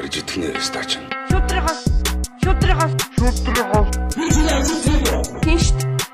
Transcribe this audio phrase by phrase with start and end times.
[0.00, 0.90] Гарч итгэнэ стач.
[1.28, 1.80] Шудрагаас
[2.42, 3.88] шудрагаас шудрагаас
[5.44, 5.64] тийш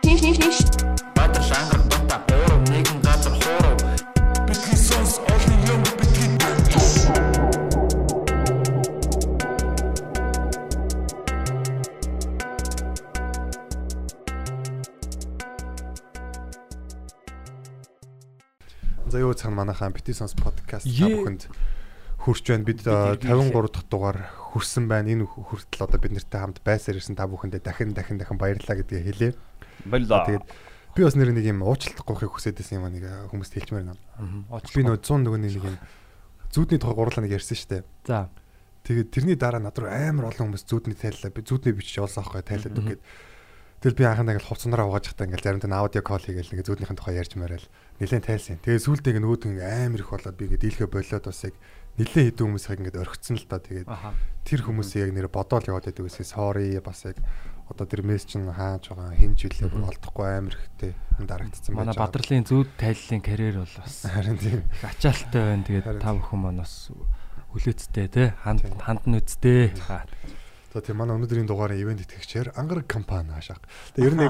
[0.03, 0.59] тийш тийш тийш
[1.15, 3.79] Баатар шангар бата гурав нэгэн газар хуурав
[4.49, 6.27] Бидний сонс олон юм бидний
[19.07, 21.15] За юу цаана манайхаа Petissons podcast та Е.
[21.15, 21.47] бүхэнд
[22.27, 22.67] хүрч байна.
[22.67, 24.19] Бид э, 53 дахь дугаар
[24.51, 25.15] хүрсэн байна.
[25.15, 29.07] Энэ хүртэл одоо бид нартай хамт байсаар ирсэн та бүхэндээ дахин дахин дахин баярлалаа гэдгийг
[29.07, 29.31] хэлье.
[29.87, 30.27] Баярлаа.
[30.27, 30.47] Тэгээд
[30.99, 34.03] би бас нэр нэг юм уучлалт гоохыг хүсэж байсан юм а нэг хүмүүст хэлчмээр байна.
[34.75, 35.79] Би нөө 100 нөгөө нэг юм
[36.51, 37.83] зүудний тухай гурлаа нэг ярьсан шүү дээ.
[38.11, 38.27] За.
[38.87, 41.31] Тэгээд тэрний дараа над руу амар олон хүмүүс зүудний тайллаа.
[41.31, 43.03] Би зүудний бичиж явуулсан аахгүй тайлаад үгээд.
[43.83, 47.21] Тэгэл би анхандаа ингээл хувцсанараа угааж захтаа ингээл заримдаа аудио кол хийгээл ингээ зүуднийхэн тухай
[47.21, 47.67] ярьж мээрэл
[48.01, 48.57] нилээн тайлсан.
[48.65, 51.55] Тэгээд сүүлдээ ингээ нөгөөд ингээ амар их болоод би ингээ дийлхэ болоод бас яг
[51.97, 53.59] нилээн хэдэн хүмүүсийг ингээ орхицсон л да.
[53.61, 53.89] Тэгээд
[54.45, 56.29] тэр хүмүүсийг яг нэр бодоол яваад байдаг гэсэн.
[56.29, 57.19] Sorry бас яг
[57.67, 61.99] одоо тэр мессеж нь хааж байгаа хинж үлээ бүр олдохгүй амар ихтэй дарагдсан байж Манай
[61.99, 64.61] Бадрлын зүүд тайллын карьер бол бас харин тийм.
[64.87, 65.67] Ачаалттай байна.
[65.67, 66.95] Тэгээд та бүхэн маань бас
[67.51, 69.75] хүлээцтэй те ханд ханд нь үздэй.
[70.77, 70.85] За.
[70.85, 73.57] Тийм манай өнөөдрийн дугаарын ивент итгэгчээр ангар компани хаашаа.
[73.97, 74.29] Тэгээ ер нь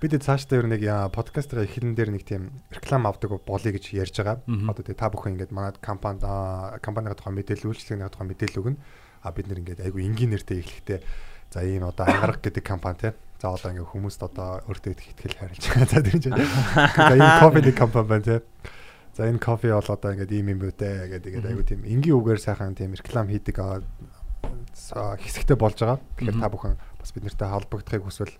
[0.00, 0.80] бид цаашдаа ер нь
[1.12, 4.40] подкастын эхлэн дээр нэг тийм реклам авдаг болъё гэж ярьж байгаа.
[4.72, 8.80] Одоо тэгээ та бүхэн ингээд манай компанид аа, компанийн тухай мэдээлэл үйлчлэгийн тухай мэдээлэл өгнө.
[9.20, 10.98] А бид нэр ингээд айгу энгийн нэртэй эхлэхдээ
[11.52, 13.12] за ийм одоо ангараг гэдэг компани те.
[13.36, 15.92] За одоо ингээд хүмүүст одоо өөртөө их ихтгэл харилж байгаа.
[15.92, 16.40] За тэр чинь.
[16.96, 18.36] За ийм кофений компани байна те.
[19.12, 22.16] За энэ кофе бол одоо ингээд ийм юм үү те гэдэг ингээд айгу тийм энгийн
[22.16, 23.60] үгээр сайхан тийм реклам хийдэг
[24.86, 26.00] хэсэгтэй болж байгаа.
[26.18, 28.34] Тэгэхээр та бүхэн бас бид нартай холбогдохыг хүсвэл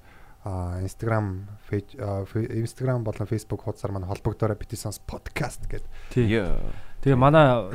[0.83, 5.87] Instagram, Instagram болон Facebook хуудасаар маань холбогдорой Petissons podcast гэдэг.
[6.11, 7.71] Тэгээ манай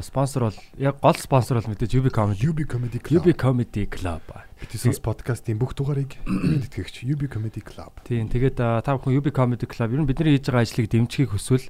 [0.00, 2.48] спонсор бол яг гол спонсор бол мэдээж UB Comedy.
[2.48, 3.20] UB Comedy Club.
[3.20, 4.24] UB Comedy Club.
[4.56, 7.92] Petissons podcast-ийн бүх дугаарыг итгэгч UB Comedy Club.
[8.08, 8.32] Тийм.
[8.32, 11.68] Тэгээд та бүхэн UB Comedy Club ер нь бидний хийж байгаа ажлыг дэмжихийг хүсвэл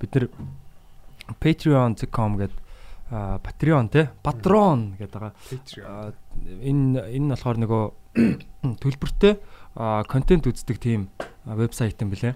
[0.00, 0.28] бид нар
[1.40, 2.63] patreon.com гэдэг
[3.10, 6.12] Patreon те Patron гэдэг байгаа.
[6.64, 7.82] Энэ энэ нь болохоор нөгөө
[8.82, 9.34] төлбөртэй
[10.08, 11.12] контент үздэг тийм
[11.44, 12.34] вебсайт юм билэ.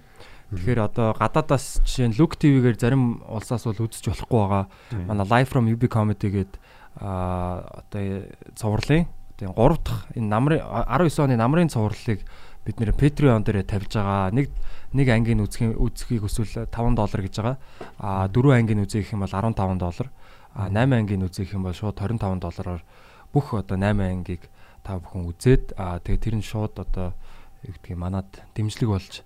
[0.52, 4.64] Тэгэхээр одоо гадаадаас жишээ нь Look TV-гээр зарим улсаас бол үзэж болохгүй байгаа.
[5.08, 6.52] Манай Live from UB Comedy гээд
[7.00, 9.08] а одоо цувралын
[9.40, 12.24] одоо 3 дахь энэ намрын 19 оны намрын цувралыг
[12.64, 14.32] бид нэр Patreon дээр тавьж байгаа.
[14.36, 14.52] Нэг
[14.92, 17.56] нэг ангийн үзхийг үзхийг өсвөл 5 доллар гэж байгаа.
[18.00, 20.08] А дөрвөн ангийн үзэх юм бол 15 доллар.
[20.58, 22.82] А 8 ангийн үзэх юм бол шууд 25 доллараар
[23.30, 24.50] бүх одоо 8 ангийг
[24.82, 27.14] та бүхэн үзээд тэгээ тэр нь шууд одоо
[27.62, 28.26] юу гэдгийг манад
[28.58, 29.22] дэмжлэг болж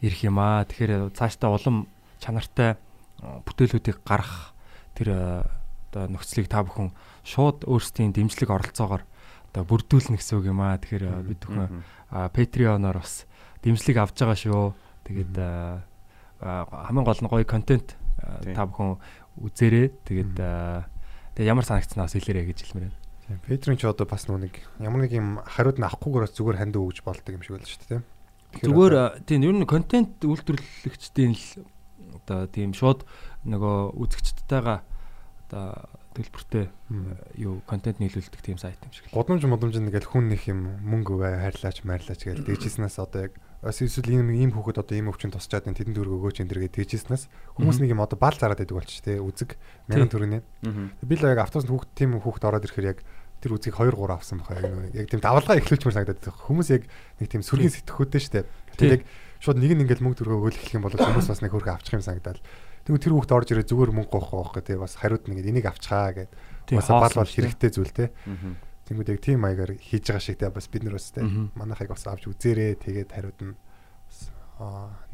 [0.00, 0.64] ирэх юм аа.
[0.64, 1.84] Тэгэхээр цаашдаа улам
[2.16, 2.80] чанартай
[3.20, 4.56] бүтээлүүдийг гаргах
[4.96, 5.44] тэр
[5.92, 6.96] одоо нөхцөлийг та бүхэн
[7.28, 9.04] шууд өөрсдийн дэмжлэг оролцоогоор
[9.52, 10.80] одоо бүрдүүлнэ гэсэн үг юм аа.
[10.80, 13.28] Тэгэхээр бид бүхэн Patreon-оор бас
[13.60, 14.72] дэмжлэг авч байгаа шүү.
[15.04, 15.34] Тэгээд
[16.40, 18.00] хамгийн гол нь гоё контент
[18.54, 18.96] та бүхэн
[19.38, 19.86] үзээрэй.
[20.02, 22.98] Тэгээд тэгээд ямар санагдсанаа бас хэлээрэй гэж хэлмээр байна.
[23.46, 27.30] Patreon ч одоо бас нүг ямар нэг юм хариуд нь авахгүйгээр зүгээр ханд өгж болдог
[27.30, 28.02] юм шиг байл шүү дээ.
[28.50, 28.94] Тэгэхээр Зүгээр
[29.30, 31.46] тийм ер нь контент үйлдвэрлэгчдийн л
[32.18, 33.06] одоо тийм шууд
[33.46, 34.78] нөгөө үзэгчдтэйгээ
[35.46, 35.66] одоо
[36.18, 36.66] төлбөртэй
[37.38, 39.06] юу контент нийлүүлдэг тийм сайт юм шиг.
[39.14, 43.76] Годомж модомж нэгэл хүн нэг юм мөнгө өгөө хайрлаач маярлаач гэж дээжснээс одоо яг бас
[43.84, 47.28] эсвэл ийм ийм хүүхэд одоо ийм өвчин тусчаад энэ тэдэнд дөрөв өгөөч энэ дэргээ дээжснээс
[47.60, 49.60] хүмүүс нэг юм одоо баал зараад байдаг болчих тий үзэг.
[49.84, 50.40] Мянган төгрөний
[51.04, 53.04] би л яг автобусд хүүхэд тийм хүүхэд ороод ирэхээр яг
[53.44, 56.40] тэр үзгийг 2 3 авсан баха яг яг тийм давалгаа эхлүүлчмээр санагдаад байна.
[56.40, 56.82] хүмүүс яг
[57.20, 58.48] нэг тийм сүргийн сэтгхүүтэй штэ
[58.80, 59.02] тэр яг
[59.44, 61.96] шууд нэг нь ингээл мөнгө төгрөгөө өгөөл эхлэх юм бол хүмүүс бас нэг хөргө авчих
[61.96, 62.40] юм санагдаад.
[62.84, 66.12] Тэгвэл тэр хүүхэд орж ирээ зүгээр мөнгө гоох байхгүй тий бас хариуд нэг энийг авчхаа
[66.16, 66.32] гэд.
[66.76, 68.08] Бас бал бол хэрэгтэй зүйл тий
[68.90, 71.54] Тэнгүүд яг тийм маягаар хийж байгаа шиг те бас бид нар бас те Мгм.
[71.54, 73.54] манайхыг бас авч үзээрэй тэгээд хариуд нь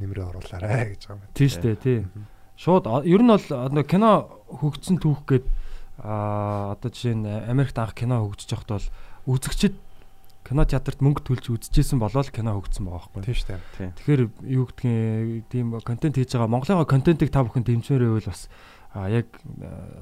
[0.01, 1.35] нэмрээ оруулаарай гэж байгаа юм.
[1.37, 2.01] Тийм шүү дээ тий.
[2.57, 4.11] Шууд ер нь бол кино
[4.49, 5.47] хөгжсөн түүх гээд
[6.01, 8.89] а одоо жишээ нь Америкт анх кино хөгжиж байхад бол
[9.37, 9.77] үзэгчд
[10.47, 13.23] кино театрт мөнгө төлж үзчихсэн болоод кино хөгжсөн байгаа байхгүй.
[13.29, 13.93] Тийм шүү дээ.
[14.01, 14.23] Тэгэхээр
[14.57, 18.49] юу гэдгийг тийм контент хийж байгаа Монголын контентыг та бүхэн дэмжмээр байвал бас
[18.97, 19.27] а яг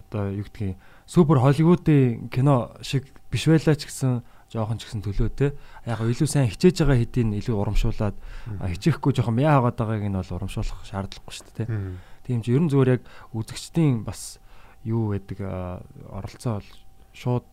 [0.06, 0.76] одоо юу гэдгийг
[1.08, 4.22] супер холливуудын кино шиг биш байлаа ч гэсэн
[4.54, 5.46] жоохон ч гэсэн төлөө те.
[5.82, 8.14] Яг гоо илүү сайн хичээж байгаа хэдийн илүү урамшуулад
[8.62, 11.98] хичээхгүй жоохон мяа хагаад байгааг нь бол урамшуулах шаардлагагүй шүү дээ те.
[12.22, 13.02] Тийм ч ерөн зүгээр яг
[13.34, 14.38] үзэгчдийн бас
[14.86, 16.70] юу гэдэг оролцоо бол
[17.10, 17.48] шууд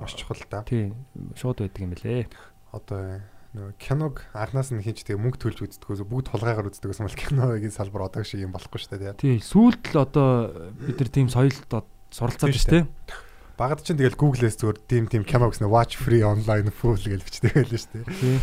[0.00, 0.66] Маш чухал та.
[0.66, 1.06] тийм
[1.38, 2.26] шууд байдаг юм лээ
[2.74, 3.22] Одоо
[3.54, 7.74] нөгөө киног анханаас нь хийж тэгээ мөнгө төлж үздэггүйс бүгд тулгаагаар үздэг гэсэн бол киногийн
[7.74, 9.18] салбар одоо шиг юм болохгүй шүү дээ.
[9.18, 9.38] тий.
[9.38, 11.58] Сүүлд л одоо бид нар тийм соёлд
[12.10, 12.84] суралцаад Тийм шүү дээ
[13.60, 17.52] Багад чинь тэгэл Google-ээс зүгээр team team кино гэсэн watch free online full гэж бичдэг
[17.52, 18.40] байлаа шүү дээ.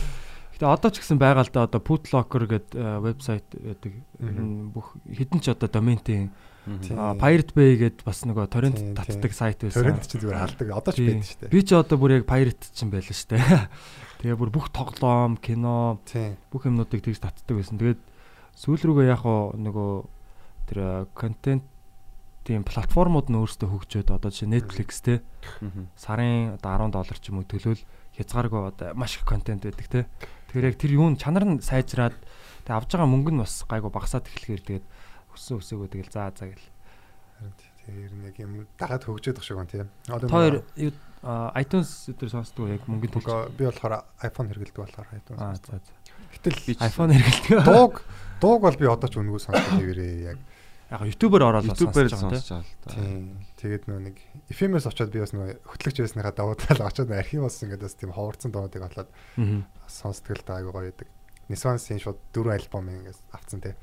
[0.54, 3.94] Гэтэ одоо ч гэсэн байгаа л да одоо Putlocker гэдэг вебсайт байдаг.
[4.78, 6.30] Бүх хідэн ч одоо доментэй
[7.18, 9.82] Pirate Bay гэд бас нөгөө торрент татдаг сайт байсан.
[9.82, 10.68] Торрент чинь зүгээр алдаг.
[10.70, 11.54] Одоо ч байдаг шүү дээ.
[11.54, 13.42] Би ч одоо бүр яг Pirate чинь байлаа шүү дээ.
[14.22, 16.02] Тэгээ бүр бүх тоглоом, кино,
[16.52, 17.80] бүх юмнуудыг тэгж татдаг байсан.
[17.80, 18.02] Тэгээд
[18.58, 19.92] сүүл рүүгээ яг нөгөө
[20.68, 21.64] тэр контент
[22.48, 25.20] тийм платформуд нь өөрсдөө хөгжөөд одоо жишээ Netflix те
[26.00, 27.84] сарын одоо 10 доллар ч юм уу төлөөл
[28.16, 30.08] хязгааргүй одоо маш их контент байдаг те.
[30.48, 32.16] Тэгэхээр яг тэр юун чанар нь сайжраад
[32.64, 34.86] тэгээ авж байгаа мөнгө нь бас гайгүй багасаад эхлэхээр тэгээд
[35.36, 36.68] өссөн өсөөгөө тэгэл заа заа гэл.
[37.36, 39.90] Харин тийм ер нь яг юм дагаад хөгжөөд шиг байна тийм.
[40.08, 40.56] Одоо Хоёр
[41.60, 43.28] iTunes дээр сонсдог яг мөнгөнд төлж.
[43.54, 45.40] би болохоор iPhone хэрэглэдэг болохоор iTunes.
[45.44, 45.94] Аа за за.
[46.32, 47.68] Гэтэл iPhone хэрэглэдэг.
[47.68, 48.02] дууг
[48.40, 50.40] дууг бол би одоо ч үнэгүй сонсож хэвээрээ яг
[50.88, 52.92] Яг YouTube-оор ороод бас YouTube-ээр сонсож байгаа л да.
[52.96, 53.24] тийм.
[53.60, 54.18] Тэгээд нөгөө нэг
[54.56, 58.56] FM-ээс очоод би бас нөгөө хөтлөгч байсныхаа давуу тал очоод архиваас ингээд бас тийм ховорцсон
[58.56, 59.10] дуунуудыг олоод
[59.92, 61.12] сонсдог л да айгуу гоё байдаг.
[61.52, 63.76] Nissan-ийн шууд дөрвөн альбом ингээд авцсан тийм.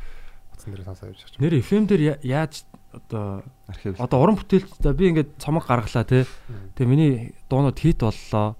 [0.56, 1.42] Утсан дээр сонсоо явж байгаа.
[1.44, 2.64] Нэр FM дээр яаж
[2.94, 4.00] одоо Архив.
[4.00, 6.24] одоо уран бүтээлчтэй би ингээд цомог гаргалаа те.
[6.78, 7.12] Тэгээ миний
[7.50, 8.56] дуунууд хит боллоо.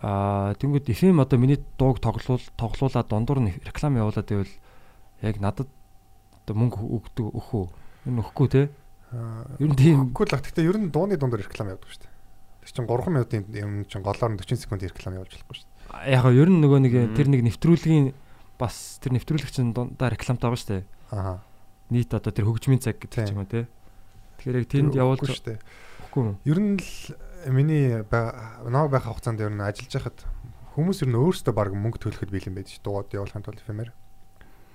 [0.00, 4.54] Аа тэнгууд FM одоо миний дууг тоглуул тоглуулаад дундуур нь реклам явуулаад байвал
[5.20, 5.68] яг надад
[6.42, 7.66] одоо мөнгө өгдөг өх үү?
[8.10, 8.62] Энэ өгөхгүй те.
[9.60, 10.36] Ер нь тийм Үгүй л.
[10.40, 12.12] Гэхдээ ер нь дууны дундор реклам явдаг шүү дээ.
[12.62, 16.10] Тэр чинь 3 минутын юм чинь голоор нь 40 секунд реклам явуулж болохгүй шүү дээ.
[16.10, 18.06] яг нь ер нь нөгөө нэг тэр нэг нэвтрүүлгийн
[18.58, 20.84] бас тэр нэвтрүүлэгчин дундаа рекламтай байгаа шүү дээ.
[21.12, 21.38] Аа.
[21.92, 23.66] Нийт одоо тэр хөгжмийн цаг гэдэг юм уу те.
[24.40, 25.58] Тэгэхээр яг тэнд явуулж шүү дээ.
[26.08, 26.36] өгөхгүй юм.
[26.46, 30.18] Ер нь л миний ба- нав байх хугацаанд ер нь ажиллаж байхад
[30.76, 32.84] хүмүүс ер нь өөрсдөө баг мөнгө төлөхөд бэлэн байдаг шүү.
[32.86, 33.92] Дууд явуулахын тулд эфемер.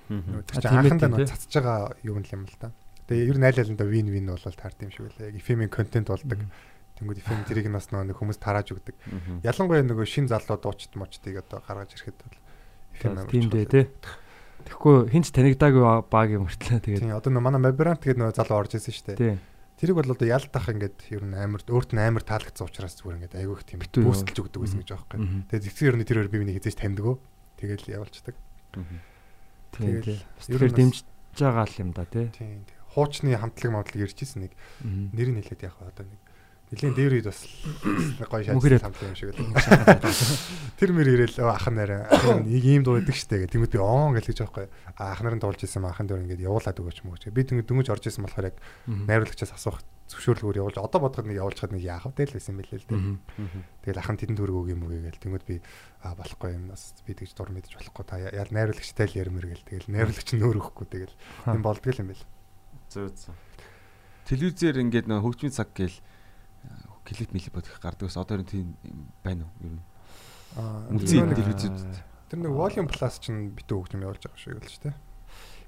[0.07, 1.31] Тэр чинь анхандаа нөө тий.
[1.36, 2.71] цацж байгаа юм л юм л та.
[3.07, 5.36] Тэгээ ер нь аль алиндаа вин вин бол таард юм шиг үлээ.
[5.36, 6.39] Эфемийн контент болдог.
[6.98, 8.95] Тэнгүүд эфем тэрийг нас нөө хүмүүс тарааж өгдөг.
[9.45, 12.38] Ялангуяа нөгөө шин залуу дуучид мочдыг одоо гаргаж ирэхэд бол
[12.98, 13.81] эфем амар Тийм дээ те.
[14.65, 17.04] Тэгэхгүй хинч танигдаагүй баг юм мөртлөө тэгээд.
[17.06, 19.38] Тийм одоо манай Мабрант гэдэг нөгөө залуу орж исэн шүү дээ.
[19.38, 19.38] Тийм.
[19.77, 23.38] Тэрийг бол одоо ялдах ингээд ер нь амар өөрт нь амар таалагдсан учраас зүгээр ингээд
[23.38, 24.89] айгүй их тийм бүүсэлж өгдөг байсан гэж.
[25.13, 25.45] Мгм.
[25.54, 27.21] Тэгээд зэгцэн ер нь тэр хоёр би миний хизээж таньдаг.
[27.62, 28.36] Тэгэл явуулцдаг.
[28.74, 28.98] Мгм.
[29.77, 31.06] Тэгэл ер нь дэмжиж
[31.38, 32.27] байгаа юм да тий.
[32.33, 32.65] Тийм.
[32.94, 34.53] Хуучны хамтлаг мамтлаг ирж исэн нэг
[34.83, 36.21] нэр нь хэлээд яг одоо нэг
[36.68, 37.47] Нилийн дээр үед бас
[38.27, 39.39] гоё шатсан хамтлаг юм шиг л.
[40.75, 43.56] Тэр мэр ирээл "Өө, ах нараа нэг ийм дуу байдаг штэ гэх.
[43.56, 44.68] Тэнгүүд би оон гэл гэж байхгүй.
[45.00, 47.31] А ах нарын дуулж исэн ахын дээр ингээд явуулаад өгөөч мөн гэж.
[47.31, 51.71] Би тэнгүүд дөнгөж орж исэн болохоор яг найруулагчаас асуух зөвшөөрлөгөөр явуулж одоо бодоход нэг явуулчихад
[51.75, 52.88] нэг яах вэ л байсан юм билээ л.
[52.95, 53.62] Мгм.
[53.83, 55.56] Тэгэл ахын тэдэн төрөг өгье мөгий гээл тэнгүүд би
[56.04, 59.68] а болохгүй юм бас би тэгж дур мэдэж болохгүй та яа найруулагчтай л ярмэр гээл
[59.68, 61.15] тэгэл найруулагч нь өөр өгөхгүй тэгэл
[61.51, 62.24] юм болдго юм бэл.
[62.88, 63.36] Зөө зөө.
[64.31, 66.00] Телевизээр ингээд нөө хөгжмийн цаг гээл
[67.07, 69.51] клип мэлип бодох гардаг ус одоо тийм юм байна уу?
[69.63, 69.83] Ер нь.
[70.59, 71.75] Аа нэг- телевизүүд.
[72.27, 74.95] Тэр нэг volume plus чинь битүү хөгжим явуулж байгаа шиг л ч тийм.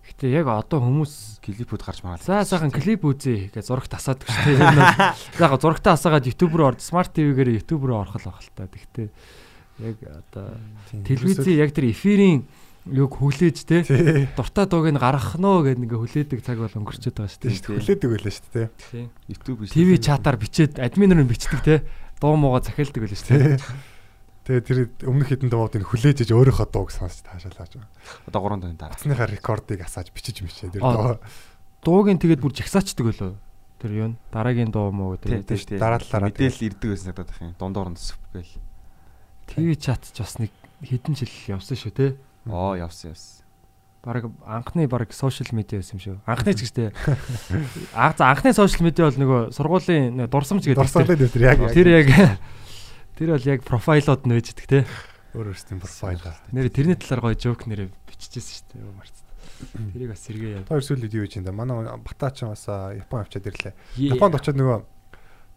[0.09, 2.25] Гэтэ яг одоо хүмүүс клипүүд гарч магаал.
[2.25, 4.57] За сайхан клип үзье гэж зурагт асаадаг шүү дээ.
[4.57, 8.41] Энэ бол яг зурагтаа асаагаад YouTube руу орж смарт TV-гээр YouTube руу орох л байх
[8.41, 8.65] л та.
[8.65, 9.07] Тэгтээ
[9.79, 10.57] яг одоо
[11.05, 12.43] телевизийн яг тэр эфирийн
[12.89, 13.83] юг хүлээж те
[14.35, 17.77] дуртай дууг нь гаргах нөө гэдэг ингээ хүлээдэг цаг бол өнгөрчөөд байгаа шүү Тийм дээ.
[17.77, 18.67] Хүлээдэг байлаа шүү дээ.
[18.89, 19.07] Тийм.
[19.29, 19.71] YouTube биш.
[19.75, 21.75] ТV чатаар бичээд админер нь бичдэг те
[22.17, 23.59] дуу муугаа захиалдаг байлаа шүү дээ.
[24.49, 27.93] Тэгээ тэр өмнөх хэдэн дуунуудыг хүлээж иж өөрийнхөө дууг сонсч таашаалааж байгаа.
[28.25, 28.97] Одоо 3 дөрөв дараа.
[28.97, 31.21] Цасныхаа рекордыг асааж бичиж мичээ тэр дуу.
[31.85, 33.37] Дуугийн тэгээд бүр жагсаачдаг байлоо.
[33.77, 34.09] Тэр юу?
[34.33, 35.53] Дараагийн дуу муу Тийм гэдэг.
[35.69, 35.77] тийм.
[35.77, 37.53] дараа талаараа мэдээлэл ирдэг байсан надад их юм.
[37.61, 38.57] Дундуур нь сүп гээл.
[39.53, 40.49] ТV чат ч бас нэг
[40.81, 42.07] хэдэн жил явсан шүү те.
[42.49, 43.45] Оо явсан явсан.
[44.01, 46.17] Бараг анхны бараг сошиал медиа байсан юм шүү.
[46.25, 46.89] Анхны ч гэжтэй.
[47.93, 50.79] Аа за анхны сошиал медиа бол нөгөө сургуулийн дурсамж гэдэг.
[50.81, 52.07] Дурсгалын дээр яг Тэр яг
[53.19, 54.79] тэр бол яг профайлууд нь байж дэг те.
[55.35, 56.23] өөр өөрсдийн профайл.
[56.55, 58.95] Нэр тэрний талаар гоё жоок нэрээ биччихсэн шүү дээ.
[58.95, 59.27] Марцсан.
[59.91, 60.63] Тэрийг бас сэргээ яа.
[60.63, 61.51] Тэр сүүлд юу гэж юм да.
[61.51, 63.75] Манай Батаач бас Япон авчаад ирлээ.
[63.99, 64.79] Японд очиод нөгөө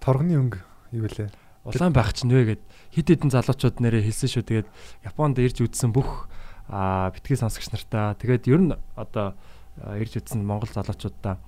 [0.02, 0.58] торгоны өнгө
[0.98, 1.30] юу вэ?
[1.62, 4.42] Улаан байх ч нэ гэд хит хитэн залуучууд нэрээ хэлсэн шүү.
[4.42, 4.68] Тэгээд
[5.06, 6.26] Японд ирж үзсэн бүх
[6.66, 9.38] аа битгий сонсогч нартаа тэгээд ер нь одоо
[9.78, 11.38] ирж үзсэн Монгол залуучуудаа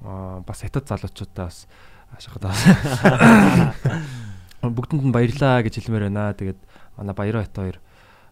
[0.00, 1.68] аа, бас хятад залуучуудаа бас
[2.16, 2.56] ашигтай.
[4.62, 6.34] Бүгдэнд нь баярлаа гэж хэлмээр байна.
[6.34, 6.60] Тэгээд
[6.98, 7.78] манай баяраа хот хоёр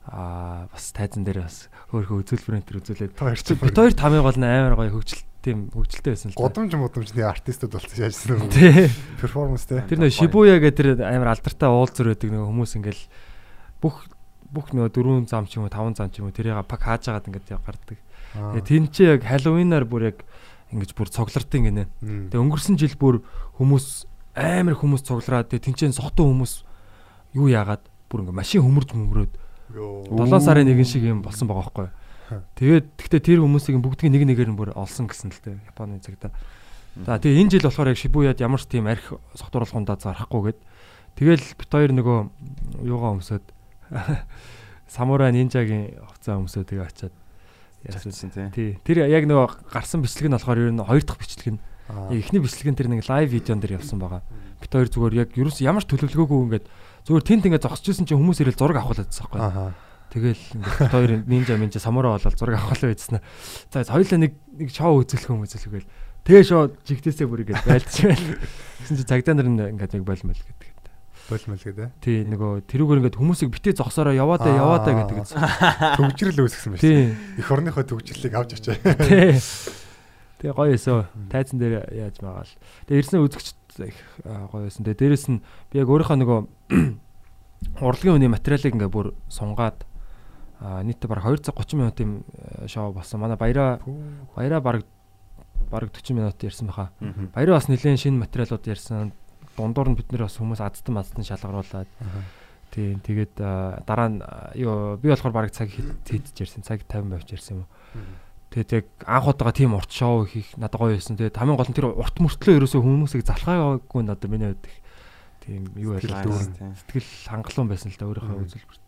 [0.07, 4.95] аа бас тайзан дээр бас хөөхөө үзүүлбэрэн төр үзүүлээд бит хоёр тамиг бол амар гоё
[4.95, 6.43] хөгжилт тийм хөгжилтэй байсан л та.
[6.47, 8.51] Гудамж мудамжны артистууд болсон яажсан юм.
[8.51, 8.91] Тий.
[9.19, 9.83] Перформанс те.
[9.87, 13.03] Тэр нөө Shibuya гэдэг тэр амар алдартай уулзар байдаг нөгөө хүмүүс ингээл
[13.83, 13.97] бүх
[14.51, 17.07] бүх нөгөө дөрвөн зам ч юм уу таван зам ч юм уу тэрийг пак хааж
[17.11, 17.99] агаад ингээд гардаг.
[18.35, 20.23] Тэгээ тэн чи яг Halloween-аар бүр яг
[20.71, 21.85] ингэж бүр цоглортын гинэ.
[22.31, 23.23] Тэгээ өнгөрсөн жил бүр
[23.59, 26.63] хүмүүс амар хүмүүс цуглараад тэгээ тэнцэн сохтон хүмүүс
[27.35, 29.33] юу яагаад бүр ингээ машин хөмөрж мөнгөрөөд
[29.75, 30.07] Йоо.
[30.13, 31.89] 7 сарын нэгэн шиг юм болсон байгаа байхгүй.
[32.55, 36.31] Тэгээд тэгтээ тэр хүмүүсийг бүгдийг нэг нэгээр нь бүр олсон гэсэн л дээ Японы цагта.
[36.95, 40.59] За тэгээ энэ жил болохоор яг Шибуяд ямар ч тийм арх согтууруулахундаа зарахгүйгээд
[41.19, 42.19] тэгэл бит хоёр нөгөө
[42.87, 43.45] юугаа өмсөд
[44.87, 47.15] самурай нинжагийн хувцас өмсөд тэгээ очиад
[47.87, 48.79] яасан тий.
[48.87, 52.69] Тэр яг нөгөө гарсан бичлэг нь болохоор ер нь хоёр дахь бичлэг нь эхний бичлэг
[52.73, 54.23] нь тэр нэг лайв видеон дээр явсан байгаа.
[54.59, 56.67] Бит хоёр зүгээр яг ерөөс ямар ч төлөвлөгөөгүй ингээд
[57.07, 59.71] зүгээр тент ингээд зогсчихсэн чинь хүмүүс ирэл зураг авах лээдсэн байхгүй.
[60.11, 63.23] Тэгэл ингээд бит хоёр нинжа минжа самурай болол зураг авах л байцсан.
[63.71, 65.91] За хоёулаа нэг нэг шоу үзүүлэх юм үзүүлэхгээл
[66.27, 68.27] тэгээ шоу жигтээсээ бүр ингээд байлдчихвал.
[68.83, 70.75] Гэсэн чинь цагдаа нар ингээд яг болмол гэдэг.
[71.27, 71.91] Болмол гэдэг.
[72.03, 75.27] Тий нөгөө тэрүүгээр ингээд хүмүүсийг битээ зогсоороо яваа даа яваа даа гэдэг.
[75.99, 76.83] Төгжрөл үүсгэсэн байна.
[76.83, 77.15] Тий.
[77.39, 78.79] Их орныхоо төгжрлийг авч очоо.
[78.79, 79.39] Тий.
[80.47, 82.55] Тэгээ гоё эсөө тайзан дээр яаж байгаа л.
[82.87, 83.49] Тэгээ ирсэн үзэгч
[83.83, 84.87] их гоё байсан.
[84.87, 85.43] Тэгээ дээрэс нь
[85.75, 86.41] би яг өөрийнхөө нөгөө
[87.83, 89.83] урлагийн үний материалыг ингээ бүр сунгаад
[90.63, 92.11] аа нийтдээ баг 2 цаг 30 минутын
[92.63, 93.27] э, шоу болсон.
[93.27, 93.83] Манай баяра
[94.39, 94.87] баяра баг
[95.67, 96.95] баг 40 минут ярьсан баха.
[97.35, 99.19] Баяра бас нэлээд шинэ материалууд ярьсан.
[99.59, 101.91] Дундуур нь бид нэр бас хүмүүс азтан азтан шалгаруулад.
[102.71, 104.23] Тийм тэгээд аа, дараа нь
[104.55, 106.63] юу би болохоор баг цаг хийдэж ярьсан.
[106.63, 108.26] Цаг 50 байвч ярьсан юм уу.
[108.51, 111.19] Тэгээд яг анх удаага тийм урт шоу хийх надад гоё байсан.
[111.19, 114.77] Тэгээд хамгийн гол нь тэр урт мөртлөө ерөөсөө хүмүүсийг залхаагаагүй надад миний хувьд их
[115.43, 116.23] тийм юу байлаа.
[116.25, 116.75] дүүрэн.
[116.87, 118.85] Сэтгэл хангалуун байсан л да өөрийнхөө үзэлбэрт.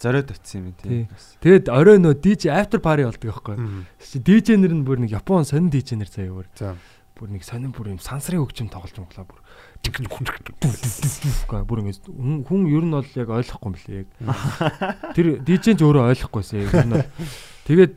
[0.00, 1.06] Зориод очсон юм Тий.
[1.06, 1.08] тий.
[1.44, 3.56] Тэгээд орой нөө DJ after party болдог байхгүй.
[3.56, 3.82] Мгм.
[4.00, 6.48] Чи DJ нэр нь бүр нэг Япон сонин DJ нэр заяа бүр.
[6.56, 6.74] За.
[7.14, 9.40] Бүр нэг сонин бүр юм сансрын хөгжим тоглож моглаа бүр.
[11.68, 12.00] Бүр ингэ
[12.48, 14.04] хүн ер нь бол яг ойлгохгүй юм билээ.
[15.16, 17.06] Тэр DJ ч өөрөө ойлгохгүйсэн ер нь бол.
[17.68, 17.92] Тэгээд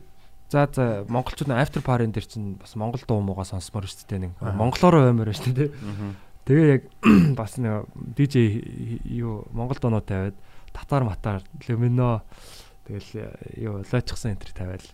[0.50, 4.32] за за монголчууд after party дээр чинь бас монгол дуу муугаа сонсмоор шүү дээ нэг.
[4.40, 5.70] Монголоор баймаар шүү дээ.
[6.48, 6.82] Тэгээ яг
[7.40, 7.84] бас нэг
[8.16, 8.64] DJ
[9.04, 10.36] юу монгол дуунууд тавиад
[10.72, 12.24] татар матар лемино
[12.88, 14.88] тэгэл юу лойчсан энэ төр тавиал.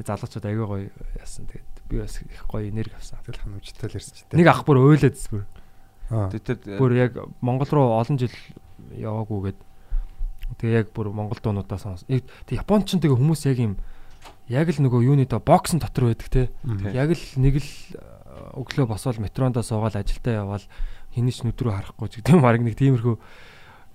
[0.00, 0.88] Тэгээ залуучууд аягүй гоё
[1.20, 1.44] яасан.
[1.52, 3.20] Тэгээд би бас их гоё энерги авсан.
[3.28, 4.40] Тэгэл ханамжтай л ирсэн ч тийм.
[4.40, 5.44] Нэг ах бүр ойлээд бүр.
[6.08, 6.32] Аа.
[6.32, 7.12] Тэр тэр Бүр яг
[7.44, 8.32] Монгол руу олон жил
[8.96, 9.60] яваагүйгээд
[10.60, 12.08] тэгээ яг бүр Монгол дуунуудаа сонс.
[12.08, 13.76] Тэг Японд ч тэгээ хүмүүс яг юм
[14.48, 16.42] яг л нөгөө юуны доо боксын дотор байдаг те.
[16.92, 20.64] Яг л нэг л э, өглөө босоод метрондоо суугаад ажилдаа явбал
[21.14, 23.16] хинэж нүдрөө харахгүй ч гэдэг баг нэг тиймэрхүү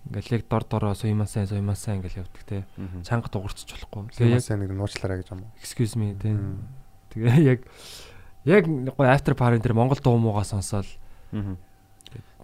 [0.10, 2.65] ингээл яг дор дороо суймаа сайн ингээл явдаг те.
[3.03, 4.10] Чанга дуурч болохгүй.
[4.15, 5.51] Тэгээ яг сайн нэг нууцлаарай гэж юм уу?
[5.60, 6.34] excuse me те.
[7.13, 7.60] Тэгээ яг
[8.48, 10.88] яг гоё after party дээр Монгол дуу муугаа сонсоод
[11.36, 11.58] Мгм.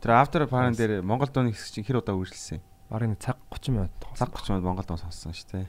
[0.03, 2.61] Тэр after party дээр Монгол дууны хэсэг чинь хэр удаа үргэлжилсэн?
[2.91, 5.67] бараг цаг 30 минут Цаг 30 минут Монгол дуу сонссон шүү дээ.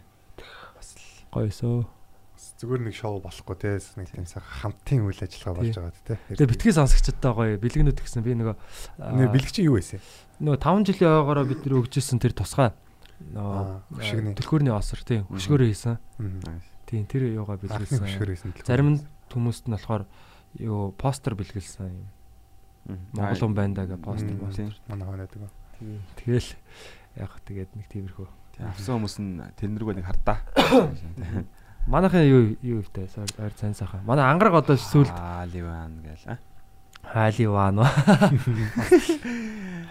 [1.33, 1.96] гоё өсөө.
[2.57, 5.77] Зүгээр нэг шоу болохгүй те нэг тийм сайхан хамтын үйл ажиллагаа болж Тий.
[5.77, 6.15] байгаа те.
[6.33, 8.57] Тэгээ битгий сонсогчдоо гоё бэлгэнүүд гэсэн би нөгөө
[9.53, 10.01] чи юу байсан?
[10.41, 12.73] нөгөө 5 жилийн ойгоороо бид нэр өгчээсэн тэр тусгай
[13.37, 14.35] нөгөө Аа, хөшгөний.
[14.41, 15.97] төлхөрний осор тийм хөшгөөрөө хийсэн.
[16.89, 18.57] Тийм тэр юугаа бэлгэлсэн.
[18.65, 20.05] Зарим хүмүүст нь болохоор
[20.61, 22.09] юу постэр бэлгэлсэн юм.
[23.13, 24.73] Монгол хүн байна даа гэ постэр постэр.
[24.89, 25.53] манай хоноод байгаа.
[26.21, 26.49] Тэгэл
[27.21, 28.29] яг тэгээд нэг тиймэрхүү.
[28.65, 30.41] Авсан хүмүүс нь тэрнэргүй нэг хардаа.
[31.87, 33.07] Манайхын юу юу ихтэй
[33.39, 34.03] ойр цан сайхан.
[34.03, 36.39] Манай ангараг одоо сүүлд Аа ливан гээл.
[37.47, 37.87] ваано.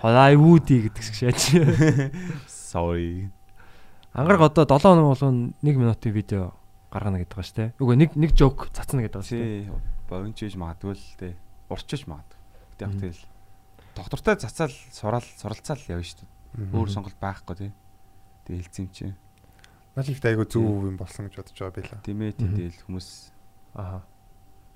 [0.01, 1.55] Холайвуди гэдэг шиг шаач.
[2.47, 3.31] Sorry.
[4.11, 6.51] Ангараг одоо 7 хоног болгон 1 минутын видео
[6.91, 7.71] гаргана гэдэг байгаа шүү дээ.
[7.79, 9.63] Үгүй нэг нэг жок цацна гэдэг байгаа шүү дээ.
[9.63, 9.71] Тий.
[10.11, 11.33] Бовинчж магадгүй л дээ.
[11.71, 12.39] Урчж магадгүй.
[12.75, 13.23] Гэтэ яг тэгэл
[13.95, 16.75] доктортой цацаал сураал суралцаал явна шүү дээ.
[16.75, 17.71] Өөр сонголт байхгүй тий.
[18.47, 19.05] Тэгээ хэлсэн юм чи.
[19.95, 22.03] Нал ихтэй айгу зөв юм болсон гэж бодож байгаа би л.
[22.03, 22.55] Тимээ Мгм.
[22.59, 23.09] тэгэл хүмүүс
[23.75, 24.03] Аа.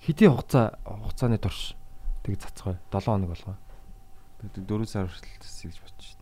[0.04, 1.76] Хэдийн хугацаа хугацааны турш
[2.24, 3.56] тэг цацгай 7 хоног болгоо.
[4.56, 6.20] 4 сар хүртэл засыг гэж бодчих шүү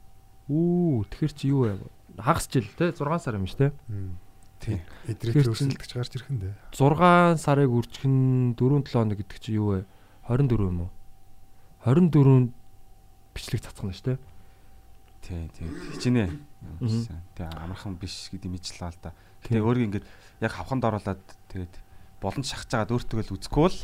[0.50, 1.78] Үү, тэгэхэр чи юу вэ?
[2.18, 3.68] Хагас жил те 6 сар юм шүү те.
[3.92, 4.18] Мм.
[4.58, 4.82] Тий.
[5.06, 6.56] Идрээ Тэгэхээр чин- төрсөлдөгч гарч ирэх нь дээ.
[6.74, 9.86] 6 сарыг үржих нь 4 7 хоног гэдэг чи юу вэ?
[10.26, 10.92] 24 юм уу?
[11.86, 12.50] 24
[13.38, 14.18] бичлэг цацгана шүү те.
[15.22, 15.68] Тий, тий.
[15.94, 16.32] Хичнээн.
[16.62, 17.22] Мгм.
[17.38, 19.14] Тэгээ амархан биш гэдэг мэдлээ л да.
[19.46, 20.08] Тэгээ өөрийг ингээд
[20.42, 21.22] яг хавханд оруулаад
[21.54, 21.74] тэгээд
[22.22, 23.80] боломж шахаж байгаад өөртөө л үзэхгүй л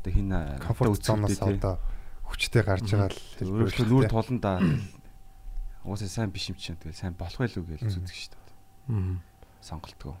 [0.00, 0.30] одоо хин
[0.60, 1.76] Комфорт зоноос одоо
[2.24, 4.56] хүчтэй гарч байгаа л өөрөөсөө нүр туландаа
[5.84, 8.44] уусаа сайн биш юм чинь тэгэл сайн болох байлгүй гэж үздэг шүү дээ.
[8.90, 9.20] Аа.
[9.62, 10.16] Сонголтгоо.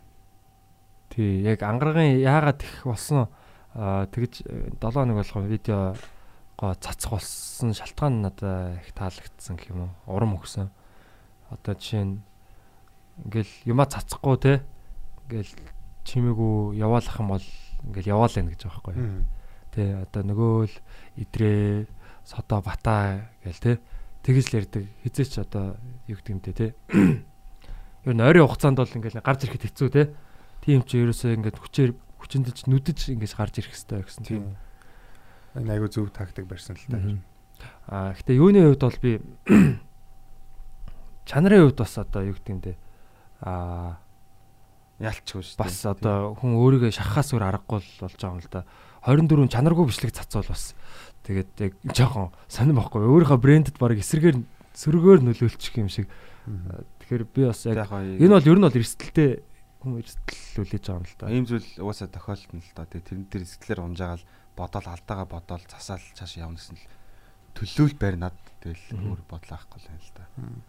[1.10, 3.26] Тий, яг ангаргийн яагаад их болсон
[3.74, 5.94] аа тэгж 7 хоног болгоо видео
[6.56, 9.92] гоо цацх болсон шалтгаан надад их таалагдсан гэх юм уу?
[10.06, 10.70] Урам өгсөн.
[11.50, 12.22] Одоо жишээ нь
[13.24, 14.54] ингээл юмаа цацхгүй те.
[15.26, 15.52] Ингээл
[16.06, 17.46] чимээгүй яваалах юм бол
[17.90, 18.94] ингээл яваал байх гэж байгаа байхгүй.
[19.74, 20.76] Тэ одоо нөгөө л
[21.20, 21.86] идрээ
[22.26, 23.72] содо бата гээл те
[24.26, 25.78] тэгж л ярьдаг хизээч одоо
[26.10, 26.66] юу гэдэг юм те те
[28.06, 30.02] ер нь ойрын хугацаанд бол ингээл гарч ирэхэд хэцүү те
[30.66, 34.42] тийм ч ерөөсөө ингээд хүчээр хүчэндэж нүдэж ингэж гарч ирэх хэрэгтэй гэсэн тийм
[35.54, 36.98] айгу зөв тактик барьсан л та.
[37.86, 39.12] аа гэтээ юуны хувьд бол би
[41.26, 42.74] чанарын хувьд бас одоо юу гэдэг те?
[43.42, 43.98] Аа
[44.96, 45.64] Ялчгүй шүү дээ.
[45.68, 48.64] бас одоо хүн өөрийгөө шахахаас өөр аргагүй болж байгаа юм л да.
[49.04, 50.72] 24 чанаргүй бичлэг цацвал бас.
[51.28, 54.40] Тэгээд яг жоохон сонирм байхгүй өөрийнхөө брэндэд баг эсрэгээр
[54.72, 56.08] сөргөөр нөлөөлчих юм шиг.
[57.04, 59.30] Тэгэхээр би бас яг энэ бол ер нь бол эрсдэлтэй
[59.84, 61.28] хүн эрсдэл үлээж байгаа юм л да.
[61.28, 62.86] Ийм зүйл угаасаа тохиолдно л доо.
[62.88, 64.24] Тэгээ тэрэн дээр сэтгэлээр унжаагаал
[64.56, 66.84] бодоол алдаага бодоол засаал цааш явна гэсэн л
[67.56, 70.24] төлөөл барьнад тэгэл өөр бодлоо авахгүй л юм л да.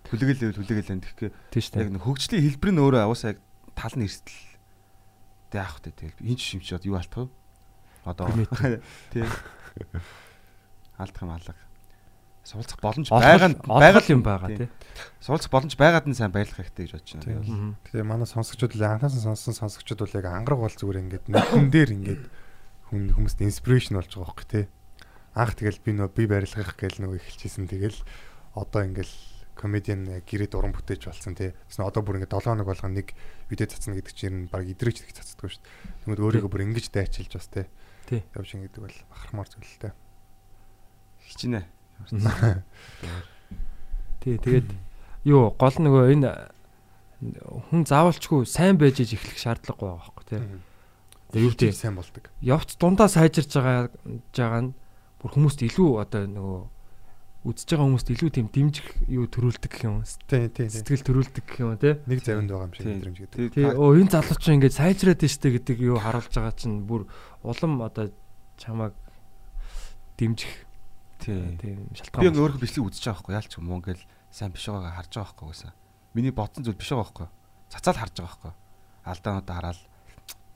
[0.08, 3.39] Хүлэгээл энэ тэгэхээр тийм шүү яг нэг хөгжлийн хэлбэр нь өөрөө угаасаа яг
[3.75, 4.41] тал нь эрсдэл.
[5.51, 7.34] Тэг яах вэ тэгэл энэ шимчээд юу алдах вэ?
[8.08, 8.27] Одоо
[9.13, 9.25] тий.
[10.98, 11.67] Алдах юм алга.
[12.48, 14.70] Суулцах боломж байгаа нь байгаа юм байгаа тий.
[15.20, 17.44] Суулцах боломж байгаад нь сайн баярлах хэрэгтэй гэж бодож байна.
[17.44, 17.75] Тийм.
[17.91, 21.91] Тэгээ манай сонсогчдод л анхнаасаа сонссон сонсогчдод бол яг ангараг бол зүгээр ингээд нүдэн дээр
[21.91, 22.24] ингээд
[22.88, 24.65] хүмүүст инспирэшн болж байгаа байхгүй тий.
[25.38, 28.01] Анх тэгэл би нөө би барилгах гээл нөгөө эхэлчихсэн тэгэл
[28.58, 29.13] одоо ингээл
[29.53, 31.53] комедиан гэрээ дуран бүтээж болсон тий.
[31.70, 33.13] Тэснэ одоо бүр ингээд 7 хоног болгоо нэг
[33.50, 35.70] видео цацна гэдэг чинь баг идрээч их цацдаггүй шүү дээ.
[36.06, 37.65] Тэгмэд өөрийгөө бүр ингэж дайчилж бас тий.
[38.10, 38.22] Тий.
[38.34, 39.94] Явж ингэдэг бол бахармаар зүйл л дээ.
[41.25, 41.65] Хичнээн.
[44.22, 44.70] тий тэгээд
[45.25, 46.29] юу гол нөгөө энэ
[47.74, 50.41] хүн заавалчгүй сайн байж иж эхлэх шаардлагагүй байгаа байхгүй тий
[51.34, 52.29] Тэгээ юу тий сайн болдог.
[52.39, 53.89] явц дундаа сайжирж байгаа
[54.32, 54.72] жагаа нь
[55.21, 56.59] бүр хүмүүст илүү одоо нөгөө
[57.47, 60.83] үзэж байгаа хүмүүст илүү тийм дэмжих юу төрүүлдэг гэх юм Тий, тий, тий.
[60.83, 62.93] сэтгэл төрүүлдэг гэх юм те Нэг завинд байгаа юм шиг Тий.
[62.97, 63.53] мэдрэмж гэдэг.
[63.55, 67.07] Тий оо энэ залууч чинь ингээд сайжраад штэ гэдэг юу харуулж байгаа чинь бүр
[67.45, 68.12] улам одоо
[68.59, 68.93] чамайг
[70.17, 70.53] дэмжих
[71.24, 71.39] тий.
[71.62, 74.03] тийм Би шалтгаан яг өөрөө бичлэг үзэж байгаа байхгүй яалч юм уу ингээл
[74.34, 75.73] сайн биш байгаагаа харж байгаа байхгүй уусаа.
[76.17, 77.27] Миний бодсон зүйл биш байгаа байхгүй.
[77.71, 78.53] Цацаал харж байгаа байхгүй.
[79.08, 79.80] Алдаануудаа хараад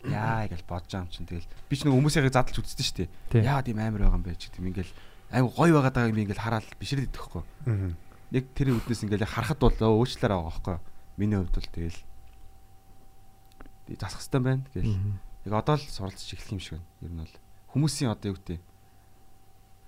[0.09, 3.45] яа гэж бодож байгаа юм чинь тэгэл би ч нэг хүмүүсийг задлж үзсэн шүү дээ.
[3.45, 4.93] Яа тийм амар байгаа юм бэ ч гэдэг юм ингээл
[5.31, 7.43] айгу гоё байгаад байгааг би ингээл хараад бишрээд идэх байхгүй.
[7.69, 7.93] Аа.
[8.31, 10.77] Яг тэр үднэс ингээл харахад бол өөчлөөр байгаа байхгүй.
[11.21, 11.99] Миний хувьд бол тэгэл
[13.99, 14.63] засах хэвээр байна.
[14.73, 15.19] Мгм.
[15.45, 16.87] Яг одоо л суралцж эхлэх юм шиг байна.
[17.01, 17.35] Ер нь бол
[17.75, 18.59] хүмүүсийн одоо юу гэдэг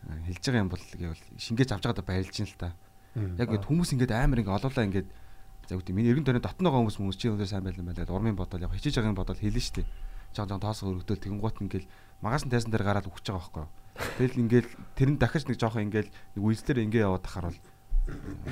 [0.03, 2.69] хэлж байгаа юм бол гэвэл шингээж авч байгаадаа баярлж байна л та.
[3.39, 5.09] Яг ингэ хүмүүс ингээд амар ингэ олоолаа ингээд
[5.73, 8.37] за үгүй миний эргэн тойрны дотн байгаа хүмүүс хүмүүс чи өндөр сайн байлаа байлаа урмын
[8.37, 9.89] бодол яг хичээж байгаа юм бодол хэлнэ штэ.
[10.37, 11.89] Жон жон тоосоо өргөдөөл тэгэн гут ингээл
[12.21, 13.65] магаас нь тайсан дээр гараад өгч байгаа байхгүй.
[14.21, 17.61] Тэгэл ингээл тэр нь дахиж нэг жоохон ингээл нэг үйлслэр ингээ яваад тахаар бол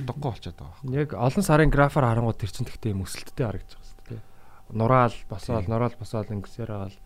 [0.01, 0.97] утгагүй болчиход байгаа байхгүй.
[0.97, 4.21] яг олон сарын графаар харангууд тэр чинь тэгтээ мөсөлттэй харагдаж байгаа шүү дээ
[4.71, 6.97] нураал босоол нураал босоол ингэсээр байгаа л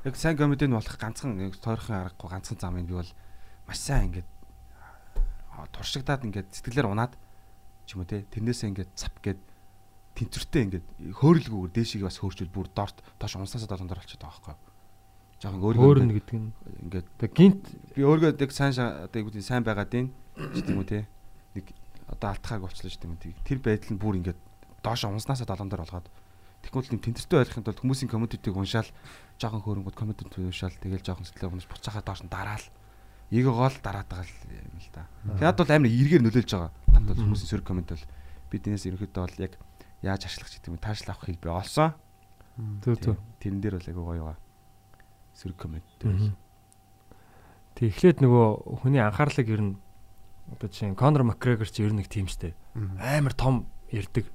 [0.00, 3.10] Яг сайн комедийн болох ганцхан яг тойрхон аргагүй ганцхан зам юм би бол
[3.68, 4.28] маш сайн ингээд
[5.54, 7.12] аа, туршигдаад ингээд сэтгэлээр унаад
[7.90, 9.40] ч юм уу те тэрнээсээ ингээд цап гээд
[10.14, 10.86] тэнцвэртэй ингээд
[11.18, 14.56] хөөрөлгүйгээр дээшийг бас хөөрчүүл бүр доорт доош унсаасаа долондор болчиход байгаа байхгүй.
[15.42, 16.48] Жохон өөрийгөө хөөрнө гэдэг нь
[16.86, 17.62] ингээд тэг гинт
[17.98, 20.08] би өөргөө яг сайн одоо юу гэдэг сайн байгаад дийн
[20.54, 21.08] ч тийм үү те?
[21.58, 21.66] Нэг
[22.06, 23.34] одоо алтхааг болчихлоо ч тийм үү?
[23.42, 24.38] Тэр байдал нь бүр ингээд
[24.86, 26.06] доош унснаасаа долондор болгоод
[26.60, 28.88] тэгвэл юм тэнцвэртэй байхын тулд хүмүүсийн комментиг уншаал
[29.40, 32.64] жоохон хөөрөнгөд коммент уншаал тэгэл жоохон сэтгэлээ унаж буцаахаа доош нь дараал
[33.30, 35.06] эгийг гол дараад байгаа юм л да.
[35.38, 36.72] Тэгэд бол амар эргээр нөлөөлж байгаа.
[36.90, 38.04] Над бол хүмүүсийн сөрөг коммент бол
[38.50, 39.54] бид энэс ерөнхийдөө бол яг
[40.02, 41.94] яаж ашиглах гэдэг юм таашл авахыг би олсон.
[42.82, 44.38] зөө зөө Тэрэн дээр бол айгүй гоё байгаа.
[45.38, 45.86] Сөрөг коммент.
[46.02, 46.34] Мгм.
[47.78, 49.74] Тэг эхлээд нөгөө хүний анхаарлыг ер нь
[50.50, 52.58] одоо чинь Конор Макгрегор чи ер нь нэг тийм штэ.
[52.98, 54.26] Амар том ярддаг.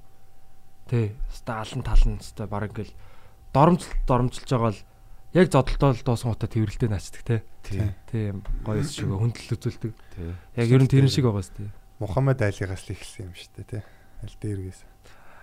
[0.88, 2.94] Тэ, ста алан талан ста баг ингээл
[3.52, 4.80] доромжл доромжилж байгаа л
[5.36, 7.36] яг зодолтол дуусан утаа тэрвэрлдэ наачдаг те.
[7.62, 7.92] Тий.
[8.08, 9.92] Тийм гоё шиг хүндэл үзүүлдэг.
[10.16, 10.32] Тий.
[10.56, 11.68] Яг ер нь тэрэн шиг байгаа штэ.
[12.00, 13.82] Мухаммед Алигаас л эхэлсэн юм шүү дээ тий.
[14.24, 14.80] Аль дээргээс.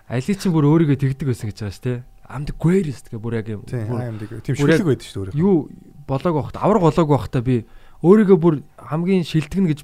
[0.10, 1.94] Али чинь бүр өөрийгөө тэгдэг байсан гэж байгаа штэ.
[2.28, 3.62] Амд гвэрс гэх бүр яг юм.
[3.70, 4.30] Тийм аимдаг.
[4.42, 5.36] Тийм шүлэг байдаг шүү өөрөө.
[5.38, 5.70] юу
[6.08, 7.68] болоог байхад авраг болоог байхдаа би
[8.02, 9.80] өөрийгөө бүр хамгийн шилтгэн гэж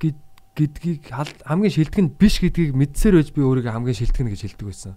[0.00, 0.24] гэд-
[0.56, 1.02] гэдгийг
[1.44, 4.94] хамгийн шилтгэн биш гэдгийг мэдсээр байж би өөрийгөө хамгийн шилтгэн гэж хэлдэг байсан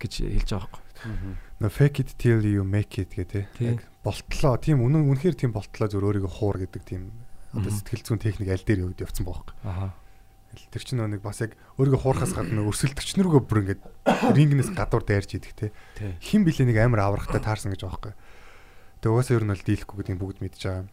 [0.00, 0.82] гэж хэлж байгаа байхгүй.
[1.70, 3.78] Fake it till you make it гэдэг Тийм.
[4.02, 4.58] болтлоо.
[4.58, 7.12] Тийм үнэн үнэхээр тийм болтлоо зөв өөрийгөө хуур гэдэг тийм
[7.52, 9.54] одоо сэтгэл зүйн техник аль дээр явд явцсан байхгүй.
[9.62, 9.94] Аха.
[10.52, 13.82] Тэр чинь нэг бас яг өөрийгөө хуурахаас гадна өрсөлдөгч нэргөө бүр ингээд
[14.36, 15.72] рингнээс гадуур дайрч идэх те.
[16.20, 18.12] Хин билээ нэг амар аврахтай таарсан гэж байхгүй.
[19.00, 20.88] Тэгээ угаасаа ер нь бол дийлэхгүй гэдгийг бүгд мэдж байгаа.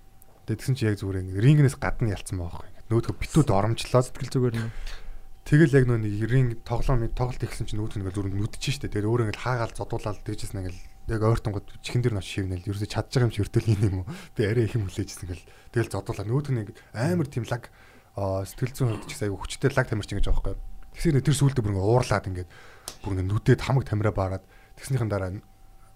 [0.47, 2.67] Тэгээ тэгсэн чи яг зүгээр ингээд рингнээс гадна ялцсан байхгүй.
[2.89, 4.71] Нөөдгөө битүүд оромжлоод Сэтгэл зүгээр нь.
[5.49, 8.85] Тэгэл яг нөө нэг ринг тоглоом тоглолт ихсэн чинь нүүт нэг зүрх нүдэж штэ.
[8.85, 12.85] Тэгээд өөрөө ингээд хаагаал зодуулаад дээжээс нэг ингээл яг ойртонгод чихэн дээр ноч шивнэл ерөөсө
[12.85, 14.13] чадж байгаа юм чи өртөл юм уу?
[14.37, 15.49] Би арай их юм хүлээжсэн гэл.
[15.73, 16.29] Тэгэл зодуулаа.
[16.29, 17.73] Нүүдг нэг амар тийм лаг
[18.13, 20.55] сэтгэл зүйн хувьд ч гэсэн айгу хүчтэй лаг тамирч ингэж байгаа байхгүй.
[20.93, 22.49] Тэгсэр тэр сүултээ бүр ингээ уурлаад ингээд
[23.01, 24.45] бүр ингээ нүдэд хамаг тамираа баарад
[24.77, 25.33] тэгснийхэн дараа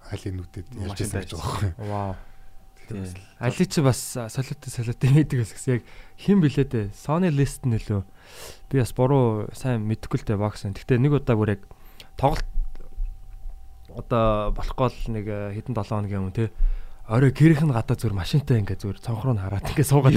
[0.10, 1.72] айлын нүдэд ялж байсан гэж байгаа байхгүй.
[1.94, 2.18] Вау.
[3.40, 5.84] Али чи бас солиотой солиотой мэддэг бас гэсэн яг
[6.22, 6.86] хэн блээ дээ.
[6.94, 8.04] Sony list нөлөө.
[8.70, 10.64] Би бас буруу сайн мэдэхгүй л дээ бокс.
[10.64, 11.62] Гэхдээ нэг удаа бүр яг
[12.16, 12.48] тоглолт
[13.94, 16.50] одоо болохгүй л нэг э, хэдэн 7 хоног юм те.
[17.04, 20.16] Орой нь гадаа зүгээр машинтай ингээ зүгээр цонхруу нь хараад ингээ суугаад.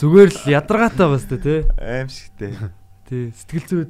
[0.00, 1.68] Зүгээр л ядаргаатай бас те.
[1.76, 2.56] Аимшигтэй.
[3.04, 3.82] Тий сэтгэл зүй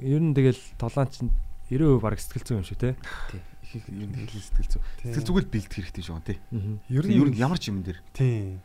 [0.00, 1.30] ер нь тэгэл толон чинь
[1.68, 2.90] 90% баг сэтгэл зүй юм шүү те.
[3.28, 3.40] Тий.
[3.74, 4.82] Их ер нь хэлэн сэтгэл зүй.
[5.14, 6.38] Сэтгэл зүгэл бэлдэх хэрэгтэй шүү тий.
[6.90, 8.58] Ер Ер нь ямар ч юм дээр тийм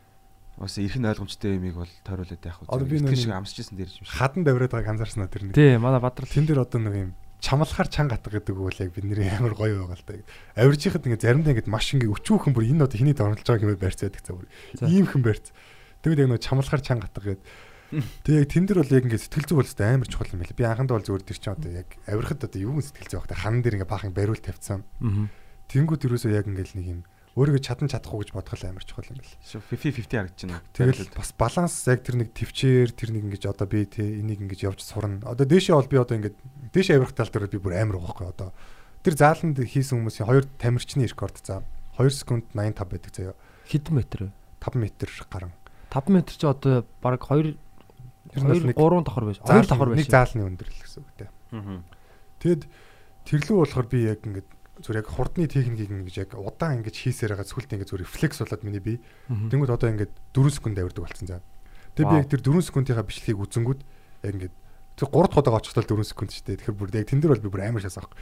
[0.56, 2.72] бас эрхэн ойлгомжтой юмыг бол тойруулаад явах үү.
[2.72, 4.16] Одоо би нэг- шиг амсаж ирсэн дээр юм шиг.
[4.16, 5.54] хадан давраад байгааг анзаарснаа тэр нэг.
[5.54, 7.12] Тий манай бадрал Тэн дээр одоо нэг юм
[7.44, 10.16] чамлахаар чанга гатга гэдэг үг бол яг бидний амар гоё байгаа л та.
[10.56, 14.24] Авиржихад ингээ заримдаа ингээ маш ингээ өчүүхэн бүр энэ одоо хиний дөрмөлж байгаа байрцаад их
[14.24, 14.48] цаа бүр.
[14.88, 15.52] Ийм хэн байрц.
[16.00, 17.44] Тэгвэл яг нэг чамлахаар чанга гатга гэдэг.
[17.90, 20.58] Тэгээ яг тэн дээр бол яг ингээ сэтгэл зүй болстой амар чухал юм байна.
[20.58, 23.38] Би анхандаа бол зүгээр тэр чинь одоо яг авирахад одоо юу сэтгэл зүй байх та
[23.38, 24.82] хан дээр ингээ баахан бариул тавьсан.
[24.82, 25.30] Аа.
[25.70, 27.00] Тэнгүүд юусоо яг ингээл нэг юм
[27.36, 29.36] өөрийгөө чадан чадахгүй гэж бодгол амар чухал юм байна.
[29.44, 30.64] 50 50 харагдаж байна.
[30.72, 34.60] Тэгэл бас баланс яг тэр нэг төвчээр тэр нэг ингэж одоо би тэ энийг ингэж
[34.64, 35.20] явж сурна.
[35.20, 36.34] Одоо дээшээ бол би одоо ингэж
[36.72, 38.56] дээшээ авирах тал дээр би бүр амар байхгүй одоо.
[39.04, 41.60] Тэр зааланд хийсэн хүмүүсийн хоёр тамирчны рекорд за
[42.00, 43.36] 2 секунд 85 байдаг заяа.
[43.68, 44.30] Хэдэн метр вэ?
[44.64, 45.52] 5 метр гарan.
[45.92, 47.65] 5 метр чи одоо баг 2 Тэр нь бас
[48.34, 49.38] 2 нэг 3 давхар байж.
[49.44, 49.98] 2 давхар байж.
[50.00, 51.30] нэг заалны өндөрлөл гэсэн үг дээ.
[51.54, 51.82] Аа.
[52.42, 52.62] Тэгэд
[53.26, 54.46] тэрлүү болохоор би яг ингэж
[54.82, 58.62] зүгээр яг хурдны техникийг ингэж яг удаан ингэж хийсээр байгаа сүлд ингэж зүгээр рефлекс болоод
[58.66, 58.94] миний би
[59.32, 59.48] Мгм.
[59.48, 61.40] Тэнгүүд одоо ингээд 4 секунд авирдаг болсон заа.
[61.96, 64.54] Тэгээ би яг тэр 4 секундынхаа бичлэгийг үзэнгүүд яг ингээд
[65.00, 66.58] тэр 3 дахь удаа очихдоо 4 секунд шүү дээ.
[66.60, 68.12] Тэгэхээр бүр яг тэн дээр бол би бүр амар авах.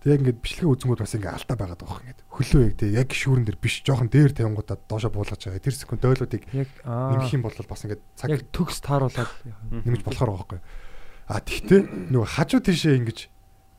[0.00, 2.20] Тэгээ ингээд бичлэгээ үзэнгүүд бас ингээд алдаа байгаад байгаа юм ингээд.
[2.32, 5.60] Хөлөө яг тэгээ яг шүүрэн дээр биш жоохон дээр тавингуудаа доошо буулгаж байгаа.
[5.60, 6.00] Тэр секунд
[6.88, 9.30] аа нэмэх юм бол бас ингээд цаг яг төгс тааруулаад
[9.84, 10.60] нэмж болохоор байгаа байхгүй.
[11.28, 11.80] А тэгтээ
[12.16, 13.18] нөгөө хажуу тийшээ ингэж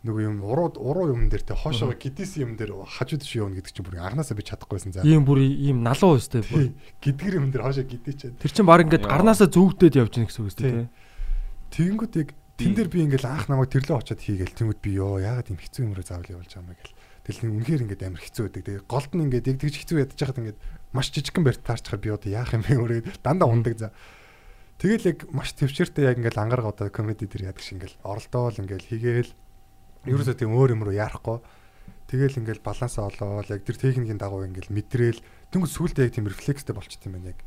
[0.02, 3.70] нөгөө юм уруу уруу юм дээр те хоошоо гидээс юм дээр хажуу тийш явна гэдэг
[3.70, 5.06] чинь бүр анханасаа би чадахгүйсэн за.
[5.06, 6.74] ийм бүр ийм налуу өстэй бүр.
[7.06, 10.50] Гидгэр юм дээр хоошоо гидээчээд Тэр чин баг ингээд гарнаасаа зүгдээд явж гин гэсэн үг
[10.50, 10.90] үстэй тий.
[11.70, 12.30] Тэнгүүд яг
[12.62, 15.82] тэн дээр би ингээл анх намайг тэрлөө очиод хийгээл тэнгүүд би ёо яагаад юм хэцүү
[15.90, 16.98] юмроо заавал явуулж байгаа юм гэл.
[17.26, 18.64] Тэгэл нэг үнэхээр ингээд амар хэцүү байдаг.
[18.70, 20.60] Тэгээ голд нь ингээд яг тэгж хэцүү ядаж хахад ингээд
[20.94, 23.90] маш жижигхэн барьт таарчхаар би одоо яах юм бэ өөрөө дандаа ундаг за.
[24.78, 28.90] Тэгэл яг маш төвчээртэй яг ингээл ангараг одоо комеди дээр яадаг шиг ингээл оролдоол ингээл
[28.90, 29.32] хийгээл
[30.10, 31.38] ерөөсөө тийм өөр юм руу яарахгүй.
[32.10, 35.22] Тэгэл ингээл балансаа олоод яг тэр техникийн дагуу ингээл мэдрээл
[35.54, 37.40] тэнгүүд сүултээ яг тийм рефлекстэй болчт юм байна яг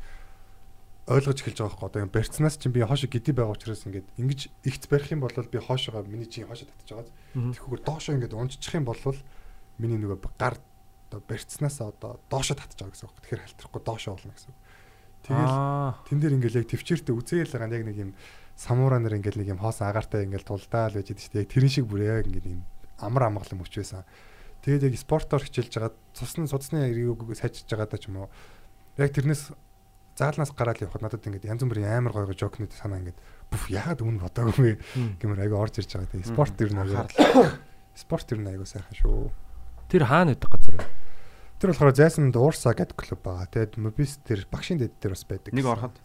[1.05, 4.39] ойлгож эхэлж байгаа байхгүй одоо юм барьцнаас чинь би хоошо гидий байгаа учраас ингээд ингэж
[4.65, 7.13] ихц барих юм бол би хоошоогоо миний чинь хоошо татж байгаа.
[7.37, 8.97] Тэгэхгүйгээр доошоо ингээд унжчих юм бол
[9.77, 10.57] миний нөгөө гар
[11.13, 13.21] одоо барьцнаас одоо доошоо татж байгаа гэсэн үг.
[13.21, 14.59] Тэгэхээр халтрахгүй доошоо болно гэсэн үг.
[15.29, 15.53] Тэгэл
[16.09, 18.11] тэн дээр ингээд яг төвчээртэй үзээл байгаа яг нэг юм
[18.57, 22.01] самуура нэр ингээд нэг юм хоосон агаартай ингээд тулдаал байж чинь яг тэрэн шиг бүр
[22.01, 22.65] яг ингээд юм
[22.97, 24.05] амар амгалан мөч байсан.
[24.65, 28.29] Тэгээд яг спортоор хичээлж байгаа цусны судасны эргийг сайжиж байгаа даа ч юм уу.
[28.97, 29.53] Яг тэрнээс
[30.15, 33.19] заалнаас гараад явхад надад ингээд янз бүрийн амар гоё гоё жокнууд санаа ингээд
[33.51, 35.19] бүф яагаад өмнө бодоогүй Мм.
[35.19, 36.11] гэмээр айгу орж ирж байгаа.
[36.15, 37.03] Тэгээд спорт ер нь айгу
[38.03, 39.29] спорт ер нь айгу сайхан шүү.
[39.91, 40.87] Тэр хаана байдаг газар вэ?
[41.59, 43.51] Тэр болохоор зайсан дуурсаа гэдэг клуб байгаа.
[43.51, 45.51] Тэгээд мобис тэр багшийн дэд дээр бас байдаг.
[45.51, 45.95] Нэг ороход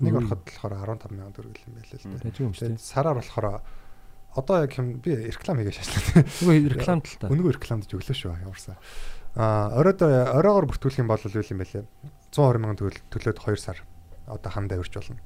[0.00, 2.32] нэг ороход болохоор 15 сая төгрөг юм байлаа л дээ.
[2.32, 3.46] Тэгээд сараар болохоор
[4.36, 6.24] одоо яг юм би реклам хийгээ шашлаа.
[6.24, 7.32] Нөгөө реклам тал та.
[7.32, 8.76] Өнгөө рекламд өглөө шүү ямарсан.
[9.34, 11.84] Аа оройд оройгоор бүртгүүлэх юм бол юу юм бэ лээ?
[12.32, 12.78] 120 мянган
[13.12, 13.82] төлөөд 2 сар
[14.28, 15.20] одоо ханд авирч болно.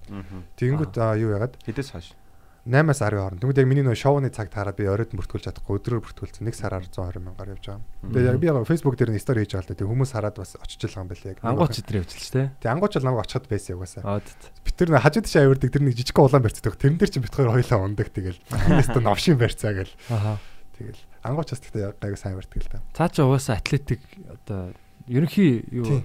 [0.57, 2.15] Тэгэнгүүт аа, юу яагаад хэдээс хойш
[2.63, 3.43] 8-аас 10 хооронд.
[3.43, 6.47] Тэгвэл яг миний нөө шоуны цаг таараа би оройд нь бүртгүүлж чадахгүй өдрөөр бүртгүүлсэн.
[6.47, 7.83] Нэг сараар 120 мянгаар явж байгаа.
[8.07, 9.79] Тэгээ яг би яг Facebook дээр нь стори хийж байгаа л да.
[9.83, 11.43] Тэг хүмүүс хараад бас очиж байгаа юм байна лээ.
[11.43, 12.49] Ангууч өдр явчихлаа шүү дээ.
[12.63, 14.03] Тэг ангууч бол намайг очиход байсан угаасаа.
[14.07, 14.35] Аа тий.
[14.63, 16.75] Бид тэр нэг хажууд тийш авирдаг тэр нэг жижиг улаан барьцдаг.
[16.79, 18.39] Тэрэн дээр чинь бид хоёр хоёлаа ундаг тэгэл.
[18.47, 19.95] Энэс тэ новшин барьцаа гэл.
[20.07, 20.39] Аха.
[20.79, 22.79] Тэгэл ангуучаас тэгтээ гайгүй сайн барьдаг л та.
[22.95, 24.71] Цаа чи угаасаа атлетик одоо
[25.09, 26.03] ерөнхий юу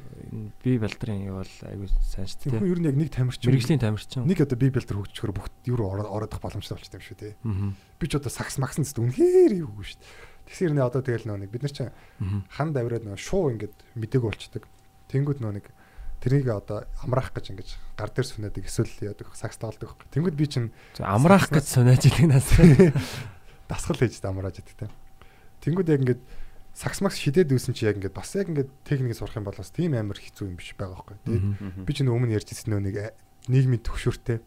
[0.64, 2.60] би балдрын юу бол айгүй сайн шүү дээ.
[2.60, 3.50] хүн ер нь яг нэг тамирчин.
[3.52, 4.26] Мэргэжлийн тамирчин.
[4.26, 7.18] нэг одоо би билдер хөгжчихөр бүгд юу ороодох боломжтой болчихсон юм шүү.
[7.44, 7.74] Аа.
[8.00, 10.10] Би ч одоо сакс максан зү үнэхээр юу шүү дээ.
[10.48, 12.42] Тэгсэр нэ одоо тэгэл нөө нэг бид нар чинь Аа.
[12.50, 14.64] ханд авираад нөө шуу ингээд мэдээг болчдөг.
[15.12, 15.66] Тэнгүүд нөө нэг
[16.24, 19.94] тэрийг одоо амраах гэж ингэж гар дээр сүнэдэг эсвэл яадаг сакс тоглодог.
[20.10, 22.48] Тэнгүүд би чинь Амраах гэж сунааж идэг нас.
[23.70, 24.90] дасгал хийж амрааж идэг те.
[25.62, 26.22] Тэнгүүд яг ингээд
[26.78, 29.74] сакс макс шидээд үүсэн чи яг ингээд бас яг ингээд техникийг сурах юм бол бас
[29.74, 31.18] тийм амар хэцүү юм биш байгаа байхгүй.
[31.26, 33.10] Тэгээд би ч өмнө ярьж ирсэн нөө нэг э,
[33.50, 34.38] нийгмийн төвшөртэй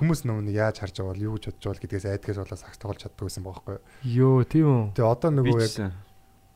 [0.00, 2.78] хүмүүс нөө нэг яаж харж байгаа бол юу гэж бодож байгаа гэдгээс айдгаас болоо сакс
[2.80, 3.78] тоглож чаддаг байсан байгаа байхгүй.
[4.08, 4.82] Йоо, тийм үү.
[4.96, 5.74] Тэгээ одоо нөгөө яг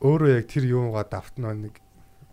[0.03, 1.75] өөрөө яг тэр юугаа давт нөө нэг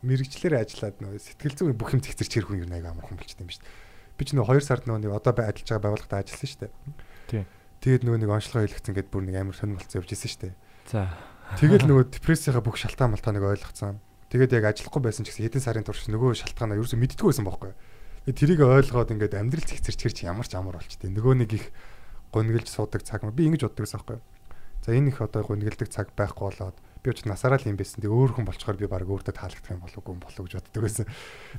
[0.03, 3.51] мэрэгчлэр ажиллаад нөө сэтгэл зүйн бүх юм зэгцэрч хэрэг хүн юу нэг амархан болчтой юм
[3.55, 3.75] шүү дээ.
[4.19, 6.73] Би ч нөө 2 сард нөө нэг одоо ажиллаж байгаа байгууллагад ажилласан шүү дээ.
[7.31, 7.43] Тий.
[7.83, 10.55] Тэгээд нөгөө нэг онцлогоо хэлгэцэн гээд бүр нэг амар сонир болцсон явж исэн шүү дээ.
[10.91, 11.03] За.
[11.55, 14.03] Тэгэл нөгөө депрессийнхаа бүх шалтгаан малтгааныг ойлгоцсон.
[14.35, 17.73] Тэгээд яг ажиллахгүй байсан ч гэсэн хэдэн сарын турш нөгөө шалтгаанаа ерөөсөө мэддэггүй байсан байхгүй.
[18.27, 21.15] Тэгээд тэрийг ойлгоод ингээд амьдрал зэгцэрч хэрэг чи ямар ч амар болчтой.
[21.15, 21.71] Нөгөө нэг их
[22.35, 24.19] гонглж суудаг цаг би ингэж боддог гэсэн байхгүй.
[24.83, 28.03] За энэ их одоо гонглдаг цаг байхгүй болоод би ч насаараа л юм байсан.
[28.03, 31.07] Тэг өөр хүн болчоор би баг өөртөө таалагдах юм болов уу болов гэж боддог байсан.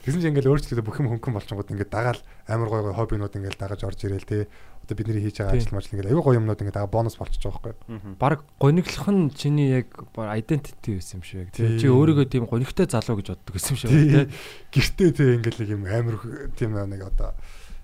[0.03, 2.21] Тэгсэн чинь ингээл өөрчлөлтөө бүх юм хөнгөн болчингууд ингээд дагаал
[2.51, 4.51] амар гой гой хоббинууд ингээд дагаж орж ирээл те.
[4.87, 7.75] Одоо бидний хийж байгаа ажил мажил ингээд аюу гой юмнууд ингээд дага бонус болчихж байгаа
[7.75, 8.15] байхгүй.
[8.15, 11.51] Бараг гониглох нь чиний яг identity байсан юм шиг.
[11.51, 14.31] Чи өөрийгөө тийм гонигтай залуу гэж боддог гэсэн юм шиг.
[14.71, 16.15] Гэртээ те ингээд нэг юм амар
[16.55, 17.35] тийм нэг одоо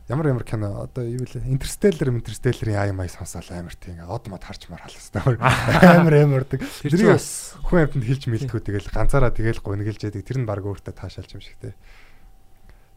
[0.08, 4.44] ямар ямар кино одоо юу вэ интерстеллар интерстелларын ай май сонсоол амар тийм од мод
[4.44, 10.04] харж мар халастай амар амардаг тэрийг бас хүн амтнд хэлж мэлдэхүү тэгэл ганцаараа тэгэл гонглж
[10.04, 11.72] яадаг тэр нь баг өөртөө таашаалж юм шиг те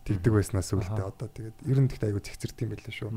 [0.07, 1.11] тэгдэг байснаас Аха.
[1.15, 3.11] одоо тэгээд ер нь тэгт айгу зэгцэрт юм байлаа шүү.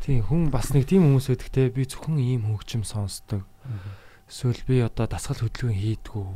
[0.00, 3.44] Тийм хүн бас нэг тийм хүмүүс те би зөвхөн ийм хөгжим сонсдог.
[4.28, 6.28] Эсвэл би одоо дасгал хөдөлгөөн хийдгүү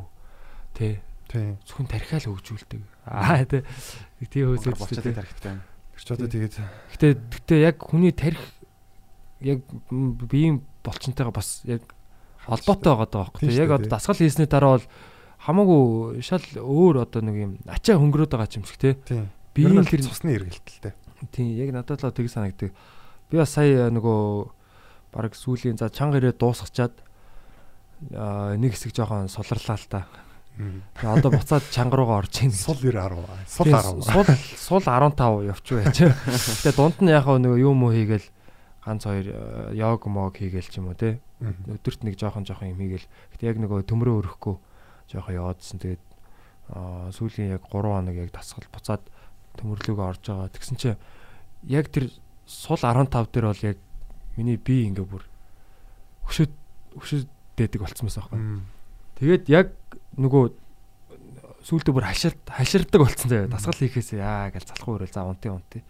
[0.77, 1.00] те
[1.33, 2.83] тийм зөвхөн тархиал хөгжүүлдэг.
[3.09, 3.64] Аа те
[4.20, 5.16] нэг тийм хүмүүс байдаг.
[5.16, 5.57] тарихтай.
[5.96, 6.55] тэр ч одоо тэгээд
[6.92, 8.44] Гэтэ гэтэ яг хүний тарих
[9.40, 11.88] яг биеийн болчинтойгоо бас яг
[12.44, 13.48] холбоотой байгаа даа байхгүй.
[13.48, 14.87] Яг одоо дасгал хийсний дараа бол
[15.40, 18.98] хамаагүй шал өөр одоо нэг юм ачаа хөнгөрөөд байгаа ч юм шиг те.
[19.09, 20.92] тийм Биеийн тэр цусны эргэлтэлтэй
[21.31, 22.72] Тийм яг надад л тийг санагддаг.
[23.35, 24.47] Би бас сая нөгөө
[25.11, 26.94] баг сүүлийн за чанга ирээ дуусгачаад
[28.14, 30.07] аа нэг хэсэг жоохон суларлаа л та.
[30.55, 32.55] Тэгээ Одоо буцаад чанга руугаа орж ийн.
[32.55, 35.99] сул 90 10 сул Тийм, 10 Сул сул 15 явчих байж.
[36.62, 38.23] Тэгээ дунд нь яг нөгөө юу муу хийгээл
[38.87, 41.18] ганц хоёр э, йог мог хийгээл ч юм уу те.
[41.42, 43.11] Өдөрт нэг жоохон жоохон юм хийгээл.
[43.35, 44.55] Гэтэ яг нөгөө төмрөө өрөхгүй
[45.11, 45.83] жоохон яваадсэн.
[45.83, 46.05] Тэгээд
[47.18, 49.03] сүүлийн яг 3 хоног яг дасгал буцаад
[49.59, 50.55] төмөрлөгөө орж байгаа.
[50.55, 51.03] Тэгсэн чинь
[51.66, 52.14] яг тэр
[52.46, 53.78] сул 15 дээр бол яг
[54.37, 55.24] миний бие ингээ бүр
[56.28, 58.40] хөшөд дэдэг болцсон байсан байхгүй.
[59.20, 59.72] Тэгээд яг
[60.18, 60.44] нөгөө
[61.64, 63.48] сүүлдээ бүр хаширд хаширдаг болцсон заяа.
[63.48, 65.80] Дасгал хийхээс яа гэж залхуу өрөөл за унти унти.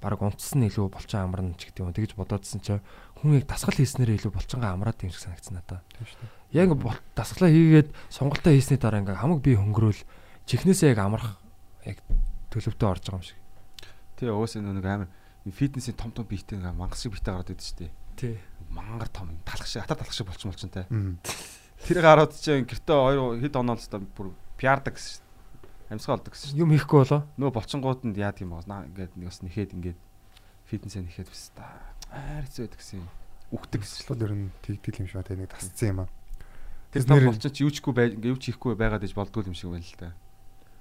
[0.00, 1.92] Бараг унтсан илүү болчон амарна ч гэдэг юм.
[1.92, 2.80] Тэгж бодоодсэн чинь
[3.20, 5.84] хүн яг дасгал хийснээр илүү болчонгаа амраад юм шиг санагдсан надад.
[5.92, 6.64] Тийм шүү дээ.
[6.64, 6.68] Яг
[7.12, 10.00] дасгалаа хийгээд сонголтоо хийсний дараа ингээ хамаг би хөнгөрөөл
[10.48, 11.36] чихнээсээ яг амрах
[11.84, 12.00] яг
[12.48, 13.38] төлөвтөө орж байгаа юм шиг.
[14.16, 15.12] Тэгээ уусаа нэг амар
[15.48, 17.92] фитнесийн том том биетэй ингээ мангас шиг биетэй гараад идэв шүү дээ.
[18.20, 18.34] Тий.
[18.68, 20.84] Мангар том юм талах шиг атар талах шиг болчихсон болчихсон те.
[21.88, 25.92] Тэр гараад чинь гэртээ хоёр хэд оноо л та бүр пиардаг гэсэн шүү дээ.
[25.96, 26.60] Амьсгаа олдог гэсэн дээ.
[26.60, 27.20] Юм хийхгүй болоо.
[27.40, 30.00] Нөгөө болчингууд нь яадаг юм аа ингээд нэг бас нэхэд ингээд
[30.68, 31.64] фитнесээ нэхэд бас та
[32.12, 33.00] аар хэцүү байдаг гэсэн.
[33.50, 34.04] Үхдэг гэсэн.
[34.04, 35.40] Сул ер нь тэгдэл юм шиг байна.
[35.40, 36.08] Нэг тасцсан юм аа.
[36.92, 39.56] Тэр том болчин чи юу ч хийхгүй бай юу ч хийхгүй байгаад иж болдгоо юм
[39.56, 40.10] шиг байна л да.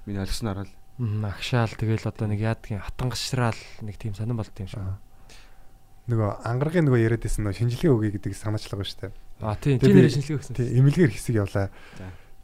[0.06, 4.84] Миний ойлгосноор л Агшаал тэгэл одоо нэг яадгийн хатангашраал нэг тийм сонирн болт юм шиг.
[6.10, 9.08] Нөгөө ангаргийн нөгөө яриад байсан нөгөө шинжилгээ өгье гэдэг санаачлага ба штэ.
[9.40, 10.56] А тийм би- нэрээ шинжилгээ өгсөн.
[10.58, 11.70] Тий, эмэлгээр хэсэг явлаа.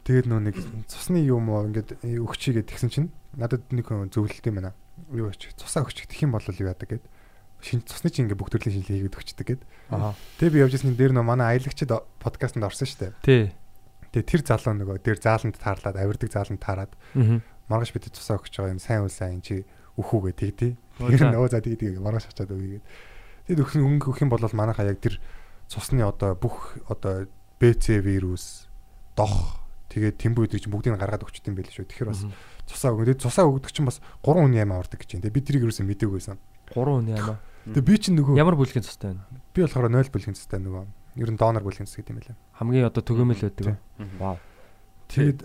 [0.06, 4.72] Тэгээд нөгөө нэг цусны юм уу ингээд өгчийгээ тэгсэн чинь надад нэг зөвлөлт юм байна.
[5.12, 7.04] Юу өч цусаа өгчих гэх юм бол юу яадаг гэд.
[7.60, 9.62] Шин цусны чинь ингээд бүх төрлийн шинжилгээ хийгээд өгчдөг гэд.
[10.38, 11.90] Тэгээ би явж ирсэн дээр нөгөө манай аялагчид
[12.22, 13.12] подкастт орсон штэ.
[13.26, 13.50] Тий.
[14.14, 17.42] Тэгээ тэр залуу нөгөө дээр зааланд таарлаад авирдаг зааланд таарад Аа.
[17.70, 19.64] Маргааш бид цусаа өгч байгаа юм сайн үл сайн чи
[19.98, 20.72] өөхүүгээ тэгдээ.
[21.02, 22.84] Оо, Тэр нөгөө за тэгдэг маргааш очиад өгье гэд.
[23.46, 25.18] Тэгэд өгсөн өнгө өгөх юм бол манайхаа яг тэр
[25.70, 27.26] цусны одоо бүх одоо
[27.58, 28.66] БЦ вирус
[29.16, 31.86] дох тэгээд тэмбүү гэдэг чинь бүгдийг нь гаргаад өгчт юм байл шүү.
[31.88, 32.22] Тэгэхээр бас
[32.68, 33.06] цусаа өгнө.
[33.16, 35.24] Тэгээд цусаа өгдөг чинь бас 3 хүний аймаа ордог гэж байна.
[35.30, 36.36] Тэгээд би тэрийг юусэн мэдээгүй байсан.
[36.74, 37.38] 3 хүний амаа.
[37.70, 39.24] Тэгээд би чинь нөгөө Ямар бүлгийн цустай байна?
[39.54, 40.84] би болохоор 0 бүлгийн цустай нөгөө
[41.16, 42.36] ер нь донор бүлгийн цус гэдэг юм байлаа.
[42.60, 43.78] Хамгийн одоо төгөөмөл байдаг.
[44.20, 44.36] Вау.
[45.08, 45.38] Тэгээд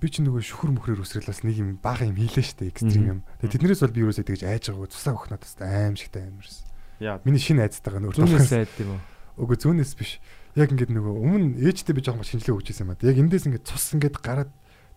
[0.00, 3.20] би чинь нөгөө шүхэр мөхрээр үсрэл бас нэг юм бага юм хийлээ штэ экстрим юм.
[3.40, 6.66] Тэгээд тэднэрээс бол би юусаа тэгж айж байгаагүй цусаа өгөх надад аим шигтэй амарсан.
[7.00, 7.18] Яа.
[7.24, 9.00] Миний шинэ айцтайгаа нөр Зүүнээс айд юм уу?
[9.44, 10.18] Үгүй зүүнээс биш.
[10.54, 13.02] Яг ингээд нөгөө өмнө ээжтэй би жоохон шинжилгээ өгч ирсэн юм аа.
[13.02, 14.50] Яг эндээс ингээд цус ингээд гараад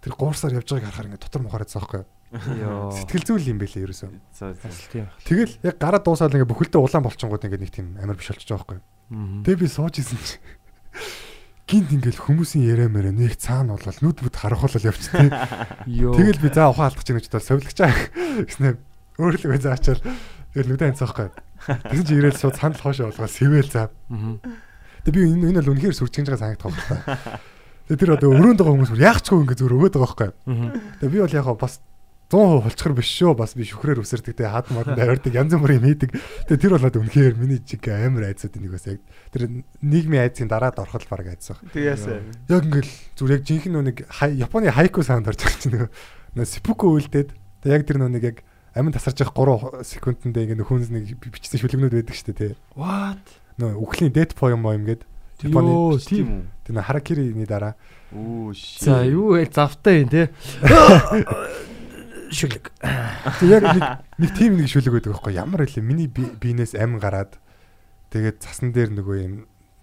[0.05, 2.61] тэр гуурсаар явж байгааг харахаар ингээд дотор мухаараад байгаа байхгүй.
[2.61, 2.91] Йоо.
[2.93, 4.09] Сэтгэл зүйн юм байлээ ерөөсөө.
[4.37, 4.53] За.
[4.53, 5.09] Бас тийм.
[5.25, 8.77] Тэгэл яг гараад дуусаад ингээд бүхэлдээ улаан болчингууд ингээд нэг тийм амар биш байхгүй.
[9.09, 9.41] Мгм.
[9.47, 10.37] Тэгээ би сууж исэн чи
[11.67, 15.27] гинт ингээд хүмүүсийн яриа мэрэ нэг цаана болол нүд бүд харахуулал явчихтээ.
[15.99, 16.15] Йоо.
[16.15, 17.91] Тэгэл би заа ухаан алдах гэж бодол совилгч аа
[18.47, 18.75] гэснээр
[19.19, 20.01] өөрлөгөө заачаал
[20.55, 21.27] тэгэл нүдэн цаахгүй.
[21.67, 23.91] Тэгсэн чи ирээл шууд санал хоошоо болгоо сэвэл заа.
[25.03, 27.39] Тэгээ би энэ энэ бол үнэхээр сүрчгэнж байгаа санагдах байна.
[27.91, 30.31] Тэгээ тэр одоо өрөөнд байгаа хүмүүс яах ч хөө ингэ зүр өгөөд байгаа байхгүй.
[31.03, 31.83] Тэгээ би бол яг бас
[32.27, 33.35] 100% болчихор биш шүү.
[33.39, 36.11] Бас би шүхрээр үсэрдэг те хад модод авирдаг янз бүрийн хийдэг.
[36.51, 38.99] Тэгээ тэр болоод үнэхээр миний чиг амар айцуудын нэг бас яг
[39.31, 41.63] тэр нийгмийн айцын дараад орхол баг айц баг.
[41.71, 42.03] Тэгээс.
[42.51, 43.97] Яг ингээл зүр яг жинхэнэ нэг
[44.43, 45.87] Японы хайку саунд орж байгаа чинь
[46.35, 47.31] нөгөө сипуку үйлдээд
[47.63, 48.37] тэг яг тэр нэг яг
[48.75, 52.59] амин тасарч явах 3 секундэд ингээ нөхөнс нэг бичсэн шүлгнүүд байдаг дээ те.
[52.75, 53.23] What?
[53.55, 56.65] Нөгөө үхлийн dead poem моем гээд Йоо, Тийм үү?
[56.65, 57.77] тэр харакирины дараа
[58.09, 58.81] Оо ши.
[58.81, 59.45] За юу вэ?
[59.53, 60.33] Завтай юм те.
[62.31, 62.65] Шүлэг.
[63.47, 63.63] Яг
[64.19, 65.33] нэг тим нэг шүлэг байдаг байхгүй.
[65.37, 67.37] Ямар хэлээ миний би- биенээс амин гараад
[68.11, 69.35] тэгээд цасан дээр нөгөө юм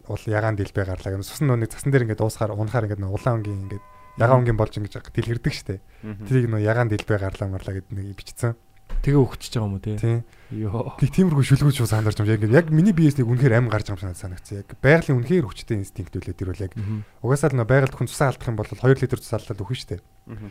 [0.09, 3.61] ул ягаан дэлбэ гарлаа юм сусан нүг цасан дээр ингээд дуусахаар унахаар ингээд улаан өнгийн
[3.69, 3.85] ингээд
[4.21, 5.81] ягаан өнгийн болж ингэж дэлгэрдэг штэ.
[6.29, 8.53] Тэрийг нөгөө ягаан дэлбэ гарлаа марлаа гэд нэг бичсэн.
[9.01, 9.97] Тэгээ өгчөж байгаа юм уу те?
[9.97, 10.21] тийм
[10.53, 10.93] Йоо.
[11.01, 12.29] нэг тиймэрхүү шүлгүүд шүү сандарч юм.
[12.29, 14.61] Яг яг миний биеэс нэг үнэхээр амин гарч байгаа юм санагдсан.
[14.61, 16.73] Яг байгалийн үнэхээр хүчтэй инстинкт үлээ тэр бол яг.
[17.25, 19.97] Угаасаа л нөгөө байгальд хүн цусаа алдах юм бол 2 литр цусаа алдаад өгнө штэ.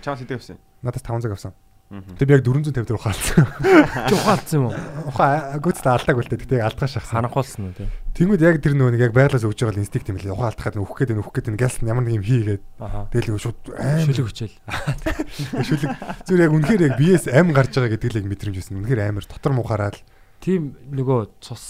[0.02, 0.58] Чамд хэдэ авсан?
[0.82, 1.54] надаас 500 авсан
[2.18, 3.46] Тэр би яг 450 төгрөг ухаалсан
[4.10, 4.78] Жухаалцсан юм уу?
[5.14, 7.86] ухаа гүцтэй алдааг үлдээ тэгтээ яг алдгаа шахсан Ханахуулсан уу те?
[8.18, 10.34] Тэнгүүд яг тэр нөгөө нэг яг байглаас өгж байгаа л инстинкт юм лээ.
[10.34, 12.64] Ухаан алдахад нөхөх гэдэг нөхөх гэдэг гялс ямар нэг юм хийгээд
[13.14, 14.58] тэгэл шууд аим Шүлэг хүчээл.
[15.70, 15.92] шүлэг
[16.30, 18.78] зүр яг үнэхээр яг биеэс аим гарч байгаа гэдэг л яг мэдрэмж байсан.
[18.86, 19.98] Үнэхээр амар дотор мухаараад
[20.44, 21.64] Тийм нөгөө цус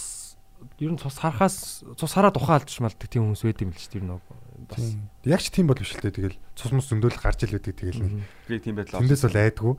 [0.82, 4.02] ер нь цус харахаас цус хараад ухаалдж малдаг тийм хүмүүс байд юм л ч тэр
[4.02, 4.20] нөгөө
[4.66, 4.98] бас.
[5.22, 6.34] яг ч тийм бол биш л дээ.
[6.34, 8.26] Тэгэл цус мус зөндөл гарч ил байдаг тэгэл нэг.
[8.50, 9.74] Тийм байдал Тэндээс бол айдгүй.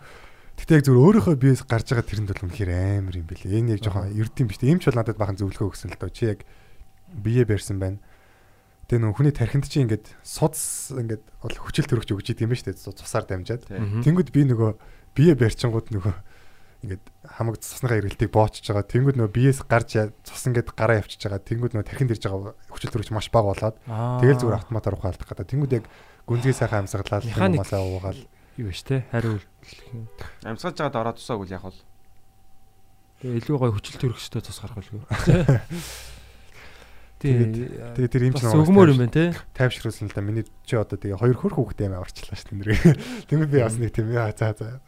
[0.56, 2.72] Гэтэ яг зүр өөрийнхөө биеэс гарч байгаа тэрэнд бол үнэхээр
[3.04, 3.60] амар юм бэлээ.
[3.60, 4.60] Энэ яг жоохон эрдэм биш.
[4.64, 6.10] Ийм ч бол надад бахан зөвлөгөө өгсөн л доо.
[6.10, 6.48] Чи яг
[7.12, 8.00] бие барьсан байна.
[8.88, 12.78] Тэгээ нөх хүний тархинд чи ингээд судас ингээд бол хүчил төрөгч өгч идэм биш үү?
[12.96, 13.66] Цусаар дамжаад.
[13.68, 14.72] Тэнгүүд би нөгөө
[15.18, 16.16] бие барьчингууд нөгөө
[16.86, 18.86] ингээд хамаг цусныхаа эргэлтийг боочж байгаа.
[18.86, 21.42] Тэнгүүд нөгөө биеэс гарч цус ингээд гараа явчихж байгаа.
[21.42, 23.76] Тэнгүүд нөгөө тархинд ирж байгаа хүчил төрөгч маш бага болоод
[24.22, 25.50] тэгэл зүгээр автоматар ухаалдах гэдэг.
[25.50, 25.86] Тэнгүүд яг
[26.30, 27.66] гүнзгий сайхан амьсгалаад Механик.
[27.66, 28.22] хүмүүсээ уугаал.
[28.58, 29.04] Юу биш те?
[29.12, 30.08] Хариу үйлдэх юм.
[30.44, 31.80] Амьсгаж жагаад ороод тусаа үгүй яг бол.
[33.22, 35.02] Тэгээ илүү гоё хүчил төрөхчтэй цус гарах байлгүй.
[37.16, 39.26] Тэгээд- Тэгээ Тэгээ тэр юм чинь өгмөр юм байна те?
[39.56, 40.22] тайвшруулсан л да.
[40.22, 42.76] Миний чи одоо тэгээ хоёр хөр хүүхдээ юм аварчлаа шүү дээ.
[43.32, 44.84] Тэнгүүд би бас нэг тийм яа за за.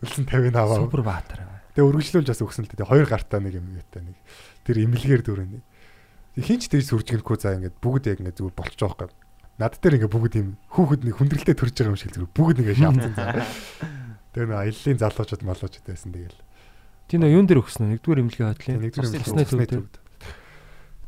[0.00, 0.78] Үлсэн 50 аваа.
[0.78, 1.42] Супер баатар.
[1.74, 2.86] Тэгээ үргэлжлүүлж бас өгсөн л дээ.
[2.86, 4.16] Хоёр гартаа нэг юм гээтэй нэг.
[4.62, 4.76] Тэр
[5.58, 5.62] нэг.
[6.38, 9.12] Тэг хинч тэр сүржигнэхгүй за ингээд бүгд яг ингээд зүгээр болчих жоох юм.
[9.60, 12.80] Над дээр ингээд бүгд юм хүүхэд нэг хүндрэлтэй төрж байгаа юм шиг зүгээр бүгд ингээд
[12.80, 13.44] шаавцсан за.
[14.32, 16.40] Тэгээ нэг аяллаа залуучууд малуучууд байсан тэгэл.
[17.12, 18.80] Тийм нөө юун дээр өгсөн нэгдүгээр имлэгийн Тэгээ хотлын.
[18.80, 19.72] нэг Цусны төгсний төв дээр.
[19.84, 19.94] төвд.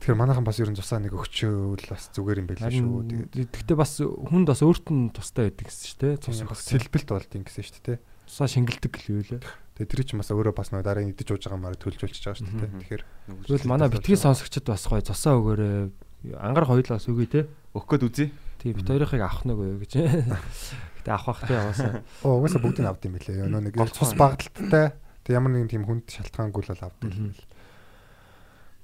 [0.04, 3.32] Тэгэхээр манайхан бас ер нь тусаа нэг өгчөөл бас зүгээр юм байлаа шүү.
[3.32, 6.14] Тэгээд Гэхдээ бас хүнд бас өөрт нь тустай байдаг гэсэн шүү дээ.
[6.20, 7.98] Цус бас сэлбэлт болдгийн гэсэн шүү дээ.
[8.28, 9.40] Цусаа шингэлдэг гэлээ лээ.
[9.80, 12.52] Тэгээ тэр чинь бас өөрөө бас нэг дараа идэж ууж байгаа маар төлжүүлчихэж байгаа шүү
[12.52, 12.72] дээ.
[12.84, 13.02] Тэгэхээр
[13.48, 16.36] Тэгвэл манай битгий сонсогчд бас гоё цусаа өгөөрэй.
[16.36, 17.40] Ангар хоёлаас өгье те.
[17.74, 18.30] Өгөх гээд үзье.
[18.62, 19.92] Тийм бит хоёрыг авах нэг үү гэж.
[19.98, 22.06] Гэтэ авах бах те яваасаа.
[22.22, 23.50] оо угаасаа бүгдийг авд юм билээ.
[23.50, 24.94] Нөө нэг цус багталтай.
[25.26, 27.34] Тэг ямар нэгэн тийм хүнд шалтгаангүй л авд юм.
[27.34, 27.34] Мгм.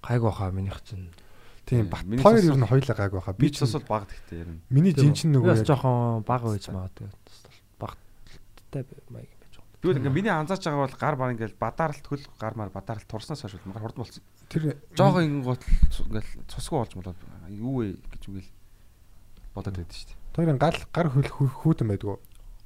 [0.02, 1.06] Гайг баха минийх чинь.
[1.70, 3.38] Тийм Тийм, бат хоёр цус ер нь хоёлаа гайг байхаа.
[3.38, 4.60] Би бас бол баг гэхдээ ер нь.
[4.74, 7.08] миний жин чин нөгөө жоохон бага байж магадгүй.
[7.78, 9.78] Багттай маяг юм байж байгаа.
[9.78, 13.06] Би бол ингээ миний анзаарч байгаа бол гар баг ингээл бадаралт хөл гар мар бадаралт
[13.06, 14.24] турснаас хойш мар хурдан болсон.
[14.50, 15.62] тэр Жогоо ингэнгуут
[16.10, 17.18] ингээл цусгүй болж болоод
[17.54, 18.50] юу вэ гэж үгээл
[19.54, 20.18] бодоод байдаг шүү дээ.
[20.36, 22.16] хоёрын гал гар хүүтэн байдгүй.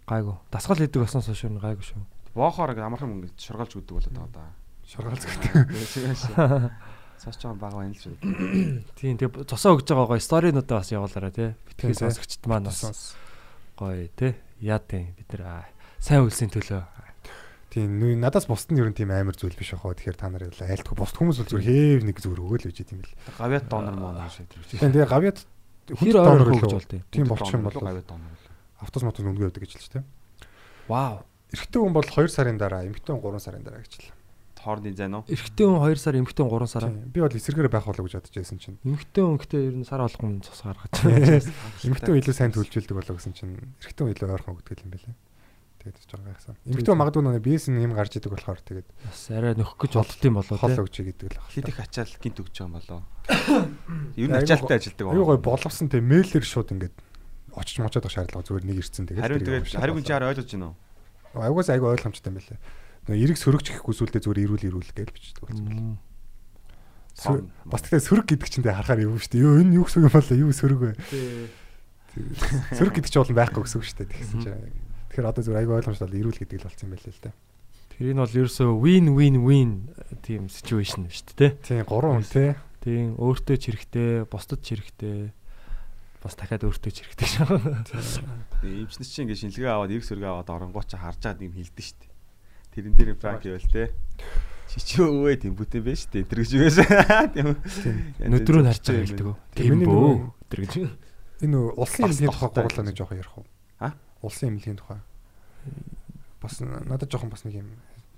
[0.04, 0.36] Гайгүй.
[0.52, 2.02] Дасгал хийдэг баснаас хойш нь гайгүй шүү.
[2.36, 4.50] Боохоор ингээ амархан ингээ шургалж өгдөг болоод байгаа даа.
[4.84, 6.68] Шургаалц гэдэг.
[7.24, 8.14] Цаас жоохон бага байна л шүү.
[9.00, 11.46] Тийм тэгээ цосоо өгж байгаа гоё сторинуудаа бас явуулаарай те.
[11.64, 12.02] Битгий Тийм, тий.
[12.04, 13.16] сонсогчд маань бас
[13.78, 14.36] гоё те.
[14.60, 15.64] Яа тийм бид нар аа,
[16.02, 16.84] сайн үлсийн төлөө.
[17.72, 19.96] Тийм надаас бусд нь ер нь тийм амар зүйл биш ахаа.
[19.96, 23.14] Тэгэхээр та нар айлтгүй бусд хүмүүс бол зүгээр хээв нэг зүгээр өгөөл гэж юм бэл.
[23.34, 24.78] Гавьяат донор мөн шүү дээ.
[24.78, 25.38] Тийм тэгээ гавьяд
[25.92, 27.00] Хэр ойрхон өгж болтой.
[27.12, 28.34] Тийм болчих юм бол донор.
[28.80, 30.04] автобус мотос өнгөө өгдөг гэж л ч тийм.
[30.88, 31.24] Вау.
[31.54, 34.12] Эрэгтэй хүн бол 2 сарын дараа, эмэгтэй хүн 3 сарын дараа гэж л.
[34.64, 35.28] Хоорны зайн уу?
[35.28, 36.84] Эрэгтэй хүн 2 сар, эмэгтэй хүн 3 сар.
[36.88, 37.12] Тийм.
[37.12, 38.80] Би бол эсэргээр байх болоо гэж бодож байсан чинь.
[38.80, 40.92] Эмэгтэй хүн гэхдээ ер нь сар болгон цус гаргаж.
[41.84, 45.14] Эмэгтэй хүн илүү сайн төлжүүлдэг болоо гэсэн чинь эрэгтэй хүн илүү ойрхон өгдөг юм байлаа.
[45.84, 46.56] Тэгээд ч жоо гайхсан.
[46.64, 50.22] Эмэгтэй магадгүй нэг биес нь юм гарч идэг болохоор тэгээд Бас арай нөхөх гэж болд
[50.24, 51.72] юм болоо хол өгч гэдэг л Хит байна.
[51.76, 53.00] их ачаал гинт өгч байгаа юм болоо.
[54.16, 56.96] Ер нь ачаалтай ажилдаг Аюу гой боловсон те мэйлэр шууд ингээд
[57.52, 60.72] очиж мочоод байх шаардлага зүгээр нэг ирсэн тэгээд Хариу тэгээд хариу хүн чаар ойлгож байна
[60.72, 60.76] уу?
[61.36, 62.58] Аюугаас айгу ойлгомжтой юм байлаа.
[63.04, 66.00] Нөгөө эрэг сөрөгч гэхгүй сүлдээ зүгээр ирүүл ирүүл гэж бичдэг болсон.
[67.14, 69.44] Сөр- Бас тэгтээ сөрөг гэдэг чинь тэ харахаар юм шүү дээ.
[69.44, 70.92] Юу энэ юу гэсэн юм болоо юу сөрөг вэ?
[72.74, 74.10] Сөрөг гэдэг чинь бол байхгүй гэсэн үг шүү дээ.
[74.10, 74.83] Тэгсэн чинь.
[75.14, 77.30] Тэгэхээр одоо зүгээр айгу ойлгомжтой бол ирүүл гэдэг л болсон юм байлаа л да.
[77.94, 79.70] Тэр энэ бол ерөөсөө win win win
[80.26, 81.78] тийм situation шүү дээ те.
[81.78, 82.58] Тийм 3 хүн те.
[82.82, 85.30] Тийм өөртөө ч хэрэгтэй, бусдад ч хэрэгтэй.
[86.18, 87.46] Бас дахиад өөртөө ч хэрэгтэй шээ.
[88.66, 92.02] Эмчнэс чинь ингээ шинэлгээ аваад эрг сөргөө аваад оронгоо чи харж байгаа юм хилдэж штт.
[92.74, 93.94] Тэрэн дээр пранк ивэл те.
[94.66, 96.26] Чичи өвөө тийм бүтэн байж тээ.
[96.26, 96.82] Тэр гэж.
[97.38, 97.56] Тийм үү.
[98.18, 99.26] Нүдрөө харж байгаа хэлдэг.
[99.54, 100.34] Тийм Миний бөө.
[100.50, 100.74] Тэр гэж.
[101.46, 103.46] Энэ улсын эмнэлгийн тухай гурлаа нэг жоохон ярих уу?
[104.24, 105.00] Улсын эмнэлгийн тухай.
[106.40, 107.68] Бас надад жоохон бас нэг юм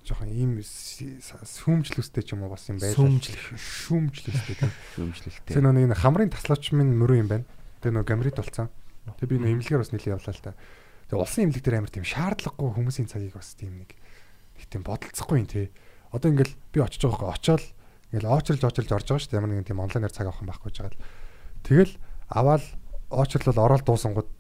[0.07, 2.95] жоохон ийм сүмжлөстэй ч юм уу бас юм байлаа.
[2.95, 3.59] Сүмжлэх.
[3.59, 4.71] Шүмжлөстэй тийм.
[4.95, 5.59] Шүмжлэлтэй.
[5.59, 7.47] Тэр нэг хамрын таслаач минь мөрөө юм байна.
[7.83, 8.71] Тэр нөгөө гамрит болцсон.
[9.19, 10.55] Тэр би нөгөө эмнэлгээр бас нэлээд явлаа л та.
[11.11, 15.37] Тэгээ улсын эмнэлэг дээр амар тийм шаардлагагүй хүмүүсийн цагийг бас тийм нэг нэг тийм бодолцохгүй
[15.43, 15.67] юм тий.
[16.15, 17.65] Одоо ингээл би очиж байгаа хөө очоод
[18.15, 19.39] ингээл оочрлж оочрлж орж байгаа шүү дээ.
[19.43, 21.03] Ямар нэгэн тийм онлайнаар цаг авах юм байхгүй л.
[21.67, 21.95] Тэгэл
[22.31, 22.65] аваад
[23.11, 24.31] очрлол ороод дуусангууд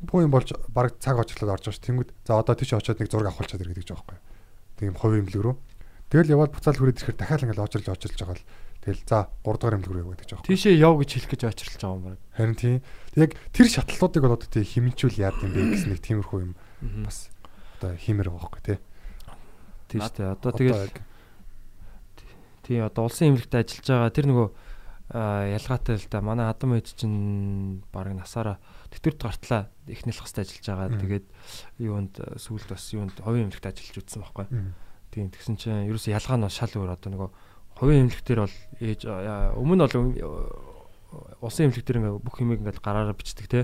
[0.00, 1.86] бүх юм болж баг цаг очрлоод орж байгаа шүү.
[1.88, 4.18] Тэнгүүд за одоо тийш очоод нэг зураг авахулчаад ирэх гэж байгаа байхгүй.
[4.76, 5.56] Тийм хувийн эмнэлэг рүү.
[6.12, 8.46] Тэгэл яваад буцаал хүрээд ирэхээр дахиад ингээл оочрлж оочрлж байгаа л.
[8.84, 10.48] Тэгэл за 3 дахь эмнэлэг рүү яваад гэж байгаа.
[10.52, 12.20] Тийшээ яв гэж хэлэх гэж очрлж байгаа юм байна.
[12.36, 12.76] Харин тийм.
[13.16, 16.52] Яг тэр шатлалуудыг бол одоо тийм химэнчүүл яад юм бэ гэсэн нэг тиймэрхүү юм
[17.08, 17.32] бас
[17.80, 18.78] одоо хиймэр байгаа байхгүй тий.
[19.88, 20.34] Тийм шүү дээ.
[20.36, 20.92] Одоо тэгэл
[22.68, 24.48] тий одоо улсын эмнэлэгт ажиллаж байгаа тэр нөгөө
[25.16, 28.58] аа, ялгаатай л да манай хадам ээж чинь баг насаараа
[28.96, 29.68] тэтгэврт гартлаа.
[29.84, 31.00] Эхнэл хастай ажиллаж байгаа.
[31.00, 31.26] Тэгээд
[31.84, 34.46] юунд сүүлд бас юунд хувийн эмнэлэгт ажиллаж үзсэн байхгүй.
[35.12, 36.96] Тийм тэгсэн чинь ерөөсөө ялгаа нь шал өөр.
[36.96, 37.30] Одоо нөгөө
[37.76, 40.24] хувийн эмнэлэгтэр бол ээж аа, өмнө бол э,
[41.40, 43.60] улсын эмнэлэгтэр ингээ бүх юмыг ингээ гараараа бичдэг те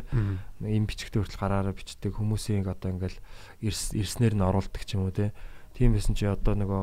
[0.60, 2.12] ийм бичгтээ хүртэл гараараа бичдэг.
[2.12, 3.18] Хүмүүсийн одоо ингээл
[3.64, 5.32] эрснэр нь оруулдаг ч юм уу те
[5.72, 6.82] тийм байсан чи одоо нөгөө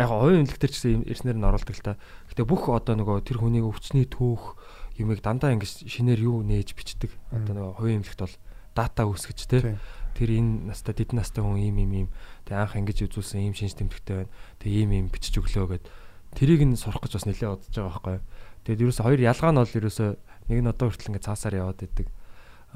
[0.00, 2.00] яг хувийн эмнэлэгтэр ч гэсэн эрснэр нь оруулдаг л та.
[2.32, 4.56] Гэтээ бүх одоо нөгөө тэр хүний өвчний түүх
[4.98, 7.12] юмыг дандаа ингэж шинээр юу нээж бичдэг.
[7.32, 8.36] Одоо нөгөө хувийн эмнэлэгт бол
[8.74, 9.60] дата үүсгэж те.
[9.60, 9.78] Тийм.
[10.12, 12.08] тэр энэ настай дид настай хүн ийм ийм ийм.
[12.44, 14.32] Тэг анх ингэж үзүүлсэн ийм шинж тэмдэгтэй байна.
[14.60, 15.88] Тэг ийм ийм бичиж өглөө гэд.
[16.36, 18.20] Тэрийг нь сурах гэж бас нэлээд бодож байгаа байхгүй
[18.62, 20.06] тэгэд ерөөсө хоёр ялгаа нь бол ерөөсө
[20.46, 22.06] нэг нь одоо хүртэл ингэ цаасаар яваад идэг.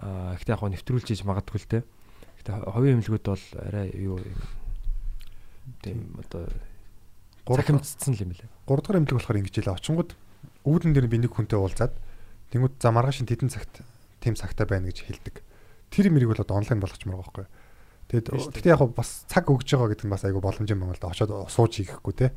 [0.03, 1.79] Аа ихтэй яг хоо нэвтрүүлж хийж магадгүй л те.
[2.43, 4.41] Гэтээ хувийн эмнэлгүүд бол арай юу юм?
[5.87, 6.51] Тийм одоо
[7.47, 8.51] захимцсан л юм лээ.
[8.67, 9.79] 3 дахь эмнэлэг болохоор ингэж хэлээ.
[9.79, 10.11] Очингууд
[10.67, 11.95] үүдэн дээр би нэг хүнтэй уулзаад
[12.53, 13.83] тэнгууд за маргааш нь тэдэн цагт
[14.21, 15.43] тийм цагтаа байна гэж хэлдэг.
[15.91, 17.47] Тэр мэрийг бол одоо онлайн болгочмоор байгаа байхгүй.
[18.07, 21.03] Тэгэд гэхдээ яг бас цаг өгж байгаа гэдэг нь бас айгу боломж юм байна л
[21.03, 21.11] да.
[21.11, 22.31] Очоод сууж хийхгүй те.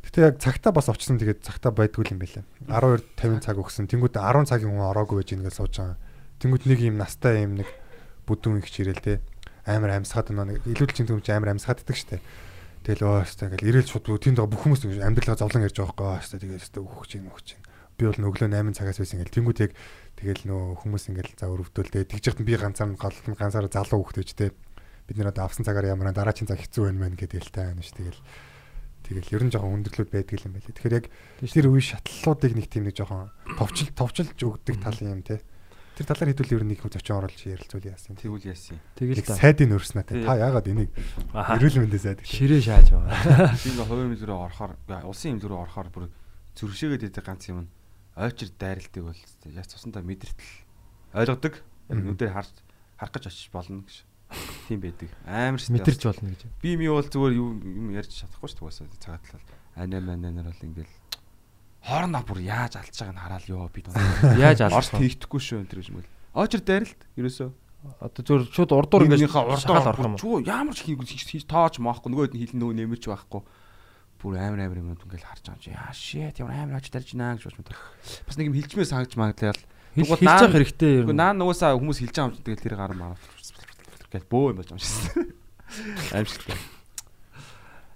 [0.00, 2.44] Гэтэ яг цагтаа бас очсон тэгээд цагтаа байдгүй юм байлаа.
[2.64, 3.84] 12 50 цаг өгсөн.
[3.92, 6.00] Тэнгүүд 10 цагийн хүн ороогүй байж ингээд сууж байгаа.
[6.40, 7.68] Тэнгүүд нэг юм настай юм нэг
[8.24, 9.20] бүдүүн их чирэл те.
[9.68, 12.24] Амар амьсгаад нэг илүүдэл чинь түмч амар амьсгаад иддэг штэ.
[12.80, 16.40] Тэгэл өө хэвээр ингээл ирээл шууд тэнд байгаа бүх хүмүүс амьдралаа зовлон ярьж байгаа байхгүй
[16.40, 16.64] хэвээр тэгээд
[17.12, 17.59] чинь өгөх чинь.
[18.00, 19.72] Би бол өглөө 8 цагаас байсан ингээл тэнгүүд яг
[20.16, 24.24] тэгэл нөө хүмүүс ингээл за өрөвдөл тэгээд тэгж яхад би ганцаар голтон ганцаараа залуу хөхтэй
[24.24, 24.56] ч те.
[25.04, 27.92] Бид нэр одоо авсан цагаар ямар дараагийн цаг хэцүү байна мэн гэдэг л таа ш
[27.92, 28.16] тэгэл.
[29.04, 30.72] Тэгэл ер нь жоохон өндөрлөд байдаг юм байлээ.
[30.80, 31.06] Тэгэхээр яг
[31.44, 33.28] тэр үе шатлалуудыг нэг тийм нэг жоохон
[33.60, 35.44] товчл товчилж өгдөг тал юм те.
[36.00, 38.16] Тэр талаар хэдүүл ер нь нэг зочин оруулж ярилцуул яасан.
[38.16, 38.80] Тэгвэл яасан.
[38.96, 40.24] тэгэл сайдын өрснө те.
[40.24, 40.88] Та яагаад энийг
[41.36, 44.72] эрүүл мэндийн сайд ширээ шааж байгаа Би ингээ хувийн рүү орохоор
[45.04, 46.08] улсын рүү орохоор бүр
[46.56, 47.68] зүрхшээгээд идэг ганц юм нь
[48.16, 50.52] ойчир дайралтыг бол яаж цусандаа мэдэртэл
[51.14, 51.54] ойлгодог.
[51.90, 52.54] Яг нүдээр харж
[52.98, 54.06] харах гэж очиж болно гэж.
[54.68, 55.10] Тийм байдаг.
[55.26, 55.74] Амар шүү.
[55.74, 59.02] мэдэрч болно гэж Би ми бол зүгээр юм ярьж чадахгүй шүү дээ.
[59.02, 59.42] Цагаат талаа.
[59.74, 60.94] Ана мананаар бол ингээл
[61.82, 63.86] хоорондоо бүр яаж алдж байгааг нь хараад ёо бид.
[64.38, 66.10] яаж алах вэ тэгдэхгүй шүү энэ гэж мэл.
[66.36, 67.50] Очир дайралт ерөөсөө.
[67.80, 72.12] одоо зүгээр шууд урдуур Нэгнийхээ шахаад орох юм Чуу ямар ч хийж хийж тоож маахгүй
[72.12, 73.40] нөгөөд нь хилэн нөгөө нэмэрч байхгүй.
[74.20, 77.36] Бүр амар амар юм ингээл харж байгаа чи яа shit ямар амар очиж дарж байна
[77.40, 77.72] гэж байна.
[78.28, 79.60] Бас нэг юм хилжмээ сангаж магадлал.
[79.96, 83.16] Тэгвэл наа- хэрэгтэй нь наа нугасаа хүмүүс хилж байгаа юм чи тэгэл тэр гар маа.
[84.12, 85.34] Гэл бөө юм болж байгаа юм шиг.
[86.12, 86.58] Аимшигтай.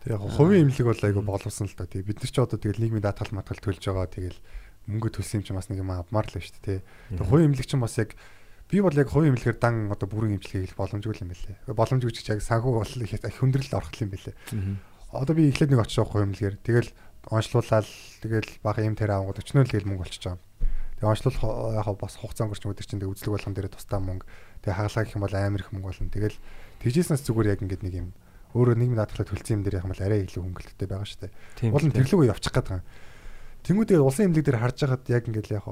[0.04, 1.86] Тэг яг хувийн имлэг бол айгу боловсон л доо.
[1.88, 4.08] Тэг бид нар ч одоо тэгэл нийгмийн даатгал матгал төлж байгаа.
[4.08, 4.38] Тэгэл
[4.88, 6.80] мөнгө төлсөн юм чи бас нэг юм авмаар л байна шүү дээ.
[7.20, 8.12] Тэг хувийн имлэг чинь бас яг
[8.68, 11.56] би бол яг хувийн имлэгээр дан одоо бүрэн имлэгийг хийх боломжгүй юм байлээ.
[11.72, 14.36] Боломжгүй ч яг санхүү бол их хүндрэл орох юм байлээ.
[15.14, 16.90] Одоо би эхлээд нэг очиж байгаа хувийн имлэгээр тэгэл
[17.30, 17.88] онцлуулаад
[18.20, 20.42] тэгэл бага юм тэр авангууд өчнөө л тэгэл мөнгө болчихж байгаа.
[20.98, 21.44] Тэгээ онцлуулах
[21.78, 24.26] яг бас хугацаа өнгөрч өдөр чинь тэг үзлэг болгон дээр тусдаа мөнгө
[24.60, 26.12] тэгээ хагалаа гэх юм бол амар их мөнгө болно.
[26.12, 26.36] Тэгэл
[26.84, 28.08] тэгжээснээс зүгээр яг ингээд нэг юм
[28.54, 31.32] өөрөө нийгмийн даатгалаа төлсөн юм дээр яг юм бол арай илүү хөнгөлөлттэй байгаа шүү дээ.
[31.72, 31.98] Уул нь тийм.
[32.04, 32.84] тэрлүүгээ явчих гээд байгаа.
[33.64, 35.66] Тэнгүүдээ улсын имлэг дээр харж байхад яг ингээд яг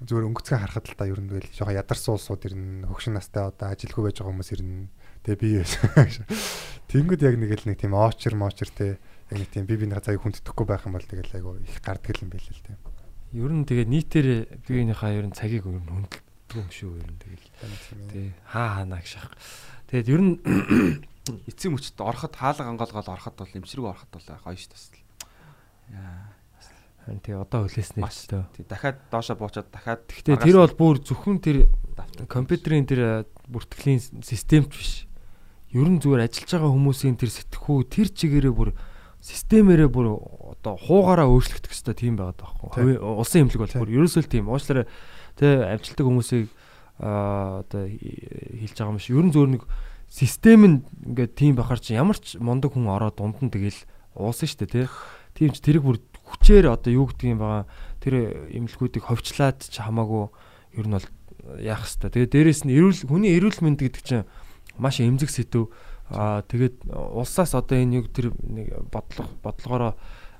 [0.00, 3.44] зүгээр өнгөцгөө харахад л та ер нь тэгэл жоохон ядарсан улсууд ер нь хөгшин настай
[3.44, 4.88] одоо ажилгүй байж байгаа хүмүүс ер нь
[5.28, 5.48] тэгээ би
[6.90, 8.98] Тэнгүүд яг нэг л нэг тийм оочер моочер те
[9.30, 12.34] яг нэг тийм би биний цагийг хүндэтгэхгүй байх юм бол тэгэл айгу их гардаг юм
[12.34, 12.74] байл л те.
[13.30, 14.28] ер нь тэгээ нийтээр
[14.66, 17.46] биенийхээ ер нь цагийг ер нь хүндэлдэг юм шүү ер нь тэгэл
[18.10, 19.30] тий хаа ханаа гэж шах.
[19.86, 20.34] Тэгээд ер нь
[21.46, 24.90] Эцсийн мөчт ороход хаалга ангаалгаал ороход бол эмчрэг ороход бол гоё ш тас.
[25.94, 26.34] Яа.
[27.22, 28.26] тий одоо хүлээснээр Маш.
[28.26, 28.50] ч төө.
[28.58, 31.70] Тий дахиад доошо буучаад дахиад Гэхдээ тэр бол бүр зөвхөн тэр
[32.26, 34.92] компьютерийн тэр бүртгэлийн системч биш.
[35.70, 38.70] Ер нь зүгээр ажиллаж байгаа хүмүүсийн тэр сэтгхүү тэр чигээрээ бүр
[39.20, 40.06] системээрээ бүр
[40.56, 42.98] одоо хуугаараа өөрчлөгдөх хэрэгтэй тийм байгаад байгаа байхгүй.
[42.98, 44.44] Улсын эмнэлэг бол бүр ерөөсөө л тийм.
[44.48, 44.86] Уучлаарай
[45.36, 45.46] тэ
[45.76, 46.46] амжилттай хүмүүсийг
[46.98, 49.14] аа одоо хэлж байгаа юм шиг.
[49.14, 49.62] Ер нь зөвөр нэг
[50.08, 53.78] систем нь ингээд тийм бахаар чи ямар ч мундаг хүн ороод дунд нь тэгэл
[54.16, 54.88] уусан дээ тий.
[55.38, 57.64] Тийм ч тэрийг бүр хүчээр одоо юу гэдгийг байгаа
[58.02, 58.14] тэр
[58.50, 60.32] эмнэлгүүдийг ховчлаад ч хамаагүй
[60.80, 61.08] ер нь бол
[61.60, 62.10] яах хэвээр.
[62.10, 64.24] Тэгээ дээрэс нь эрүүл хүний эрүүл мэнд гэдэг чинь
[64.80, 65.68] маш эмзэг сэдв.
[66.10, 69.92] Аа тэгээд улсаас одоо энэ юу тэр нэг бодлого бодлогоороо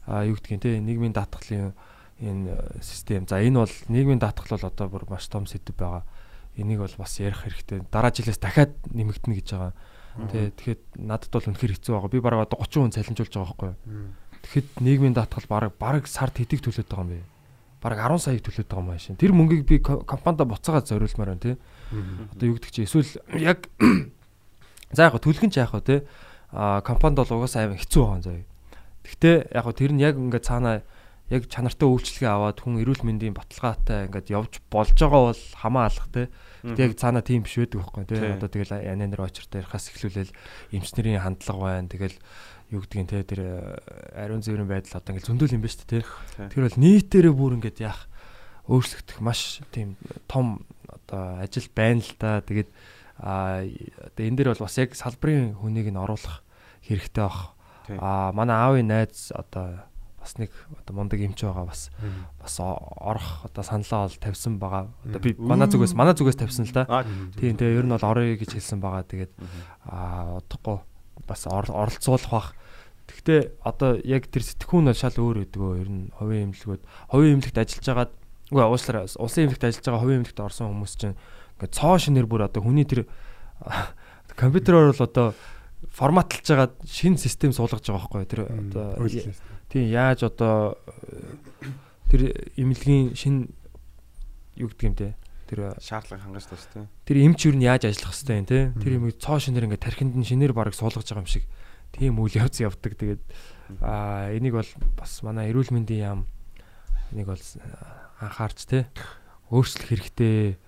[0.08, 1.76] юу гэдгийг те нийгмийн даатгалын
[2.20, 3.28] энэ систем.
[3.28, 6.04] За энэ бол нийгмийн даатгал бол одоо бүр маш том сэдв байгаа.
[6.56, 7.84] Энийг бол бас ярих хэрэгтэй.
[7.92, 9.72] Дараа жилээс дахиад нэмэгдэнэ гэж байгаа.
[10.34, 12.10] Тэ тэгэхэд надад бол үнэхэр хэцүү байгаа.
[12.10, 13.72] Би бараг одоо 30 хүн цалинжуулж байгаа байхгүй?
[14.42, 17.22] Тэгэхэд нийгмийн даатгал бараг бараг сард хэдийг төлөөд байгаа юм бэ?
[17.80, 19.20] Бараг 10 саяг төлөөд байгаа юм байна.
[19.22, 21.56] Тэр мөнгийг би компанид буцаагаад зориулмаар байна тий.
[22.34, 23.06] Одоо юу гэдэг чи эсвэл
[23.38, 23.70] яг
[24.92, 26.00] за яг төлгөн ч вэ тий.
[26.52, 28.42] А компанид бол угаасаа аймаг хэцүү байгаа заа.
[29.06, 30.82] Гэхдээ яг тэр нь яг ингээд цаанаа
[31.30, 36.08] яг чанартай үйлчлэгээ аваад хүн эрүүл мэндийн баталгаатай ингээд явж болж байгаа бол хамаа алах
[36.10, 36.26] те.
[36.66, 38.34] Гэтэ яг цаана тийм биш байдаг байхгүй те.
[38.34, 40.34] Одоо тэгэл ананер очертой ярихаас эхлүүлэл
[40.74, 41.86] эмчнэрийн хандлага байна.
[41.86, 42.18] Тэгэл
[42.74, 43.40] юу гэдгийг те тэр
[44.18, 46.02] ариун зэврийн байдал одоо ингээд зөндөл юм ба шүү те.
[46.50, 48.10] Тэр бол нийтээрээ бүр ингээд яах
[48.66, 49.94] өөрчлөгдөх маш тийм
[50.26, 52.42] том одоо ажил байна л да.
[52.42, 52.70] Тэгээд
[53.20, 56.40] а одоо энэ дээр бол бас яг салбарын хүнийг нь оруулах
[56.88, 57.52] хэрэгтэй баг.
[58.00, 59.84] А манай аавын найз одоо
[60.20, 61.90] бас нэг одоо мундаг эмч байгаа бас
[62.40, 64.88] бас орох одоо саналаа бол тавьсан байгаа.
[65.04, 67.04] Одоо би манай зүгээс манай зүгээс тавьсан л да.
[67.36, 69.04] Тийм тэгээ ер нь бол орё гэж хэлсэн байгаа.
[69.04, 69.32] Тэгээд
[69.88, 70.80] аа удахгүй
[71.28, 72.48] бас оролцуулах бах.
[73.08, 77.58] Гэхдээ одоо яг тэр сэтгхүүн бол шал өөр өдгөө ер нь хувийн эмнэлгүүд хувийн эмнэлэгт
[77.58, 78.12] ажиллаж байгаад
[78.54, 81.16] үгүй уучлаарай улсын эмнэлэгт ажиллаж байгаа хувийн эмнэлэгт орсон хүмүүс чинь
[81.60, 83.04] ингээд цоо шинээр бүр одоо хүний тэр
[84.40, 85.26] компьютероор бол одоо
[85.92, 88.96] форматлж байгаа шинэ систем суулгаж байгаа байхгүй тэр одоо
[89.70, 90.74] Тийм яаж одоо
[92.10, 93.54] тэр эмнэлгийн шин
[94.58, 95.14] юу гэдэг юм те
[95.46, 96.86] тэр шаардлага хангаж тус тий.
[97.06, 98.58] Тэр эмч юу нь яаж ажиллах хэвтэй юм те.
[98.78, 101.46] Тэр юм цоо шинээр ингээд тархинд нь шинээр бараг суулгаж байгаа юм шиг
[101.94, 102.98] тийм үйл явц явдаг.
[102.98, 103.22] Тэгээд
[103.82, 106.20] аа энийг бол бас манай эрүүл мэндийн яам
[107.14, 107.44] энийг бол
[108.22, 108.86] анхаарч те
[109.50, 110.58] өөрчлөх хэрэгтэй.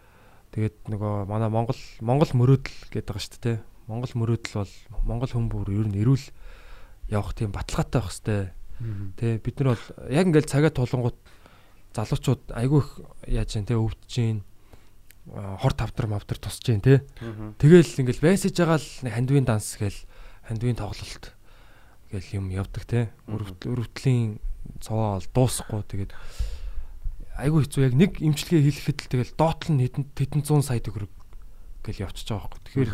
[0.53, 3.59] Тэгээд нөгөө манай Монгол Монгол мөрөөдөл гэдэг байгаа шүү дээ.
[3.89, 4.75] Монгол мөрөөдөл бол
[5.09, 6.27] Монгол хүн бүр ер нь эрүүл
[7.09, 8.51] явах тийм баталгаатай байх хэвээр
[9.17, 11.19] Тэ бид нар бол яг ингээл цагаа тулангууд
[11.95, 12.91] залуучууд айгүй их
[13.31, 14.43] яаж юм те өвдөж гин
[15.31, 17.07] хор тавдар мавдар тусч гин те.
[17.63, 20.01] Тэгэл ингээл байсаж байгаа л хандвийн данс гээл
[20.51, 21.31] хандвийн тоглолт
[22.11, 23.15] гээл юм явдаг те.
[23.31, 24.43] Өрөвтлийн
[24.83, 26.13] цаваа бол дуусахгүй тэгээд
[27.43, 31.13] айгүй хэцүү яг нэг имчилгээ хийлгэхэд л тэгэл доотлол нь хэдэн хэдэн 100 сая төгрөг
[31.83, 32.63] гэл явчихж байгаа байхгүй.
[32.71, 32.93] Тэгэхээр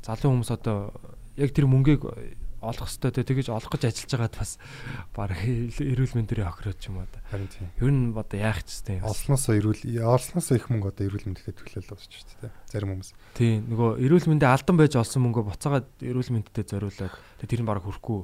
[0.00, 0.76] залуу хүмүүс одоо
[1.36, 2.02] яг тэр мөнгийг
[2.60, 4.52] олох хэвээр те тэгэж олох гэж ажиллаж байгаад бас
[5.16, 7.20] баг эрүүл мэндэрийн охироод ч юм да.
[7.32, 7.68] Харин тийм.
[7.80, 9.00] Ер нь одоо яах ч тийм.
[9.00, 12.52] Олсноосоо эрүүл олсноосоо их мөнгө одоо эрүүл мэндэд төлөөлөл болж шүү дээ.
[12.68, 13.10] Зарим хүмүүс.
[13.32, 13.64] Тийм.
[13.72, 17.16] Нөгөө эрүүл мэндэ алдан байж олсон мөнгө буцаагаад эрүүл мэндэд зориулаад
[17.48, 18.20] тэр нь баг хүрхгүй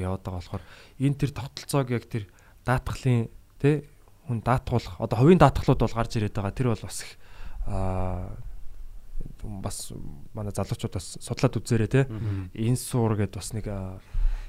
[0.00, 0.64] яваад байгаа болохоор
[0.96, 2.24] энэ тэр тогтолцоог яг тэр
[2.64, 3.28] даатгалын
[3.60, 3.84] те
[4.28, 6.52] хүн даатгуулах одоо хувийн даатгалууд бол гарч ирээд байгаа.
[6.52, 7.16] Тэр бол бас их
[7.64, 8.36] аа
[9.42, 9.92] бас
[10.34, 12.06] манай залуучуудаас судлаад үзээрэй те.
[12.54, 13.66] Инсуур гэдээ бас нэг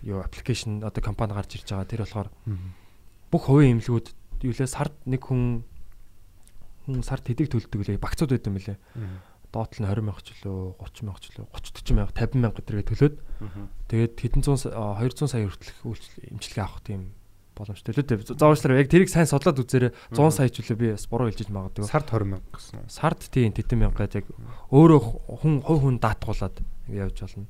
[0.04, 1.88] юу аппликейшн одоо компани гарч ирж байгаа.
[1.88, 2.30] Тэр болохоор
[3.32, 4.08] бүх хувийн эмнэлгүүд
[4.44, 5.64] юу лээ сард нэг хүн
[6.86, 8.78] хүн сард хэдийг төлдөг лээ багцууд байд юм лээ.
[9.50, 12.58] Доотл нь 20 мянга ч лөө 30 мянга ч лөө 30 40 мянга 50 мянга
[12.62, 13.16] гэдэргээ төлөөд
[13.90, 15.82] тэгээд хэдэн зуун 200 сая хүртэлх
[16.30, 17.18] эмчилгээ авах тийм
[17.60, 18.40] боломжтой л үү.
[18.40, 21.84] Заавчлаар яг тэрийг сайн судлаад үзээрэй 100 сая ч үлээ би бас буруу хэлж магадгүй.
[21.84, 22.88] Сард 20 мянга гэсэн.
[22.88, 24.26] Сард тийм тэдэн мянгаад яг
[24.72, 25.02] өөрөө
[25.44, 26.56] хүн хувь хүн даатгуулад
[26.88, 27.48] явж болно.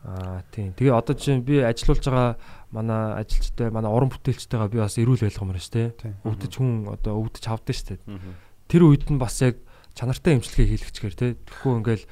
[0.00, 0.72] Аа тийм.
[0.72, 2.40] Тэгээ одоо чинь би ажиллаулж байгаа
[2.72, 5.88] манай ажилчтай манай уран бүтээлчтэйгээ би бас эрүүл байлгамаар шүү дээ.
[6.24, 8.00] Өвдөж хүн одоо өвдөж авдсан шүү дээ.
[8.72, 9.60] Тэр үед нь бас яг
[9.92, 11.36] чанартай эмчилгээ хийлгэчихээр те.
[11.36, 12.04] Тэгэхгүй ингээл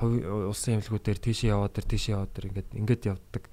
[0.00, 3.44] улсын эмнэлгүүдээр тийшээ яваад тэр тийшээ яваад тэр ингээд ингээд явдаг.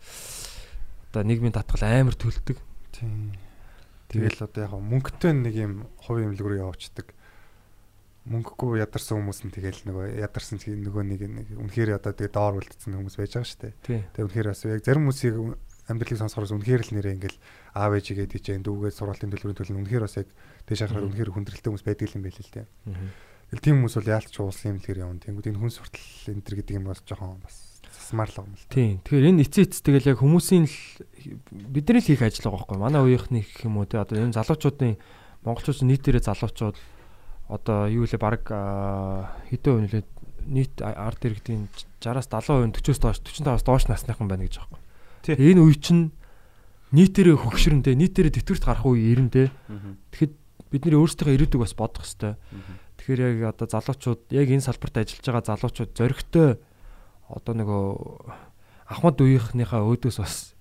[1.11, 2.59] Одоо нийгмийн татгал амар төлдөг.
[3.03, 4.29] Тийм.
[4.29, 5.73] Тэгэл одоо яг мөнгөтэй нэг юм
[6.05, 7.07] хувийн эмнэлэг рүү явуулцдаг.
[8.23, 12.95] Мөнгөгүй ядарсан хүмүүс нь тэгэл нөгөө ядарсан нөгөө нэг нэг үнэхээр одоо тэгээ доор үлдсэн
[12.95, 13.73] хүмүүс байж байгаа шүү дээ.
[14.15, 15.35] Тэгээ үнэхээр бас яг зарим хүмүүсийг
[15.91, 17.39] амьдралыг сонсохоос үнэхээр л нэрээ ингээл
[17.75, 20.29] аав ээжигээ дижээ дүүгээ сургалтын төлбөрийн төлөв үнэхээр бас яг
[20.63, 22.67] тийш ахаар үнэхээр хүндрэлтэй хүмүүс байдаг юм байл л дээ.
[23.51, 25.19] Тэгэл тийм хүмүүс бол яалтч уулсан юм л гэр явна.
[25.19, 27.72] Тэнгүүд энэ хүн суртал энэ төр гэдэг юм бас жоохон бас
[28.03, 28.67] засмаарлаа юм л.
[28.67, 28.99] Тийм.
[29.07, 30.77] Тэгэхээр энэ эцээ эц тэгэл яг хүмүүсийн л
[31.55, 32.77] бидний л хийх ажил байгаа байхгүй.
[32.83, 34.99] Манай үеийнхний гэх юм уу те одоо энэ залуучуудын
[35.47, 36.77] монголчууд нийтээрээ залуучууд
[37.47, 38.43] одоо юу лээ баг
[39.47, 40.09] хэдэн үнэлээд
[40.47, 41.71] нийт ард иргэдийн
[42.03, 45.39] 60-аас 70% 40-оос доош 45-аас доош насныхан байна гэж байгаа юм.
[45.39, 46.11] Энэ үе чинь
[46.91, 49.47] нийтээрээ хөгшрөнтэй нийтээрээ тэтгэврт гарах үе ирэнтэй.
[50.11, 50.33] Тэгэхэд
[50.71, 52.35] бидний өөрсдийнхөө ирээдүг бас бодох хэрэгтэй.
[52.99, 56.49] Тэгэхээр яг одоо залуучууд яг энэ салбарт ажиллаж байгаа залуучууд зөрөгтэй
[57.33, 57.83] одоо нөгөө
[58.93, 60.53] ахмад үеийнхнийхээ өөдөөс бас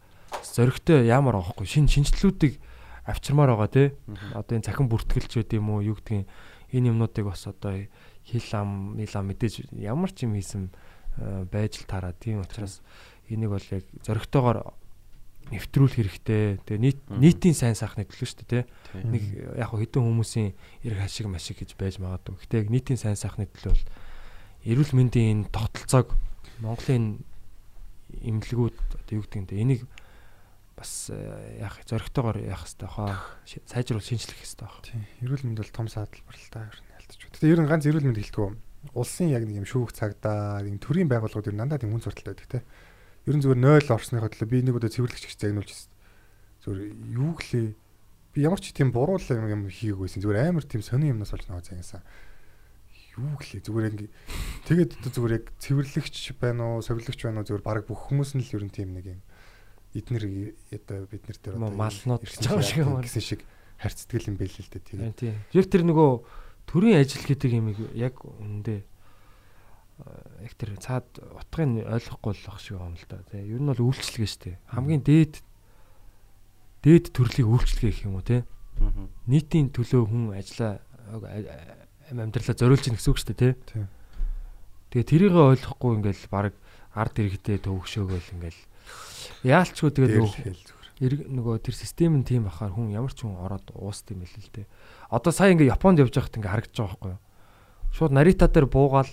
[0.57, 2.57] зөрөгтэй ямар аахгүй шин шинжлэлүүдийг
[3.05, 3.89] авчирмаар байгаа тий.
[4.33, 6.27] Одоо энэ цахим бүртгэлч байд юм уу юу гэдгийг
[6.73, 7.77] энэ юмнуудыг бас одоо
[8.25, 10.71] хил ам мил ам мэдээж ямар ч юм хийсэн
[11.19, 12.15] э, байж л таараа.
[12.15, 12.81] Тийм учраас
[13.29, 14.59] энийг бол яг зөрөгтэйгээр
[15.51, 16.63] нэвтрүүлэх хэрэгтэй.
[16.63, 19.03] Тэгээ нийт нийтийн сайн сайхны төлөө шүү дээ тий.
[19.03, 19.23] Нэг
[19.59, 20.55] яг хэдэн хүмүүсийн
[20.87, 22.39] эрх ашиг машиг гэж байж магадгүй.
[22.47, 23.85] Гэтэ яг нийтийн сайн сайхны төлөө бол
[24.63, 26.15] эрүүл мэндийн энэ тогтолцоог
[26.61, 27.25] Монголын
[28.21, 29.83] имлэгүүд одоо юу гэдэг нь энийг
[30.77, 34.79] бас э, яах зөрөгтэйгээр яах хэрэгтэй хаа сайжруулах шинжлэх хэрэгтэй байх.
[34.83, 35.03] Тийм.
[35.23, 37.33] Эрүүл мэнд бол том сааталбар л та ер нь ялтаж байна.
[37.37, 38.49] Гэтэ ер нь ганц эрүүл мэнд хэлтгүү.
[38.99, 42.35] Улсын яг нэг юм шүүх цагдаа, юм төрийн байгууллагууд ер нь дандаа тийм хүн сурталтай
[42.35, 42.67] байдаг те.
[43.31, 45.93] Ер нь зүгээр 0 орсныхоо төлөө би нэг удаа цэвэрлэгч гэж загнуулж ирсэн.
[46.67, 46.81] Зүгээр
[47.15, 47.67] юу гэлээ
[48.35, 50.25] би ямар ч тийм буруу юм юм хийгээгүйсэн.
[50.25, 52.03] Зүгээр амар тийм сони юмнаас болж байгаа загнасан.
[53.13, 54.09] Юу гэлээ зүгээр ингэ
[54.65, 58.45] тэгээд одоо зүгээр яг цэвэрлэгч байна уу, совирлогч байна уу зүгээр баг бүх хүмүүс нь
[58.45, 59.21] л ер нь тийм нэг юм
[59.93, 60.25] эднэр
[60.73, 62.97] одоо бид нар дээр Мөн малнууд гэж байгаа шиг юм.
[63.05, 63.41] гэсэн шиг
[63.77, 65.37] харьцдаг юм байл л дээ тэгээд Тийм.
[65.53, 66.11] Яг тэр нөгөө
[66.65, 68.85] төрийн ажил гэдэг юм яг үндэ э,
[70.49, 73.21] яг тэр цаад утгыг ойлгохгүй л ах шиг юм л да.
[73.29, 73.45] Тэ.
[73.45, 74.57] Ер нь бол үйлчлэгээ шүү дээ.
[74.73, 75.35] Хамгийн дээд
[76.81, 78.49] дээд төрлийн үйлчлэгээ гэх юм уу те.
[79.29, 80.81] Нийтийн төлөө хүн ажиллаа
[82.21, 83.51] амьдралаа зориулж ийн гэсэн үг шүү дээ те.
[83.73, 83.89] Тийм.
[84.93, 86.55] Тэгээ тэрийг ойлгохгүй ингээл баг
[86.93, 88.61] ард иргэдээ төвөгшөөгөл ингээл
[89.49, 94.23] яалчгүй тэгээд нөгөө тэр систем нь тийм бахаар хүн ямар ч хүн ороод уусд юм
[94.23, 94.69] л л дээ.
[95.09, 97.21] Одоо сая ингээ Японд явж байхад ингээ харагдаж байгаа байхгүй юу?
[97.97, 99.11] Шууд Нарита дээр буугаал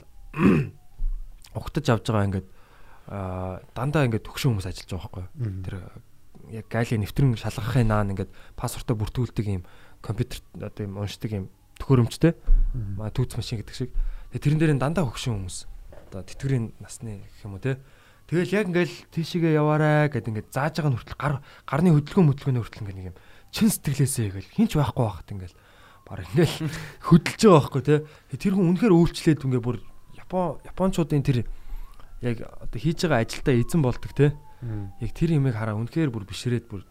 [1.57, 2.47] угтаж авж байгаа ингээд
[3.09, 5.63] аа дандаа ингээд төгшин хүмүүс ажиллаж байгаа байхгүй юу?
[5.65, 5.75] Тэр
[6.49, 9.63] яг гайли нэвтрэн шалгахын наан ингээд пассвортоо бүртгүүлдэг юм
[10.01, 11.45] компьютер одоо юм уншдаг юм
[11.79, 12.35] төхөөрөмжтэй.
[13.15, 13.91] Түүц машин гэдэг шиг.
[14.35, 15.57] Тэрэн дээр нь дандаа хөгшин хүмүүс.
[16.11, 17.81] Одоо тэтгэврийн насны гэх юм уу те.
[18.29, 22.61] Тэгэл яг ингээл тийшээгээ яваарай гэд ингээд зааж байгаа нь хүртэл гар гарны хөдөлгөөн хөдөлгөөний
[22.61, 23.17] хүртэл ингээд нэг юм
[23.49, 25.57] чин сэтгэлээсээ гээл хинч байхгүй байхад ингээл
[26.05, 26.55] баг ингээл
[27.09, 27.95] хөдөлж байгаа байхгүй те.
[28.37, 29.77] Тэр хүн үнэхээр үйлчлээд ингээд бүр
[30.13, 31.37] Япон японочдын тэр
[32.21, 34.37] яг одоо хийж байгаа ажилдаа эзэн болдог те.
[35.01, 36.85] Яг тэр юмыг хараа үнэхээр бүр бишрээд бүр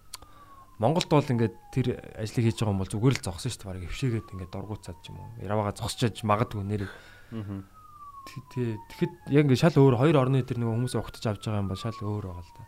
[0.78, 3.68] Монголд бол ингээд тэр ажлыг хийж байгаа юм бол зүгээр л зогсон шүү дээ.
[3.68, 5.28] Бараг хөвшөөгээд ингээд дургуцаад ч юм уу.
[5.42, 6.86] Яраваага зогсчиж магадгүй нэр.
[7.34, 8.68] Тий, тий.
[8.94, 11.82] Тэгэхэд яг ингээд шал өөр хоёр орны тэр нэг хүмүүс огтж авч байгаа юм бол
[11.82, 12.64] шал өөр байгаа л да.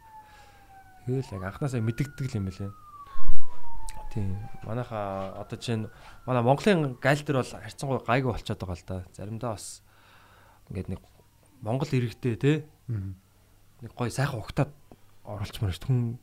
[1.07, 2.73] Тэгэл яг анханасаа мэддэгдэг юм байлээ.
[4.11, 4.43] Тийм.
[4.67, 5.87] Манайха одоо чинь
[6.27, 8.97] манай Монголын гайл дээр бол харьцангуй гайгүй болчиход байгаа л да.
[9.15, 9.87] Заримдаа бас
[10.67, 11.01] ингээд нэг
[11.63, 14.75] Монгол иргэдээ те нэг гой сайхан угтаад
[15.23, 15.87] оруулчмаар шүү.
[15.87, 16.19] Хүн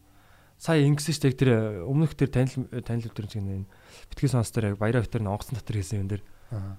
[0.58, 1.52] сая ингэсэн шүү дээ тэр
[1.86, 3.70] өмнөх тэр танил танил өдөр чинь энэ
[4.10, 6.78] битгий сонс дээр яг баяраа өтер н онгоцон дотор хийсэн юм дээр Аа.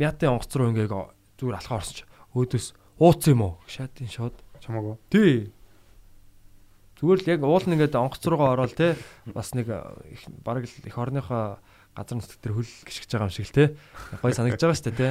[0.00, 2.66] мятын онгоц руу ингээ зүгээр алхаа орсонч өөдөөс
[3.00, 3.54] ууц юм уу?
[3.66, 4.36] Шаатын шууд.
[4.60, 4.96] Чамаагүй.
[5.10, 5.50] Тий.
[7.00, 8.94] Зүгээр л яг уул нь ингээд онгоц руугаа ороод те
[9.32, 9.72] бас нэг
[10.12, 11.58] их бараг л их орныхоо
[11.96, 13.64] газар нутгт төр хөл гიშгэж байгаа юм шиг л те.
[14.20, 15.10] Гой санагдаж байгаа шүү дээ те.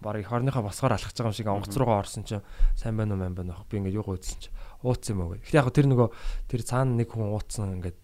[0.00, 2.40] Бараг их орныхоо босгоор алхаж байгаа юм шиг онгоц руугаа орсон чинь
[2.74, 3.68] сайн байна уу мэн байна уу?
[3.68, 5.44] Би ингээд юу гойдсон чинь ууц юм уу гэх.
[5.44, 6.08] Гэхдээ яг тэр нөгөө
[6.48, 7.98] тэр цаана нэг хүн ууцсан ингээд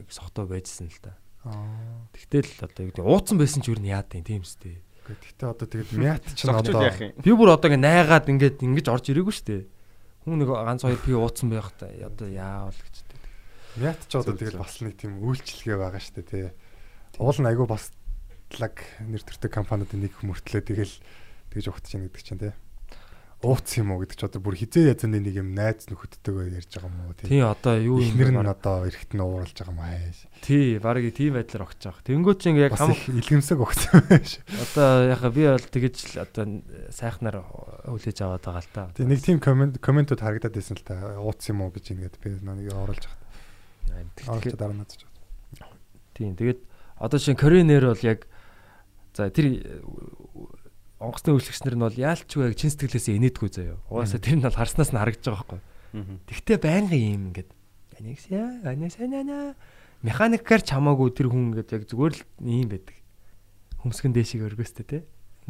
[0.00, 1.16] нэг сохтой байжсэн л та.
[1.44, 2.08] Аа.
[2.14, 4.80] Тэгтэл одоо юу гэдэг ууцсан байсан ч юу яад юм тийм үстэй.
[5.02, 6.86] Гэхдээ одоо тэгээд мят ч одоо?
[7.18, 9.62] Би бүр одоо ингээ найгаад ингээд ингэж орж ирээгүй шүү дээ.
[10.22, 13.20] Хүн нэг ганц хоёр пи ууцсан байх та одоо яавал гэж дээ.
[13.82, 16.46] мят ч одоо тэгээд бас нэг тийм үйлчлэгээ байгаа шүү дээ тий.
[17.18, 20.94] Уул нь айгүй бастлаг нэр төртэй компаниудын нэг хүмүүртлээ тэгэл
[21.50, 22.54] тэгж ухтаж яах гэдэг чинь тий.
[23.42, 26.94] Ууц юм уу гэдэг чи одоо бүр хизээ язаны нэг юм найз нөхөдтэйгээ ярьж байгаа
[26.94, 27.26] юм уу тий.
[27.26, 30.14] Тий одоо юу юм Эхнэр нь одоо эрэхт нь ууралж байгаа юм аа.
[30.46, 32.06] Тий, барыг тийм байдлаар огч байгаа.
[32.06, 34.38] Тэнгүүд чи ингээ яг хам илгэмсэг өгсөн байж.
[34.46, 36.44] одоо яхаа би бол тэгэж л одоо
[36.94, 37.36] сайхнаар
[37.90, 38.94] хүлээж аваад байгаа л та.
[38.94, 42.38] Тэг нэг тийм комент комментууд харагдаад байсан л та ууц юм уу гэж ингээд би
[42.38, 44.06] нэг оруулж байгаа.
[44.22, 45.02] Тэгэхээр дараа надад.
[46.14, 46.62] тийм тэгээд
[47.02, 48.30] одоо шин Коренер бол яг
[49.14, 49.66] за тэр
[51.02, 53.78] онгоцны үйлчлэгчнэр нь бол яалчгүй яг чин сэтгэлээсээ инээдгүй заяа.
[53.90, 55.60] Угаасаа тэр нь бол харснаас нь харагдаж байгаа байхгүй.
[56.30, 57.50] Тэгтээ байнгын юм ингээд
[57.98, 59.58] анисаа анисанана
[60.06, 62.96] механикаар ч хамаагүй тэр хүн ингээд яг зүгээр л ийм байдаг.
[63.82, 64.98] Хөмсгөн дээшийг өргөөстэй те.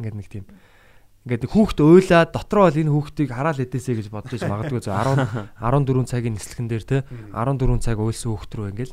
[0.01, 0.45] Ингээд нэг тийм
[1.23, 6.09] ингээд хүүхд уйлаа дотроо бол энэ хүүхдийг хараал эдээсэ гэж бодож магадгүй зөө 10 14
[6.11, 6.97] цагийн нислэгэн дээр те
[7.31, 8.91] 14 цаг уйлсан хүүхд рүү ингээд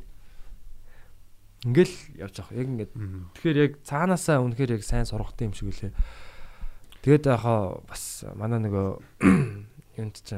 [1.67, 2.55] ингээл явж байгаа.
[2.55, 2.93] Яг ингээд
[3.35, 5.93] тэгэхээр яг цаанаасаа үнэхээр яг сайн сургахтай юм шиг үлээ.
[7.01, 8.89] Тэгээд яхаа бас манай нөгөө
[10.01, 10.37] юунд ч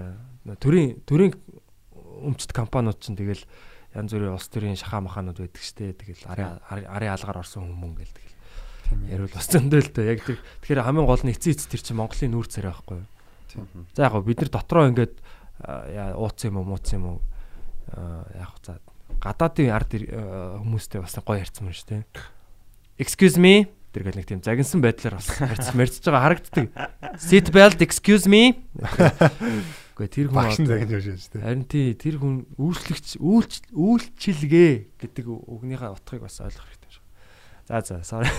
[0.63, 1.35] төрийн төрийн
[2.23, 3.43] өмчт компаниуд чинь тэгэл
[3.95, 5.93] янз бүрийн улс төрийн шахаа махаанууд байдаг штэ.
[5.93, 8.37] Тэгэл арын алгаар орсон хүмүүс гэл тэгэл
[9.11, 10.11] яриул бас зөндөө л дээ.
[10.17, 13.09] Яг тэр тэгэхээр хамгийн гол нь эцсийн эц тэр чинь Монголын нүүр царай байхгүй юу?
[13.93, 15.15] За яг бид нар дотроо ингээд
[16.17, 17.19] ууц юм уу мууц юм уу
[18.39, 18.81] яг за
[19.21, 22.05] гадаадын ард хүмүүстэй бас гоё ярьсан юм шүү дээ.
[23.03, 26.67] Excuse me тэр гэл нэг тийм загинсан байдлаар бас ярьж мэрдэж байгаа харагддаг.
[27.21, 28.65] Seat belt excuse me.
[28.81, 31.45] Гэхдээ тэр хүн багш загнаж явж шүү дээ.
[31.45, 37.05] Харин тий тэр хүн үйлчлэгч үйлч үйлчилгээ гэдэг үгнийхээ утгыг бас ойлгох хэрэгтэй шүү.
[37.69, 38.33] За за sorry.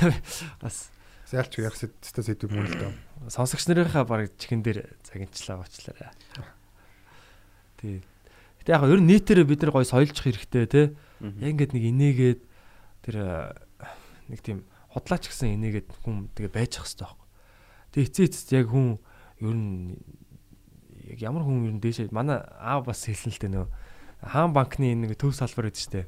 [0.58, 0.90] Бас
[1.34, 2.94] Ялч яг сэтгэл сэдв мөн л дөө.
[3.34, 6.14] сонсогч нарынхаа баг чихэн дээр загинчлаа уучлаарай.
[7.82, 8.06] Тий.
[8.62, 10.94] Гэтэ яг ер нь нийтээр бид нар гоё соёлжих хэрэгтэй те.
[11.42, 12.42] Яг ингээд нэг инээгээд
[13.02, 13.16] тэр
[14.30, 14.62] нэг тийм
[14.94, 17.28] худлаач гэсэн инээгээд хүн тэгээ байж ах хэрэгтэй байхгүй.
[17.94, 18.88] Тэгээ эцээ эцэст яг хүн
[19.42, 19.98] ер нь
[21.10, 23.68] яг ямар хүн ер нь дээшээ манай аав бас хэлсэн л дээ нөө
[24.24, 26.08] хаан банкны нэг төв салбар гэдэг штэ.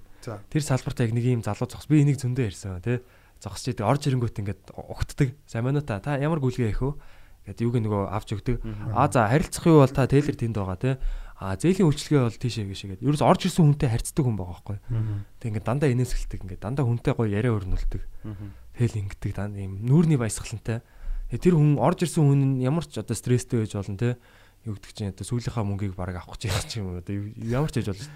[0.50, 3.04] Тэр салбарт яг нэг юм залуу зогс би энийг зөндөө ярьсан тий.
[3.44, 5.36] Зогсож идэг орж ирэнгүүт ингээд угтдаг.
[5.60, 6.96] Манай та ямар гүйлгээ их вэ?
[7.46, 8.58] Гэт юуг нөгөө авч өгдөг.
[8.96, 10.96] А за харилцах юу бол та тейлер тэнд байгаа тий.
[11.36, 13.06] А зээлийн үйлчлэгээ бол тийшээ гээшээгээд.
[13.06, 14.78] Ерөөс орж ирсэн хүнтэй харьцдаг хүн байгаа байхгүй.
[15.44, 18.02] Тэг ингээд дандаа инээсгэлдэг ингээд дандаа хүнтэй гоё яриа өрнүүлдэг.
[18.76, 20.84] Тэгэл ингээд дандаа юм нүүрний баясгалантай.
[21.32, 24.14] Тэр хүн орж ирсэн хүн нь ямар ч одоо стресстэй байж болно тий.
[24.68, 27.88] Юу гэдэг чинь одоо сүүлийнхаа мөнгийг бараг авах гэж байгаа юм одоо ямар ч байж
[27.96, 28.12] болно.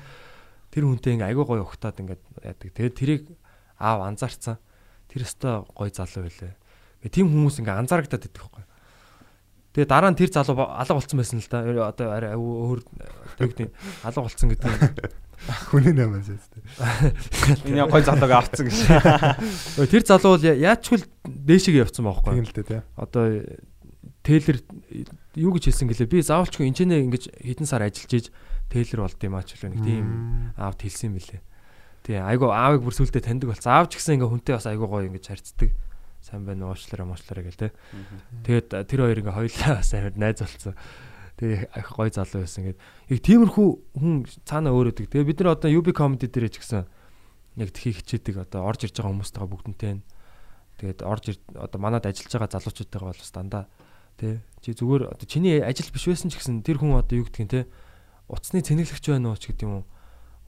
[0.69, 2.69] Тэр хүнтэй ингээд айгүй гоё ухтаад ингээд яадаг.
[2.75, 3.23] Тэгээд тэрийг
[3.79, 4.59] аав анзаарцсан.
[5.07, 6.53] Тэр өстой гоё залуу байлаа.
[6.99, 8.65] Гэ тийм хүмүүс ингээ анзаарагдаад идэх байхгүй.
[9.73, 11.63] Тэгээ дараа нь тэр залуу алга болцсон байсан л да.
[11.87, 12.83] Одоо арай өөр
[14.03, 15.28] алга болцсон гэдэг нь
[15.71, 16.51] Хүний нэмээс тест.
[17.65, 18.77] Энэ гой залууг авцсан гэж.
[19.87, 22.33] тэр залуу бол яачгүй дээшээ явцсан байхгүй.
[22.35, 22.81] Тийм л дээ тий.
[22.99, 23.25] Одоо
[24.19, 24.59] Тейлер
[25.39, 28.25] юу гэж хэлсэн гэлээ би заавалчгүй энэчнээ ингэж хэдэн сар ажиллаж иж
[28.69, 30.05] Тейлер болд юм аа ч нэг тийм
[30.59, 31.41] аавд хэлсэн мөлий.
[32.03, 33.73] Тий айгу аавыг бүр сүултээ таньдаг болсон.
[33.73, 35.71] Аав ч гэсэн ингээ хүнтэй бас айгу гоё ингэж харьцдаг.
[36.21, 37.73] Сайн байна уучлаарай муучлаарай гэл те.
[38.43, 40.75] Тэгээд тэр хоёр ингээ хоёлаа бас амар найз болсон.
[41.39, 42.77] Тэгээ их гоё залуу байсан гэд.
[43.07, 45.07] Яг тиймэрхүү хүн цаана өөрөдөг.
[45.07, 46.83] Тэгээ бид нар одоо UB comedy дээр ч гэсэн
[47.63, 50.03] яг тхийг хичээдэг одоо орж ирж байгаа хүмүүстэйгээ бүгднтэй.
[50.83, 53.63] Тэгээд орж одоо манад ажиллаж байгаа залуучуудтайгаа бол бас дандаа
[54.19, 57.47] тий чи зүгээр одоо чиний ажил биш байсан ч гэсэн тэр хүн одоо юу гэдгийг
[57.47, 57.61] те
[58.27, 59.85] утасны цэнэглэгч байна уу ч гэдэг юм уу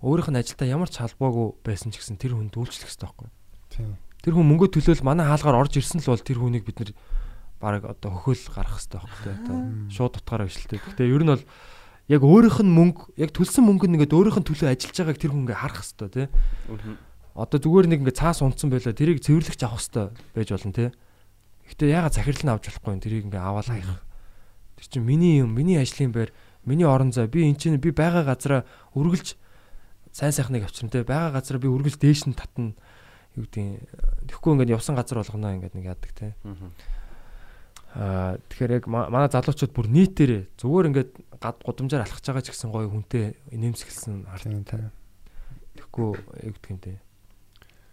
[0.03, 3.29] өөрийнх нь ажилдаа ямар ч халбаагүй байсан ч гэсэн тэр хүнд үйлчлэх хэрэгтэй байхгүй
[3.71, 3.95] Тийм.
[4.19, 6.91] тэр хүн мөнгө төлөөл манай хаалгаар орж ирсэн л бол тэр хүнийг бид нэр
[7.61, 9.57] баг одоо хөхөөл гарах хэрэгтэй байхгүй одоо
[9.93, 11.45] шууд утгаараа бишлээ гэхдээ ер нь бол
[12.09, 15.31] яг өөрийнх нь мөнгө яг төлсөн мөнгө нь ингээд өөрийнх нь төлөө ажиллаж байгааг тэр
[15.31, 16.23] хүн ингээд харах хэрэгтэй те
[17.37, 20.85] одоо зүгээр нэг ингээд цаас унтсан байлаа тэрийг цэвэрлэгч авах хэрэгтэй байж болно те
[21.71, 24.03] Гэтэ ягаад захирал нь авч болохгүй юм тэрийг ингээ аваад хаях.
[24.75, 26.35] Тэр чинь миний юм, миний ажлын байр,
[26.67, 27.31] миний орон зай.
[27.31, 29.39] Би эн чинь би байгаа газараа үргэлж
[30.11, 31.07] сайн сайхныг авчирна те.
[31.07, 32.75] Байгаа газараа би үргэлж дээш нь татна.
[33.39, 33.87] Юу гэдэг
[34.27, 36.35] тэгэхгүй ингээд явсан газар болгоно ингээд нэг яадаг те.
[36.43, 36.59] Аа
[37.91, 41.11] тэгэхээр яг манай залуучууд бүр нийтээрээ зүгээр ингээд
[41.43, 44.95] гад гудамжаар алхаж байгаа ч гэсэн гоё хүнтэй нэмсгэлсэн харагдана.
[45.75, 47.03] Тэгэхгүй юу гэдэг юм те.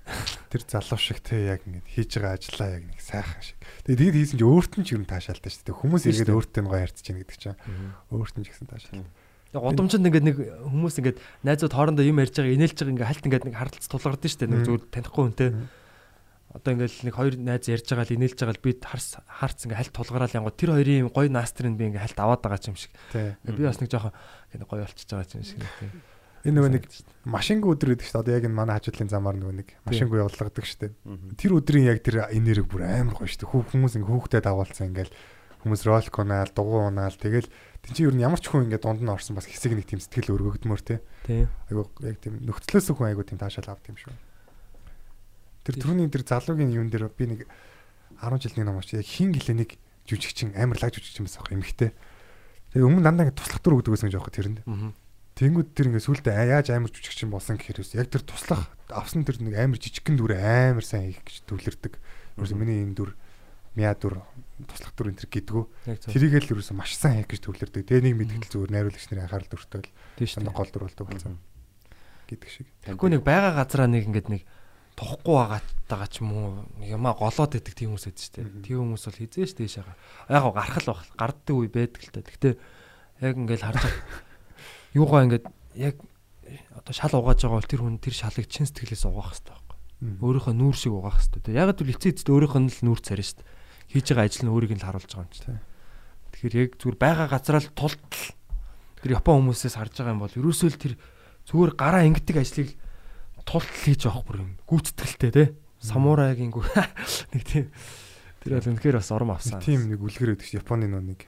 [0.55, 3.59] Тэр залуу шиг те яг ингэ хийж байгаа ажлаа яг нэг сайхан шиг.
[3.91, 5.81] Тэгээ тэгэд хийсэн чи өөрт нь ч юм таашаалтай шүү дээ.
[5.83, 7.59] Хүмүүс иргэд өөртөө нь гоё харьцаж байна гэдэг чинь
[8.15, 9.11] өөрт нь ч гэсэн таашаалтай.
[9.49, 10.37] Тэгээ гудамжинд ингээд нэг
[10.69, 14.29] хүмүүс ингээд найзууд хоорондоо юм ярьж байгаа инээлж байгаа ингээд хальт ингээд нэг харалц тулгардаг
[14.29, 14.53] шүү дээ.
[14.53, 15.51] Нэг зүгээр танихгүй хүнтэй.
[16.49, 19.81] Одоо ингээд нэг хоёр найз ярьж байгаа л инээлж байгаа л би харс харц ингээд
[19.85, 22.93] хальт тулгараал янгоо тэр хоёрын юм гоё наастрыг би ингээд хальт аваад байгаа юм шиг.
[23.13, 23.37] Тий.
[23.45, 24.17] Би бас нэг жоохон
[24.57, 25.93] ингээд гоё болчихж байгаа юм шиг тийм.
[26.49, 26.85] Энэ нөгөө нэг
[27.29, 30.81] машингүй өдөр гэдэг чинь одоо яг энэ манай хажуудлын замаар нөгөө нэг машингүй явуулгадаг шүү
[30.87, 30.93] дээ.
[31.35, 33.53] Тэр өдрийн яг тэр энерги бүр амар гоё шүү дээ.
[33.69, 35.13] Хүмүүс ингээ хүүхдэд даваалцсан ингээл
[35.67, 37.51] хүмүүс ролик унаал, дугуй унаал тэгэл
[37.83, 39.99] тэн чи ер нь ямар ч хүн ингээ дунд нь орсон бас хэсэг нэг тийм
[39.99, 41.03] сэтгэл өргөгдмөр те.
[41.27, 41.51] Тийм.
[41.67, 44.15] Айгу яг тийм нөхцлөөс хүн айгу тийм таашаал авд юм шүү.
[45.69, 47.41] Тэр түрүүний тэр залуугийн юун дээр би нэг
[48.25, 49.05] 10 жилийн ном очив.
[49.05, 49.71] Яг хин гэлээ нэг
[50.09, 51.93] жүжигчин амар лаг жүжигчин байсан аах эмхтэй.
[52.73, 54.64] Тэгээ өмнө дандаа ингээ туслах дүр өгдөг байсан гэж аах тэрэнд.
[55.37, 59.55] Тэнгүүд тэр ингээ сүултээ яаж амар жүжигчин болсон гэхээр яг тэр туслах авсан тэр нэг
[59.61, 61.95] амар жижигхэн дүр амар сайн хийх гэж төвлөрдөг.
[62.41, 63.12] Ерөөсө миний энэ дүр
[63.77, 64.19] мяа дүр
[64.66, 65.62] туслах дүр энэ гэдгүү.
[66.11, 67.87] Тэрийг л ерөөсө маш сайн хийх гэж төвлөрдөг.
[67.87, 70.51] Тэгээ нэг мэдгэл зүгээр найруулагч нарын анхаарал дүртэй л Тийм шүү.
[70.51, 71.39] гол дүр болдог болсон
[72.27, 72.66] гэдэг шиг.
[72.83, 74.43] Тэгэхгүй нэг байгаа газараа нэг ингээд нэг
[74.99, 76.49] тухгүй байгаатайгаа ч юм уу
[76.83, 78.67] ямаа голоод идэг тийм хүмүүс байдаг шүү дээ.
[78.67, 79.97] Тийм хүмүүс бол хизээш дээш байгаа.
[80.27, 81.01] Яг гоо гарах л баг.
[81.15, 82.27] Гарддаг үе байдаг л та.
[82.27, 82.55] Гэхдээ
[83.23, 83.83] яг ингээд харж
[84.99, 85.47] юугаа ингээд
[85.79, 85.97] яг
[86.75, 89.79] одоо шал угааж байгаа бол тэр хүн тэр шалыг чин сэтгэлээс угаах хэрэгтэй байхгүй.
[90.19, 91.55] Өөрийнхөө нүүр шиг угаах хэрэгтэй.
[91.55, 93.57] Яг л эцээ эцэд өөрийнх нь л нүүр царина шүү дээ.
[93.89, 95.41] хийж байгаа ажил нь өөрийг нь л харуулж байгаа юм чи.
[95.47, 95.59] Тий.
[96.37, 98.25] Тэгэхээр яг зүгээр байгаа газараа л тултал
[99.01, 100.95] тэр Япон хүмүүсээс харж байгаа юм бол ерөөсөө л тэр
[101.49, 102.69] зүгээр гараа ингэдэг ажлыг
[103.49, 105.45] тултал хийж авах бүр юм гүйцэтгэлтэй те.
[105.81, 106.61] Самурайгийн гү
[107.33, 107.73] нэг тийм
[108.45, 109.57] тэр бол үнэхээр бас ором авсан.
[109.57, 111.21] Нэг тийм нэг үлгэр өгдөг ш Японы нөө нэг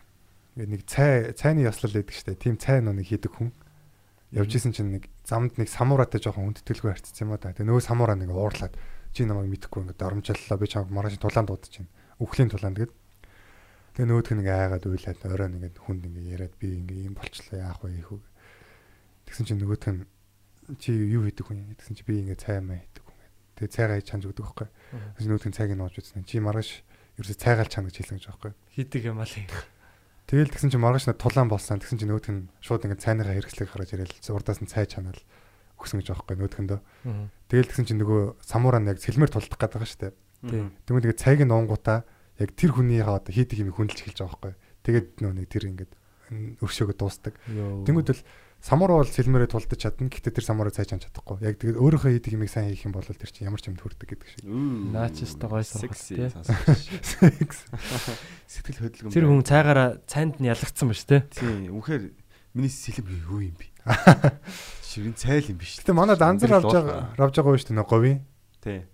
[0.60, 2.36] ингээд нэг цай цайны яслал байдаг штэ.
[2.36, 3.56] Тийм цай нөө нэг хийдэг хүн.
[4.36, 7.56] Явж исэн чинь нэг замд нэг самураатай жоохон хүндэтгэлгүй харцсан юм да.
[7.56, 8.76] Тэгээ нөгөө самураа нэг уурлаад
[9.16, 11.90] чи намайг мэдхгүй ингээд оромжллаа би чамд маргааш тулаанд дуудаж чинь.
[12.20, 12.92] Үхлийн тулаанд гээд.
[13.96, 17.82] Тэгээ нөгөөх ингээ айгаад уйлаад оройн ингээд хүнд ингээ яриад би ингээ юм болчлаа яах
[17.82, 18.20] вэ ийхүү.
[19.26, 20.06] Тэгсэн чинь нөгөөх нь
[20.78, 23.18] чи юу хийдэг хүн юм гэсэн чи би ингээ цай маа хийдэг хүн.
[23.58, 24.68] Тэгээ цайгаа чанж өгдөг байхгүй.
[25.18, 26.22] Нөгөөх нь цайг нь ууж үзсэн.
[26.28, 26.70] Чи маргааш
[27.18, 28.52] ерөөсө цайгаал чана гэж хэлсэн гэж байхгүй.
[28.76, 29.34] хийдэг юм аа л.
[30.30, 31.82] Тэгэл тэгсэн чинь маргааш на тулаан болсон.
[31.82, 35.18] Тэгсэн чинь нөгөөх нь шууд ингээ цайныхаа хэрэгслийг хараад ирээл урдаас нь цай чанаал
[35.80, 36.80] өгсөн гэж байхгүй нөгөөдгөндөө.
[37.50, 40.14] Тэгэл тэгсэн чинь нөгөө самураа нь яг сэлмэр тулдах гээд байгаа шүү дээ.
[40.86, 42.06] Тэгмээ тэгээ цайг нь уунгуудаа
[42.38, 44.54] яг тэр хүний одоо хийдэг юм хүндэлж эхэлж байгаа байхгүй.
[44.86, 45.92] Тэгээд нөө нэг тэр ингээд
[46.62, 47.34] өршөөгөө дуустдаг.
[47.50, 48.22] Тэнгүүд л
[48.60, 50.12] самураа бол сэлмэрээ тулдаж чадна.
[50.12, 51.40] Гэхдээ тэр самураа цайж амж чадахгүй.
[51.40, 54.08] Яг тэгээд өөрийнхөө хийдэг юмыг сайн хийх юм бол тэр чинь ямар ч юмд хүрдэг
[54.12, 54.44] гэдэг шиг.
[54.44, 56.28] Наачстай гой сурах тий.
[58.44, 59.10] Сэтгэл хөдлөм.
[59.10, 61.24] Тэр хүн цайгаараа цайнд нь ялагдсан ба ш тий.
[61.32, 61.72] Тийм.
[61.72, 62.04] Үнэхээр
[62.52, 63.66] миний сэлэм юу юм бэ?
[64.84, 65.80] Ширин цайл юм биш.
[65.80, 68.20] Гэтэ манай данзар авж байгаа авж байгаа шүү дээ говийн.
[68.60, 68.84] Тий.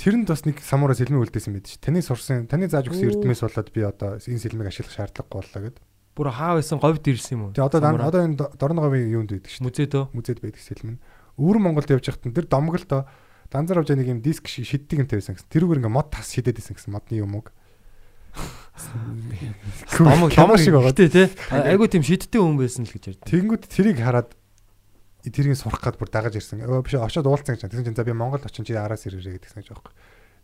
[0.00, 1.76] Тэрэнд бас нэг самураа сэлмэг үлдээсэн байд ш.
[1.76, 5.76] Таны сурсан, таны зааж өгсөн эрдмээс болоод би одоо энэ сэлмэг ашиглах шаардлагагүй боллоо гэд.
[6.14, 7.54] Бүр хаа байсан говьд ирсэн юм уу?
[7.54, 9.62] Тэгээ одоо одоо энэ дорн говийн юунд байдаг ш.
[9.62, 10.10] музейд өө.
[10.10, 10.98] Музейд байдаг сэлмэн.
[11.38, 13.06] Өвөр Монголд явж байхад тэр домголдоо
[13.50, 15.50] данзар авж нэг юм диск шиг шиддэг юм тавьсан гэсэн.
[15.50, 17.46] Тэрүүгээр ингээ мод тас шидэд байсан гэсэн модны юм уу?
[19.98, 20.94] Домог домог шиг байгаа.
[20.94, 21.26] тий тий.
[21.50, 23.26] Айгу тийм шидтэй хүн байсан л гэж ярьдаг.
[23.26, 24.30] Тэнгүүд тэрийг хараад
[25.26, 26.62] тэрийг сурах гад бүр дагаж ирсэн.
[26.62, 27.68] Өө биш очоод уулзсан гэж.
[27.68, 29.82] Тэгсэн чинь за би Монгол очин чи араас ирээрээ гэдгсэн гэж юм.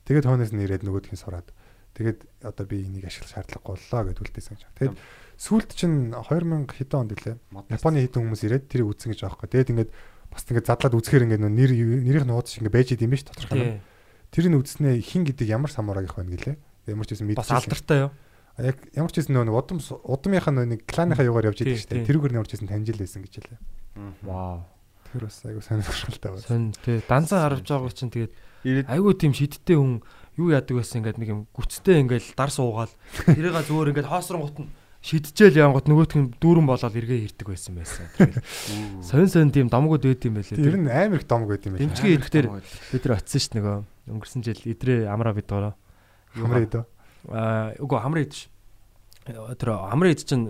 [0.04, 1.48] Тэгээд хоноос нь ирээд нөгөөдхийн сураад.
[1.94, 4.62] Тэгээд одоо би энийг ашиглах шаардлагагүй боллоо гэд үлдээсэн гэж.
[4.76, 4.96] Тэгээд
[5.36, 7.36] сүүлд чинь 2000 хэдэн онд гэлээ.
[7.68, 9.52] Японы хэдэн хүмүүс ирээд тэрийг үзсэн гэж юм.
[9.52, 9.90] Тэгээд ингээд
[10.32, 11.72] бас ингээд задлаад үзэхээр ингээд нэр
[12.04, 13.72] нэрийнх нь нууц шиг ингээд байж идэм биш тодорхой юм.
[13.76, 13.82] Тий.
[14.32, 16.56] Тэрийг үзснээ хин гэдэг ямар самураг их байна гэлээ.
[16.88, 17.56] Ямар ч юм Бас мэдчихсэн.
[17.60, 18.12] алдартай юу?
[18.56, 22.08] Яг ямар ч юм нэг удам удамынхаа нэг кланыхаа югаар явж Тий, шүү дээ.
[22.08, 23.60] Тэрүүгээр ямар ч юм таньжил байсан гэж хэлээ.
[24.24, 24.64] Вау.
[25.12, 26.44] Тэр бас айгу сонирхолтой байна.
[26.48, 27.00] Сон тий.
[27.04, 28.32] Данцаа гарч байгаа чинь тэгээд
[28.88, 30.00] айгу тийм шидтэй хүн
[30.36, 32.92] юу яадаг байсан ингээд нэг юм гүцтэй ингээд дар суугаал
[33.24, 34.68] тэрийг зүгээр ингээд хоосронгот нь
[35.06, 38.10] шидчихэл янгот нөгөөх нь дүүрэн болоод эргээ ирдэг байсан байсан.
[39.06, 40.58] Сонь сонь тийм домгууд байд юм байлээ.
[40.58, 41.86] Тэр нь амар их домог байт юм байна.
[41.86, 43.76] Дэмчгийн эдгээр бид нар очисон ш нөгөө
[44.10, 45.78] өнгөрсөн жил идрээ амраа бид гороо.
[46.34, 46.82] Хамраа идэ.
[47.30, 48.50] Аа үгүй хамраа идэж.
[49.30, 50.44] Тэр хамраа идэж чинь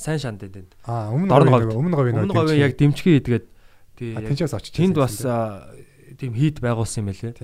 [0.00, 0.72] сайн шанд энэ.
[0.88, 1.68] Аа өмнө говь.
[1.68, 3.46] нөгөө- өмнө говийн Өмнө говийн яг дэмчгийн идгээд
[4.00, 7.36] тий А, яг тэнцээс очиж тэнд бас тийм хийд байгуулсан юм байлээ.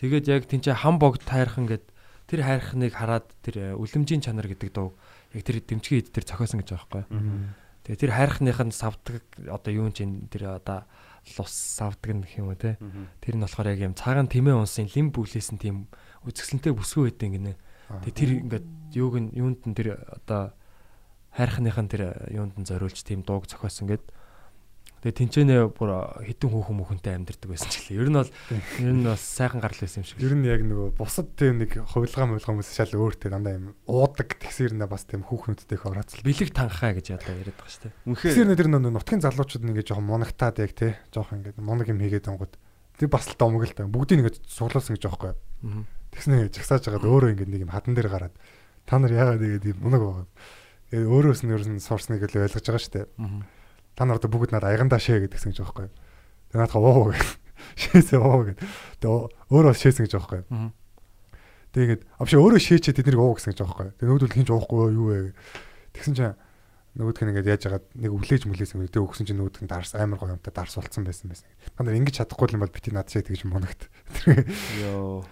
[0.00, 1.84] Тэгээд яг тэнцээ хам богд тайрхан гэд
[2.28, 4.92] тэр хайрхныг хараад тэр э, үлэмжийн чанар гэдэг дуу
[5.34, 7.04] яг тэр дэмчгийн ид тэр зохиосон гэж байгаа байхгүй.
[7.88, 10.84] Тэгээ тэр хайрхных нь савдаг одоо юу чинь тэр одоо
[11.36, 12.76] лус савдаг нь гэх юм уу те.
[13.20, 15.88] Тэр нь болохоор яг юм цагаан тэмээ унсын лим бүлээсэн тийм
[16.24, 17.56] үзэсгэлэнтэй бүсгүй байдیں۔ гинэ.
[18.04, 20.52] Тэгээ тэр ингээд юуг нь юунд нь тэр одоо
[21.32, 24.04] хайрхных нь тэр юунд нь зориулж тийм дууг зохиосон гэд.
[24.98, 25.90] Тэгээ тэнцэнэ бүр
[26.26, 28.02] хитэн хүүхэн мөхөнтэй амьдэрдэг байсан ч гэлээ.
[28.02, 28.32] Ер нь бол
[28.82, 30.18] ер нь бас сайхан гарал байсан юм шиг.
[30.18, 34.34] Ер нь яг нөгөө бусад тийм нэг хувилгаа мөвлгөө хүмүүс шал өөртөө дандаа юм уудаг
[34.42, 36.26] тэгсэрнэ бас тийм хүүхнүүдтэй их орооцол.
[36.26, 37.94] Бэлэг танхаа гэж ядаа яриад байгаа шүү дээ.
[38.10, 42.02] Үнэхээр Тэгсэрнэ тэр нөгөө нутгийн залуучууд нэг жоохон моногтаад яг тий жоохон ингээд моног юм
[42.02, 42.58] хийгээд онгод.
[42.98, 43.86] Тэр бас л домог л та.
[43.86, 45.06] Бүгдийг ингээд суглуулсан гэж.
[45.06, 45.86] Аа.
[46.10, 48.34] Тэгснэ жагсааж хагаад өөрөө ингээд нэг юм хадан дээр гараад
[48.82, 50.26] та нар яагаад тэгээд юм моног байгаа.
[50.90, 53.06] Тэгээд өөрөөс нь ерөөс нь сурсныг л ойлгож байгаа шүү дээ.
[53.20, 53.57] Аа.
[53.98, 55.90] Та нар одоо бүгд надад аягандаа шээ гэдгсэн гэж байхгүй.
[56.54, 57.26] Тэгээ наадах оо гэх.
[57.82, 58.62] Шээсээ оо гэд.
[59.02, 60.40] Тэгээ өөрөө шээсэн гэж байхгүй.
[61.74, 63.88] Тэгээд авши өөрөө шээчээ тэднийг уу гэсэн гэж байхгүй.
[63.98, 65.18] Тэгээ нүүдэл хинч уухгүй юу вэ.
[65.98, 66.38] Тэгсэн чинь
[66.98, 70.18] нөгөөх нь ингээд яаж яагаад нэг өвлээж мүлээсэн гэдэг өгсөн чинь нөгөөх нь дарс амар
[70.18, 71.46] гоё юмтай дарс болцсон байсан байсан.
[71.76, 73.86] Та нар ингэж чадахгүй юм бол бити над шээ тэгж моногт.
[74.82, 75.22] Йоо.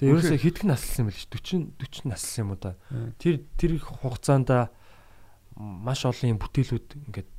[0.00, 1.22] Тэгээ ерөөсөө хэдхэн наслсан юм бэ?
[1.30, 2.74] 40 40 наслсан юм уу да.
[3.22, 4.50] Тэр тэр хугацаанд
[5.54, 7.30] маш олон юм бүтээлүүд ингээд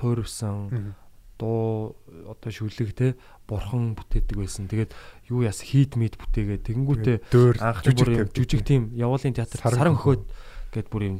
[0.00, 0.96] туйрвсан
[1.36, 1.96] дуу
[2.28, 3.16] одоо шүлэг те
[3.48, 4.68] бурхан бүтээдэг байсан.
[4.68, 4.92] Тэгээд
[5.28, 7.16] юу яас хийд мид бүтээгээ тэгэнгүүтээ
[7.60, 10.24] анх жүжиг бүр юм жүжиг тийм явуулын театр Саран хөхөд
[10.72, 11.16] гэд бүр юм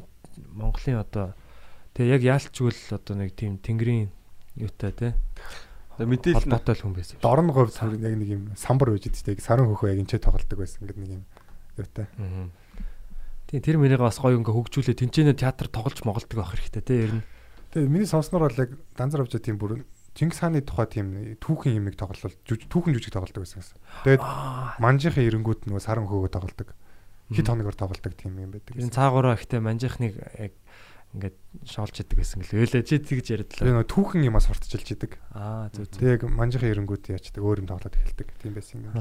[0.52, 1.32] Монголын одоо
[1.96, 4.12] тэгээ яг яалчгүй л одоо нэг тийм тэнгэрийн
[4.60, 5.08] юутай те
[5.98, 7.16] мэдээлэл л хүн байсан.
[7.20, 9.40] Дорн говь яг нэг юм самбар байж дээ.
[9.40, 11.24] Саран хөхөө яг энэ тоглолдог байсан гэдэг нэг юм
[11.76, 12.06] юутай.
[12.16, 12.48] Аа.
[13.50, 17.12] Тийм тэр мэрийг бас гоё ингээ хөгжүүлээ тэнцэнэ театр тоглож моголдог байх хэрэгтэй те ер
[17.20, 17.24] нь.
[17.70, 21.94] Тэгээ миний сонсноор бол яг данзар авч тийм бүр Чингис хааны тухай тийм түүхэн юмыг
[21.94, 23.78] тоглол түүхэн жүжиг тоглолдог байсан гэсэн.
[24.10, 24.22] Тэгээд
[24.82, 26.74] манжийнхын эренгүүд нөгөө саран хөхөө тоглолдог.
[27.30, 28.74] хэд хоногор тоглодог тим юм байдаг.
[28.74, 30.52] Энэ цаагаараа ихтэй манжихныг яг
[31.14, 32.58] ингээд шоолж идэг гэсэн гэлээ.
[32.58, 33.82] Өлөө чи тэгж Тэгээ яриадлаа.
[33.82, 35.12] нөө түүхэн юмас сурталчилж идэг.
[35.30, 35.98] Аа зүг зүг.
[36.02, 38.28] Тэгээ яг манжихын эренгүүд яачдаг өөр юм тоглоод эхэлдэг.
[38.42, 38.94] Тийм байсан юм.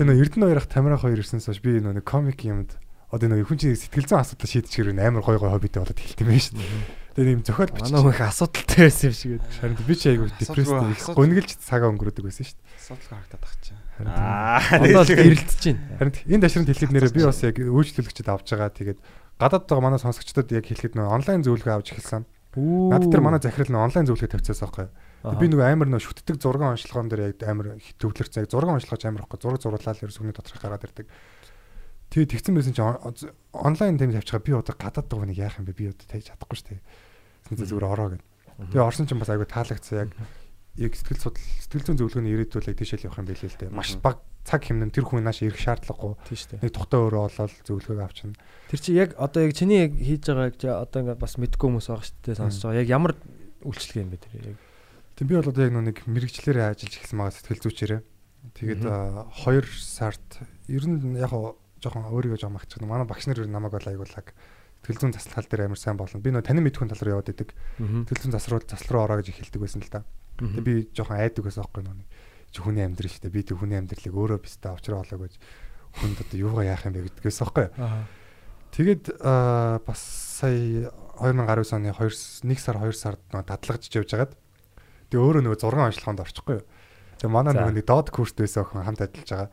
[0.00, 2.76] Тэгээ нөө Эрдэнэ хоёрох Тамирах хоёр ирсэнээс хойш би нэг комик юмд
[3.12, 6.28] одоо нөө хүн чинь сэтгэл зүйн асуудал шийдчихэр амар гой гой хоббитэй болоод эхэлт юм
[6.32, 7.03] байна шүү дээ.
[7.14, 9.52] Тэгээ нэм зохиол Манай бичиж хүн их асуудалтай байсан юм шиг байдаг.
[9.62, 10.02] Харин би ч
[10.34, 12.74] депресд Асуудалгүй, их гонглж цагаа өнгөрөөдөг байсан шүү дээ.
[12.74, 13.78] Асуудал харагдаад тах чинь.
[13.94, 15.82] Харин Одоо л гэрэлтэж байна.
[15.94, 18.70] Харин энэ дашрын хэлэхэд нэрээ би бас яг үйлчлүүлэгчд авч байгаа.
[18.74, 18.98] Тэгээд
[19.38, 22.26] гадаад байгаа манай сонсогчдод яг хэлэхэд нөө онлайн зөвлөгөө авч эхэлсэн.
[22.58, 24.86] Над дээр манай захирал нөө онлайн зөвлөгөө тавьчихсан байхгүй.
[25.22, 28.42] Тэгээд би нөгөө амар нөө шүтдэг зураг онцлогоон дээр яг амар төвлөрсөн.
[28.42, 29.38] Яг зураг онцлогож амар ихгүй.
[29.42, 31.06] Зураг зурлаад ерөөс өгний доторх гараад ирдэг.
[32.14, 35.66] Тэгээд тэгсэн байсан чинь он- онлайн тэм тавьчихаа би одоо гадаад байгаа нэг яах юм
[35.66, 35.74] бэ?
[35.74, 36.82] Би одоо тавьж чадахгүй шүү дээ.
[37.50, 38.22] Тэсний зүгээр ороо гэд.
[38.70, 40.10] Тэгээ орсон чинь бас айгүй таалагдсан яг
[40.78, 43.74] яг сэтгэл судлал сэтгэл зүйн зөвлөгөөний ирээдүйд яг тийшэл явах юм билээ л дээ.
[43.74, 46.14] Маш бага цаг хэмнэн тэр хүн нааш ирэх шаардлагагүй.
[46.62, 48.34] Нэг тухтай өөрөө олоод зөвлөгөө авчна.
[48.70, 51.86] Тэр чи яг одоо яг чиний яг хийж байгааг чи одоо ингээд бас мэдгүй хүмүүс
[51.90, 52.78] байгаа шүү дээ сонсож байгаа.
[52.82, 53.12] Яг ямар
[53.66, 54.58] үйлчлэг юм бэ тэр яг.
[55.18, 58.02] Тэг би бол одоо яг нэг мэрэгчлэрээ ажиллаж эхэлсэн байгаа сэтгэл зүйчээрээ.
[58.54, 60.26] Тэгээд 2 сард
[60.70, 61.32] ер нь яг
[61.84, 62.88] жоохон өөрийгөө жоом агч гэнэ.
[62.88, 64.32] Манай багш нар нь намайг бол аягуулаг
[64.84, 66.20] сэтгэл зүйн заслал дээр амар сайн болно.
[66.20, 67.52] Би нөө танин мэдхүйн тал руу яваад идэг.
[67.80, 70.04] Сэтгэл зүйн засруу засал руу ороо гэж эхэлдэг байсан л да.
[70.40, 72.04] Тэг би жоохон айдаг байсан байхгүй нөө.
[72.52, 73.32] Чи хүний амьдрал шүү дээ.
[73.32, 75.34] Би тэг хүний амьдралыг өөрөө бистэ авчраа болоо гэж
[75.94, 77.66] хүнд одоо юугаа яах юм бэ гэдгээс байхгүй.
[77.78, 78.04] Аа.
[78.74, 80.90] Тэгээд аа, бас сая
[81.22, 84.34] 2019 оны 2 1 сар 2 сард нөө дадлагж явж байгаад
[85.14, 86.66] тэгээ өөрөө нөгөө 6 онцлогоонд орчихгүй юу.
[87.22, 89.50] Тэгээ манай нөгөө нэг доод курст байсан охин хамт ажиллаж байгаа.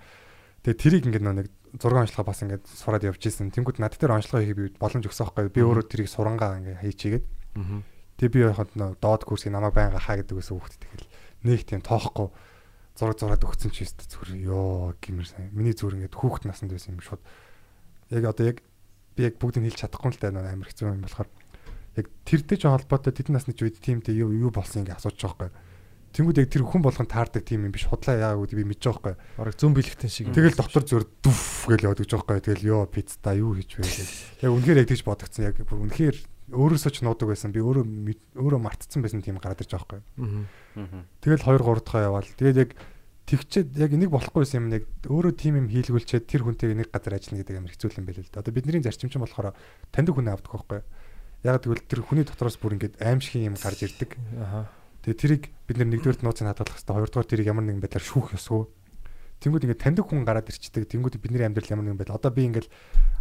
[0.65, 1.47] Тэгээ тэрийг ингээд нэг
[1.79, 3.51] 6 онцлогоо бас ингээд сураад явж исэн.
[3.55, 5.53] Тэнгүүд над дээр онцлогоо хийх би боломж өгсөн байхгүй.
[5.55, 7.83] Би өөрөө тэрийг сурангаа ингээд хийчихгээд Аа.
[8.19, 11.07] тэгээ би яхад доод курсыг намайг байнга хаа гэдэг байсан хүүхд тэгэл
[11.47, 12.31] нэг тийм тоохгүй
[12.95, 15.51] зураг зураад өгсөн чи өстө зүгээр ёо гэмэр сайн.
[15.51, 17.23] Миний зүгээр ингээд хүүхд насанд байсан юм шууд.
[18.11, 18.63] Яг одоо яг
[19.15, 21.29] би яг бүгдийг хэлж чадахгүй л таа амар хэцүү юм болохоор
[21.99, 25.70] яг тэртэй ч холбоотой тэдэн насны үед тиймтэй юу юу болсон ингээ асууж байгаа байхгүй.
[26.11, 29.15] Тэнгүүд яг тэр хүн болгон таардаг тийм юм биш худлаа яа гэдэг би мэдэж байгаа
[29.15, 29.39] байхгүй.
[29.39, 30.27] Бараг зүн бэлгтэн шиг.
[30.35, 32.45] Тэгэл доктор зөөр дүф гэж яваад гэж байгаа байхгүй.
[32.51, 34.09] Тэгэл ёо пицта юу хийж вэ гэж.
[34.43, 35.47] Яг үнэхээр яг тийж бодогцсон.
[35.47, 36.17] Яг бүр үнэхээр
[36.51, 37.55] өөрөөсөө ч нуудаг байсан.
[37.55, 37.85] Би өөрөө
[38.35, 40.45] өөрөө мартцсан байсан тийм гараад ирж байгаа байхгүй.
[40.75, 41.07] Аа.
[41.23, 42.27] Тэгэл 2 3 дахь яваал.
[42.27, 42.71] Тэгээд яг
[43.31, 47.39] тэгчээд яг энийг болохгүй юм яг өөрөө тим юм хийлгүүлчихэд тэр хүнтэйг нэг газар ажиллана
[47.39, 48.43] гэдэг амар хэцүү юм байл л да.
[48.43, 49.55] Одоо бидний зарчимчин болохоор
[49.95, 50.81] таньдаг хүн авдаг байхгүй.
[51.47, 54.19] Яг тэгвэл тэр хүний дотроос бүр ингээд аимшигын юм гарч ирдэг.
[54.35, 54.67] Аа.
[55.01, 56.95] Тэгээ тэрийг бид нэгдүгээр нууцыг хадгалах хэрэгтэй.
[56.95, 58.63] Хоёрдугаар тэрийг ямар нэгэн байдлаар шүүх ёсгүй.
[59.41, 60.85] Тэнгүүд ингээд таньдаг хүн гараад ирчдэг.
[60.85, 62.21] Тэнгүүд бидний амьдрал ямар нэгэн байдал.
[62.21, 62.69] Одоо би ингээд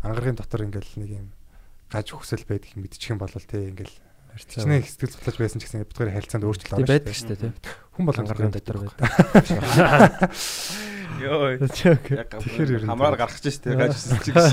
[0.05, 1.29] ангаргийн дотор ингээд нэг юм
[1.89, 3.93] гаж хүсэл байдгийг мэдчих юм бол тий ингээд
[4.39, 7.55] Чиний сэтгэл судлаач байсан ч гэсэн бидний харилцаанд өөрчлөлт орно байдаг шүү дээ тийм.
[7.99, 9.11] Хүн болгон Ангаргийн дотор байдаг.
[11.19, 11.59] Ёо.
[11.59, 12.39] байдаг.
[12.39, 14.47] Тэгэхээр ер нь хамраар гарах гэж штэ гаж хэлсэн чи гэж.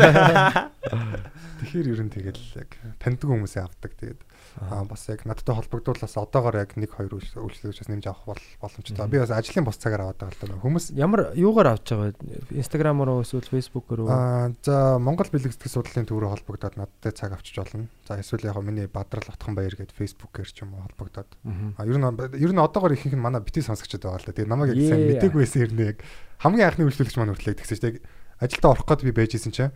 [1.61, 3.91] Тэгэхээр ер нь тэгэл яг таньдаг хүмүүсээ авдаг.
[4.01, 4.21] Тэгээд
[4.57, 9.05] аа бас яг надтай холбогдуулаас одоогоор яг 1 2 үйлчлэгчээс нэмж авах бол боломжтой.
[9.05, 10.61] Би бас ажлын бус цагаар аваад байгаа л да.
[10.65, 12.57] Хүмүүс Ямар юугаар авч байгаа вэ?
[12.57, 14.09] Instagram-аар уу эсвэл Facebook-оор уу?
[14.09, 17.85] аа за Монгол бэлэг сэтгэл судлалын төв рүү холбогдоод надтай цаг авчиж болно.
[18.09, 21.29] За эсвэл яг миний Бадрал Отхон баяр гэдэг Facebook-ээр ч юм уу холбогдоод.
[21.45, 21.85] Аа.
[21.85, 22.07] Ер нь
[22.41, 24.33] ер нь одоогоор ихэнх нь манай бити сонсогчд байгаа л да.
[24.33, 26.01] Тэгээ намайг яг сайн мдэггүй байсан юм яг
[26.41, 28.01] хамгийн анхны үйлчлэгч маань хүртлээ тэгсэн чинь
[28.37, 29.73] ажилдаа орох гээд би байжсэн чинь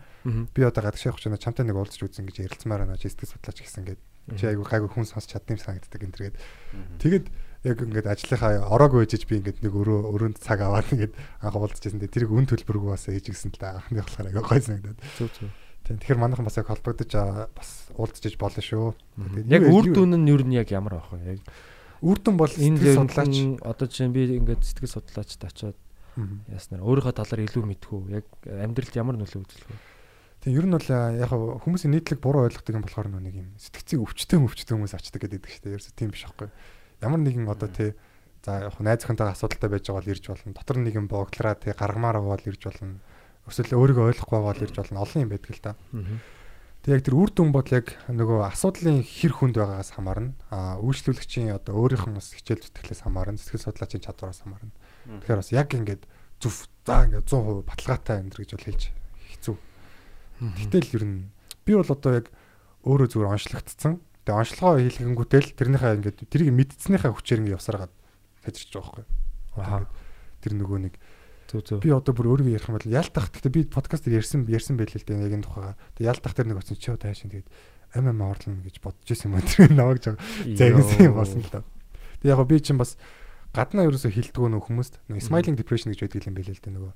[0.54, 2.98] би одоо гадагш явах чинь чамтай нэг уулзч үзэн гэж ярилцмаар байна.
[2.98, 4.00] Сэтгэл судлаач гэсэн гээд
[4.38, 6.36] чи айгу гайгүй хүн сонсч чадсан юм санагддаг энэ төргээд.
[7.02, 7.26] Тэгээд
[7.62, 12.02] яг ингээд ажлынхаа ороог үйжиж би ингээд нэг өрөө өрөөнд цаг аваад ингээд анх уулзчихсан.
[12.02, 13.78] Тэрийг үн төлбөргүй бас ээж гисэн л да.
[13.82, 14.98] Анхны болохоор айгу гой санагдаад.
[15.18, 15.50] Зүг зүг.
[15.82, 17.12] Тийм тэгэхээр манайхан бас яг холбогдож
[17.54, 18.94] бас уулзчих болно шүү.
[19.50, 21.38] Яг үр дүн нь юу нь яг ямар байх вэ?
[21.38, 21.40] Яг
[22.02, 23.34] үр дүн бол энэ судлаач.
[23.62, 25.78] одоо чинь би ингээд сэтгэл судлаачд очиод
[26.12, 26.44] Мгм.
[26.52, 28.00] яаснаар өөрийнхөө талаар илүү мэдхүү.
[28.12, 29.76] Яг амьдралд ямар нөлөө үзүүлэх вэ?
[30.42, 34.42] Тийм ер нь бол яг хүмүүсийн нийтлэг буруу ойлгодог юм болохоор нэг юм сэтгцийг өвчтөө
[34.42, 35.74] өвчтөө хүмүүс очдаг гэдэг шүү дээ.
[35.78, 36.50] Ерөөсөө тийм биш аахгүй.
[36.98, 37.94] Ямар нэгэн одоо тий
[38.42, 40.50] за яг хаа найз охинтойгоо асуудалтай байж байгаа бол ирж болно.
[40.58, 42.98] Дотор нэг юм богдлораа тий гаргамаар бол ирж болно.
[43.46, 45.02] Эсвэл өөрийгөө ойлгохгүй байгаа бол ирж болно.
[45.06, 45.72] Олон юм байдаг л да.
[46.82, 50.34] Тэг яг тэр үр дүн бол яг нөгөө асуудлын хэр хүнд байгаагаас хамаарна.
[50.50, 53.38] А үйлчлүүлэгчийн одоо өөрийнх нь бас хичээл зүтгэлээс хамаарна.
[53.38, 54.74] Сэтгэл судлаачийн чадвараас хамаарна.
[55.06, 56.02] Тэгэхээр бас яг ингээд
[56.42, 58.82] зүв за ингээд 100% баталгаатай амьдрэх гэж бол хэлж
[59.30, 59.54] хэцүү.
[60.42, 61.18] Гэтэл ер нь
[61.62, 62.26] би бол одоо яг
[62.82, 64.02] өөрөө зүгээр онцлогдсон.
[64.26, 67.92] Тэгээ онцлогоо хийлгэнгүүтэл тэрнийхээ ингээд тэрийг мэдцснийхээ хүчээр ингээд явсараад
[68.42, 69.06] тажирч байгаа
[69.54, 69.86] байхгүй.
[70.42, 70.94] Тэр нөгөө нэг
[71.78, 73.30] би одоо бүр өөрийгөө ярих юм бол ялтах.
[73.30, 75.78] Гэхдээ би подкаст дээр ярьсан ярьсан байл л дээ яг энэ тухайга.
[75.94, 77.48] Тэгээ ялтах дээр нэг оцсон чи одоо хайшин тэгээд
[77.94, 80.16] ам ам орлно гэж бодож исэн юм тэр наваг жаа
[80.48, 81.60] загсан юм болсон л да.
[82.24, 82.96] Тэгээ яг би чинь бас
[83.52, 86.92] гаднаа ерөөсө хилдэггүй нөх хүмүүст smiling depression гэж байдаг юм байл л дээ нөгөө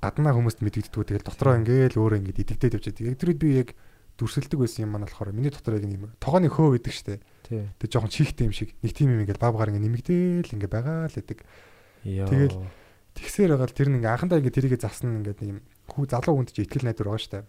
[0.00, 3.04] гаднаа хүмүүст мэдэгддгүү тэгэл дотроо ингээл өөрөө ингээд идэгдээд явж байдаг.
[3.04, 3.68] Яг тэр үед би яг
[4.16, 7.20] дүрсэлдэг байсан юм маань болохоор миний дотор яг юм тогооны хөө гэдэг штэ.
[7.48, 11.16] Тэг жоохон чихтэй юм шиг нэг тийм юм ингээд бабгаар ингээд нэмэгдээл ингээд байгаа л
[11.20, 11.38] гэдэг.
[12.04, 12.56] Тэгэл
[13.16, 16.64] тэгсээр байгаа л тэр нэг анхандаа ингээд тэрийгэ засна ингээд юм хүү залуу хүнд чи
[16.64, 17.44] ихтгэл найдвар байгаа штэ.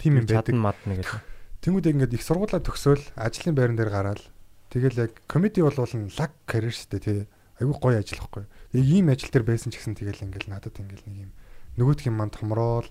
[0.00, 0.52] Тийм юм байдаг.
[0.52, 1.20] Чадна мадна гэдэг.
[1.64, 4.20] Тэнгүүд ингээд их сургуулаа төгсөөл ажлын байран дээр гараад
[4.68, 7.24] тэгэл яг комеди болвол лаг карьер штэ тий.
[7.56, 8.44] Айгүй гоё ажил واخгүй.
[8.74, 11.32] Тэг ийм ажил төр байсан ч гэсэн тэгэл ингээд надад ингээд нэг юм
[11.78, 12.88] нөгөөдх юм маань томроол.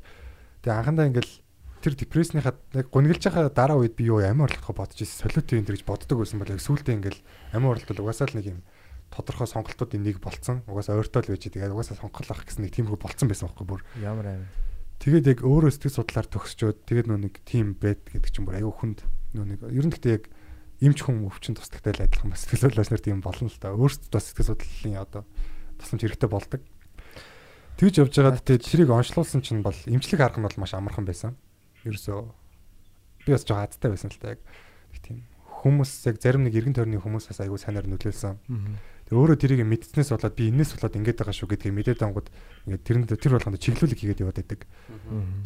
[0.64, 1.32] Тэгээ анхандаа ингээд
[1.84, 5.28] тэр депрессныхаа яг гунгалж байгаа дараа үед би юу амин орлохоо бодож ирсэн.
[5.28, 7.20] Солиотой юм гэж боддог байсан бол яг сүултээ ингээд
[7.52, 8.60] амин орлол угаасаа л нэг юм
[9.12, 10.64] тодорхой сонголтуудын нэг болцсон.
[10.66, 13.82] Угаасаа ойртол байж тэгээд угаасаа сонгол авах гэсэн нэг тиймэрхүү болцсон байсан байхгүй бүр.
[14.00, 14.48] Ямар амин.
[15.04, 18.72] Тэгээд яг өөрөө сэтгэл судлаар төгсчөөд тэгээд нөө нэг тим байд гэдэг чинь бүр аюу
[18.72, 19.04] хүнд
[19.36, 20.32] нөө нэг ер нь гэхдээ яг
[20.80, 23.76] эмч хүн өвчин тусдагтай л адилхан бас сэтгэл судлаач нар тийм болно л та.
[23.76, 25.28] Өөрсдөө бас сэтгэл судлалын одоо
[25.78, 26.62] тусламж хэрэгтэй болдог.
[27.78, 31.34] Тэгж явж байгаад тэгээд тэрийг онцлуулсан чинь бол эмчлэг арга нь бол маш амархан байсан.
[31.84, 32.20] Ерөөсөө
[33.26, 34.42] би бас жоо хаттай байсан л та яг
[35.02, 35.26] тийм
[35.64, 38.36] хүмүүс яг зарим нэг эргэн тойрны хүмүүс бас аягүй санаар нөлөөлсөн.
[39.08, 42.28] Тэгээ өөрөө тэрийг мэдснээс болоод би энэс болоод ингэж байгаа шүү гэдгийг мэдээд ангууд
[42.68, 44.62] ингээд тэрэнд тэр болгонд чиглүүлэг хийгээд яваад байдаг.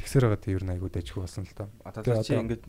[0.01, 1.69] Тэгсээр байгаа тийм ер нь аягүй дайжгүй болсон л та.
[1.86, 2.65] Одоо чи ингээд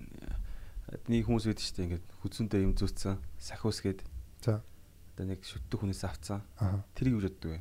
[1.08, 4.00] нэг хүмүүс шүү дээ ингээд хүзүндээ юм зүүцсэн сахиус гээд.
[4.44, 4.60] За.
[5.16, 6.44] Одоо нэг шүтдэг хүнээс авцсан.
[6.96, 7.60] Тэрийг юу боддог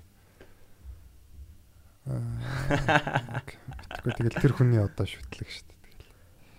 [4.01, 5.77] Тэгвэл тэгэл тэр хүний одоо шүтлэг шүү дээ.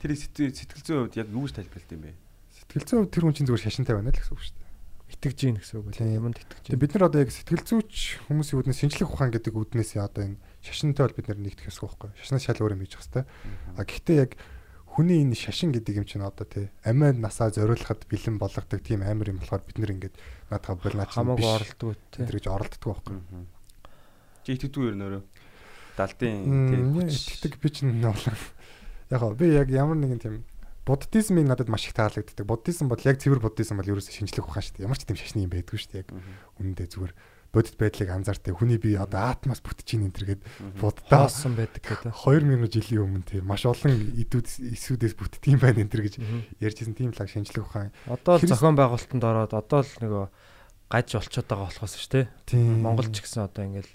[0.05, 2.13] Тэрийг сэтгэл зүйн хувьд яг юу гэж тайлбарлалт юм бэ?
[2.53, 4.67] Сэтгэл зүйн хувьд тэр хүн чинь зүгээр шашинтай байна л гэсэн үг шүү дээ.
[5.09, 8.59] Итгэж гин гэсэн үг тийм юмд итгэж Тэгээ бид нар одоо яг сэтгэл зүйч хүмүүсийн
[8.61, 12.13] үүднээс шинжлэх ухаан гэдэг үүднээс одоо энэ шашинтай бол бид нар нэгдэх ёсгүй байхгүй.
[12.21, 13.25] Шашнаас шал өөр юм хийж хэвээр.
[13.25, 14.37] А гэхдээ яг
[14.99, 19.31] хүний энэ шашин гэдэг юм чинь одоо тий амиа насаа зориулахад бэлэн болгодог тийм амир
[19.31, 20.17] юм болохоор бид нар ингээд
[20.51, 22.27] наадха бол наач хамаагүй оролддог тий.
[22.27, 23.17] тэр гэж оролддог байхгүй.
[24.43, 25.23] Чи итгэдэг юу нөрөө?
[25.99, 28.15] Далдын Тийм итгэдэг би чинь бол
[29.11, 30.47] яг гоо би яг ямар нэгэн тийм
[30.89, 32.47] буддизмын надад маш их таалагддаг.
[32.47, 34.87] Буддизм бол яг цэвэр буддизм бол ерөөсөө шинжлэх ухаан шүү дээ.
[34.89, 36.01] Ямар ч тийм шашны юм байдгүй шүү дээ.
[36.01, 36.11] Яг
[36.57, 37.13] үнэндээ зүгээр
[37.53, 38.53] бодит байдлыг анзаартай.
[38.57, 40.43] Хүний бие одоо атмос бүтэж ийн энэ төргээд
[40.81, 42.13] буддаа Таасан байдаг гэдэг.
[42.13, 46.15] 2000 жилийн өмнө тийм маш олон идүүд эсүүдээс бүтдгийм байна энэ төр гэж
[46.61, 47.93] ярьжсэн тийм лаг шинжлэх ухаан.
[48.09, 50.25] Одоо л зохион байгуулалтанд ороод одоо л нөгөө
[50.93, 52.27] гаж болчиход байгаа болохоос шүү дээ.
[52.49, 52.85] Тийм.
[52.85, 53.93] Монгол ч гэсэн одоо ингээл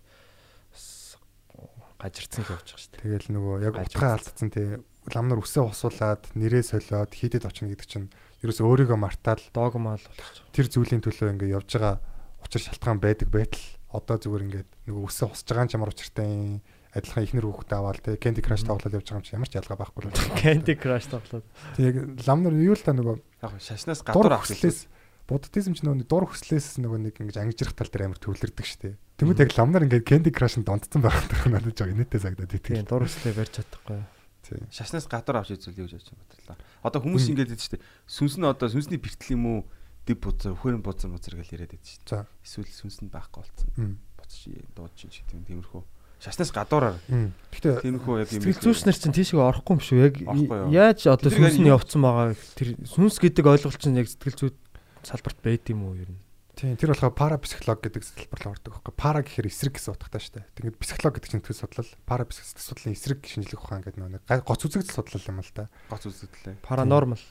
[2.03, 3.01] гажирцсан л байгаа шүү дээ.
[3.07, 4.67] Тэгэл нөгөө яг утгаа алдсан тий
[5.15, 8.07] лам нар үсээ усуулад нэрээ солиод хийдэд очно гэдэг чинь
[8.43, 10.43] ерөөсөө өөрийгөө мартаал Догмал болчих.
[10.51, 11.95] тэр зүйлийн төлөө ингээ явж байгаа
[12.43, 16.27] учир шалтгаан байдаг байтал одоо зүгээр ингээд нөгөө үсээ усж байгаа юм ч ямар учиртай
[16.27, 16.59] юм
[16.93, 19.77] адилхан ихнэр хүүхдээ аваад тий Candy Crush тоглоод явж байгаа юм чи ямар ч ялгаа
[19.81, 20.39] байхгүй л байна.
[20.39, 21.45] Candy Crush тоглоод.
[21.75, 21.93] Тэг
[22.27, 24.79] лам нар юу л та нөгөө Яг шашнаас гадуур хөслөөс
[25.27, 28.95] буддизм ч нөгөө дур хөслөөс нөгөө нэг ингэж ангижрах тал дээр амар төвлөрдөг штэ.
[29.17, 32.49] Тэнгүүд яг лам нар ингээд Candy Crush-нд донтсон байх гэдэг нь надад жоо инээтэй сагдаад
[32.49, 32.89] Тийм итгэл.
[32.89, 33.99] дур үслээ барьж чадахгүй.
[34.43, 34.59] Тий.
[34.73, 36.57] шашнаас гадуур авч үзүүл юу гэж бодлоо.
[36.83, 37.85] Одоо хүмүүс ингэж байдаг шүү дээ.
[38.09, 39.59] Сүнс нь одоо сүнсний бэртэл юм уу?
[40.03, 42.27] Дэв бузар, өхөрн бузар музар гэж яриад байдаг шүү За.
[42.27, 42.43] дээ.
[42.43, 43.69] Эсвэл сүнс нь байхгүй болцсон.
[43.79, 43.95] Мм.
[44.19, 44.43] Буцаж
[44.75, 45.81] дууд чинь ч тийм тиймэрхүү.
[46.19, 46.99] Шашнаас гадуураар.
[47.55, 48.43] Гэтэ тиймэрхүү яг юм.
[48.43, 49.97] Сэтгэл зүйчнэр чинь тийшээ орохгүй юм шүү.
[50.03, 50.15] Яг
[50.75, 54.57] яаж одоо сүнс нь явцсан байгаа тэр сүнс гэдэг ойлголт чинь яг сэтгэл зүйд
[55.07, 56.19] салбарт байд юм уу ер нь?
[56.53, 58.93] Тийм тэр болохоор парапсихолог гэдэг салбар руу ордог байхгүй.
[58.93, 60.45] Пара гэхээр эсрэг гэсэн утгатай шүү дээ.
[60.53, 64.93] Тэгээд психолог гэдэг чинь сэтгэл судлал, парапсихологи судлалын эсрэг шинжлэх ухаан гэдэг нэг гоц үзэгдэл
[64.93, 65.65] судлал юм л да.
[65.89, 66.61] гоц үзэгдлээ.
[66.61, 67.23] Paranormal.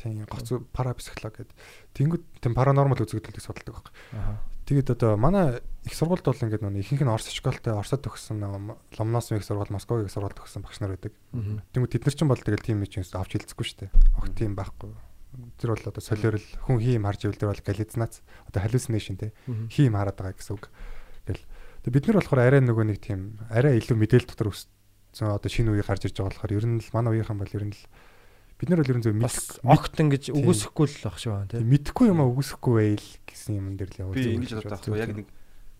[0.00, 1.56] Тийм гоц парапсихолог гэдэг.
[1.92, 3.92] Тэнгүүд тийм паранормал үзэгдлүүдийг судалдаг байхгүй.
[4.16, 4.40] Аха.
[4.64, 8.38] Тэгээд одоо манай их сургуульд бол ингээд нэг ихэнх нь Орос школтой Оросод төгссөн
[8.96, 11.12] Ломносовын их сургууль, Москвагийн их сургууль төгссөн багш нар байдаг.
[11.74, 13.90] Тэнгүүд тэд нар ч юм бол тэгэл тийм нэг юм авч хэлцэхгүй шүү дээ.
[14.14, 14.94] Огт тийм байхгүй.
[15.58, 18.20] Тэр бол одоо солиорл хүн хийм харж ивэл тэр бол галлюцинац
[18.50, 19.30] одоо hallucination те
[19.70, 20.66] хийм хараад байгаа гэсэн үг.
[21.26, 21.44] Гэл.
[21.86, 25.70] Тэгээ бид нар болохоор арай нөгөө нэг тийм арай илүү мэдээлэл дотор өссөн одоо шинэ
[25.70, 27.82] үеийг гарч ирж байгаа болохоор ер нь л манай үеийнхэн бол ер нь л
[28.60, 31.64] бид нар бол ер нь зөв мэдэх огт ингэж үгүйсэхгүй л байх шүү тийм.
[31.70, 34.14] мэдхгүй юм а үгүйсэхгүй байл гэсэн юм дээр л яваа.
[34.18, 35.28] Би ингэж бодож байгаа яг нэг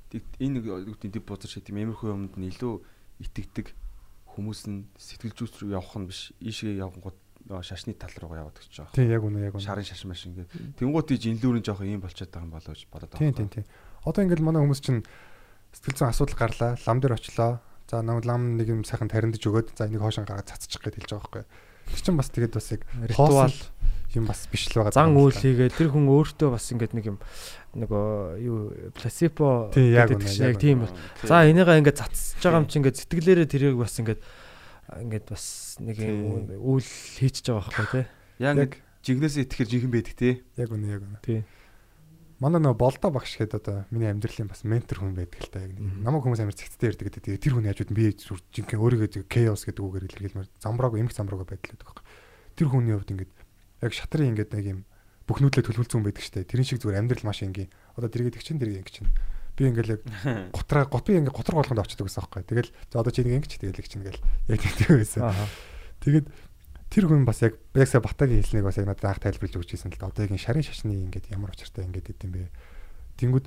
[0.08, 0.64] тэг- энэ нэг
[0.94, 2.74] үгтийн дэв бузар шиг тийм иймэрхүү юмд нь илүү
[3.20, 3.66] итгэдэг
[4.32, 6.32] хүмүүс нь сэтгэл зүйч рүү явах нь биш.
[6.40, 7.19] Ийшээ явгангууд
[7.50, 8.94] нөгөө шашны тал руугаа яваад гэж байгаа.
[8.94, 9.66] Тийм яг үнэ яг үнэ.
[9.66, 10.78] Шарын шаш маш ингээд.
[10.78, 13.66] Тэнгуут иж инлүүрэн жоох юм болчиход байгаа юм болоо гэж бодоод Тийм тийм тийм.
[14.06, 15.02] Одоо ингээл манай хүмүүс чинь
[15.74, 17.58] сэтгэл зүйн асуудал гарлаа, лам дээр очлоо.
[17.90, 21.10] За нэг лам нэг юм сайхан тариндж өгөөд за энийг хоошин гаргаад цацчих гэж хэлж
[21.10, 21.44] байгаа байхгүй.
[21.90, 23.54] Тэр чинь бас тэгээд бас яг Ритуал
[24.14, 24.94] юм бас биш л байгаа.
[24.94, 27.18] зан үйл хийгээд тэр хүн өөртөө бас ингэж нэг юм
[27.78, 28.06] нөгөө
[28.42, 28.58] юу
[29.94, 30.94] яг гэдэг чинь яг тийм бол.
[31.22, 34.18] За энийгээ ингээд цацж байгаа юм чи ингээд сэтгэлээрээ тэрийг бас ингээд
[34.98, 36.90] ингээд бас нэг юм үйл
[37.20, 38.06] хийчихэж байгаа байхгүй тий.
[38.42, 38.72] Яг
[39.06, 40.30] жигнэсээ итгэхэр жинхэнэ байдаг те.
[40.58, 41.22] яг үнэ яг үнэ.
[41.22, 41.40] Тий.
[42.40, 45.76] Манай нөгөө болдоо багш гэдэг одоо миний амьдралын бас ментор хүн байдаг л та яг
[45.76, 46.00] нэг.
[46.00, 47.22] Намайг хүмүүс амар цэгцтэй ярьдаг гэдэг.
[47.28, 51.68] Тэгээ тэр хүний хажууд би жинхэнэ өөрийгөө chaos гэдэг үгээр илэрхийлмээр замбрааг эмх замбрааг байдаг
[51.68, 52.00] л байдаг.
[52.56, 53.32] Тэр хүний хувьд ингээд
[53.84, 54.80] яг шатрын ингээд нэг юм
[55.28, 56.48] бүх нүүдлээ төлөвлөсөн хүн байдаг штэ.
[56.48, 57.68] Тэрийн шиг зүгээр амьдрал маш энгийн.
[58.00, 59.12] Одоо тэргээд чинь тэрийг ингэ чинь.
[59.60, 60.02] Би ингээл яг
[60.56, 62.48] готраа гот би ингээ готрог болгонд авчдаг гэсэн аахгүй.
[62.48, 65.36] Тэгэл за одоо чи нэг ингэж тэгэл их чинь ингээл яг тэгдэг байсан.
[66.00, 66.26] Тэгээд
[66.88, 69.92] тэр хүн бас яг яг сая батагийн хэлнийг бас яг надад анх тайлбарлаж өгч ирсэн
[69.92, 70.08] л да.
[70.08, 72.48] Одоо яг энэ шарын шашны ингээд ямар учиртай ингээд идэм бэ.
[73.20, 73.46] Тэнгүүд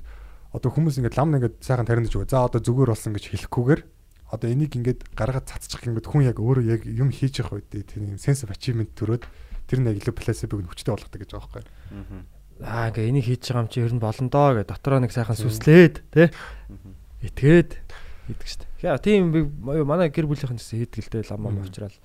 [0.54, 2.30] одоо хүмүүс ингээд лам ингээд сайхан тариндж өгөө.
[2.30, 3.82] За одоо зүгээр болсон гэж хэлэхгүйгээр
[4.30, 8.16] одоо энийг ингээд гаргаад цацчих ингээд хүн яг өөрөө яг юм хийж явах үед тийм
[8.22, 9.26] sense of achievement төрөөд
[9.68, 11.64] тэр нэг илүү placebo-г хүчтэй болгодог гэж байгаа байхгүй.
[12.62, 14.70] Аа ингээ энийг хийж байгаа юм чи ер нь болно доо гэ.
[14.70, 16.30] Дотроо нэг сайхан сүслээд тий.
[17.26, 17.82] Итгээд.
[18.30, 18.64] Хийдэг штэ.
[18.86, 19.42] Яа тийм би
[19.82, 21.30] манай гэр бүлийнхэн гэсэн дээ.
[21.34, 21.98] Лам ам уучраал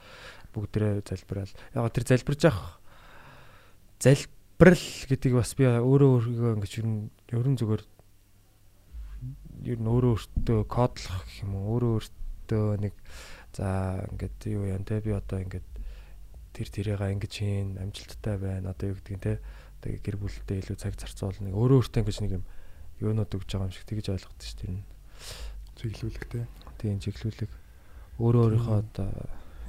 [0.57, 1.53] бүгдээрээ залбираал.
[1.77, 2.81] Яг тэр залбирж явах
[4.01, 6.99] залбирал гэдэг бас би өөрөө өөрийгөө ингэж ер нь
[7.29, 7.83] ерөн зүгээр
[9.69, 11.77] ер нь өөрөө өөртөө кодлох гэх юм уу?
[11.77, 12.93] Өөрөө өөртөө нэг
[13.53, 14.97] за ингээд юу яа те?
[15.03, 15.67] Би одоо ингээд
[16.57, 19.33] тэр тэрээга ингэж хийн амжилттай байна одоо юу гэдгийг те
[19.83, 22.45] тэгээ гэр бүлтэй илүү цаг зарцуул нэг өөрөө өөртөө ингэж нэг юм
[22.99, 24.83] юунууд өгж байгаа юм шиг тэгж ойлгодог шүү дээ.
[25.79, 26.47] Чиглүүлэг те.
[26.79, 27.51] Тийм чиглүүлэг
[28.19, 29.09] өөрөө өөрийнхөө одоо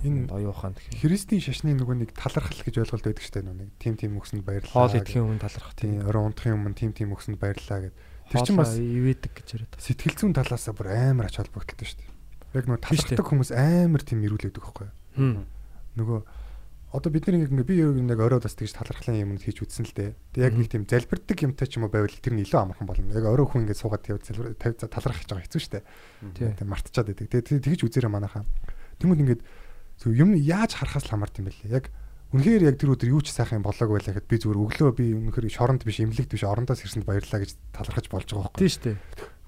[0.02, 0.98] энэ оюухан гэх юм.
[1.04, 4.74] Христийн шашны нөгөө нэг талархал гэж ойлголт байдаг шүү дээ нэг тим тим өгсөнд баярлалаа.
[4.74, 7.98] Хоол идэхийн өмнө талархах тийм орон унтахын өмнө тим тим өгсөнд баярлалаа гэдэг.
[8.32, 9.74] Тэр чинь бас ивэдэг гэж яриад.
[9.76, 12.10] Сэтгэл зүйн талаасаа бүр амар ач холбогдолтой дээ.
[12.56, 15.44] Яг нөгөө талархдаг хүмүүс амар тийм ирүүлэгдэг байхгүй юу?
[16.00, 16.18] Нөгөө
[16.90, 20.10] одоо бид нэг ингээ би яг оройд бас тэгж талархлын юмд хийж үтсэн л дээ.
[20.34, 23.14] Тэг яг нэг тийм залбирдаг юмтай ч юм уу байвал тэр нь илүү амархан болно.
[23.14, 26.58] Яг орой хүн ингээ суугаад тавь талархах гэж байгаа хэцүү шүү дээ.
[26.58, 27.30] Тэг мартчихад байдаг.
[27.30, 28.42] Тэг тэгж үзээрэй манайхаа.
[28.98, 29.42] Тэнгүүд ингээд
[30.10, 31.70] юм яаж харахаас л хамаард юм бэлээ.
[31.78, 31.94] Яг
[32.34, 35.50] үнэхээр яг тэр өдөр юу ч сайхан болоог байлаа гэхэд би зүгээр өглөө би үнэхээр
[35.50, 38.62] шоронд биш имлэгт биш орондоос ирсэнд баярлаа гэж талархаж болж байгаа байхгүй.
[38.66, 38.96] Тийм шүү дээ.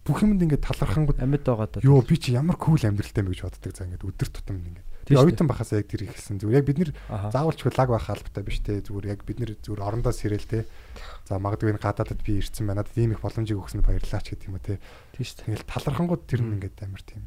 [0.02, 1.86] Бүх юмд ингээд талархангууд амьд байгаа даа.
[1.86, 4.91] Йоо би чи ямар кул амьдралтай юм гэж боддог за ингээд өдөр тутам ингээд.
[5.08, 6.38] Би оюутан бахасаа яг тэр ихсэн.
[6.38, 8.80] Зүгээр яг бид нэр заавалч лаг байх албатай биш те.
[8.82, 10.66] Зүгээр яг бид нэр зүгээр орондоос ирэл те.
[11.26, 12.86] За магадгүй энэ гадаадад би ирсэн байна.
[12.86, 14.78] Надад ийм их боломжийг өгснөд баярлалаа ч гэдэг юм уу те.
[15.18, 15.46] Шүү дээ.
[15.58, 17.26] Тэгэл талархангууд тэр нь ингээд амар тийм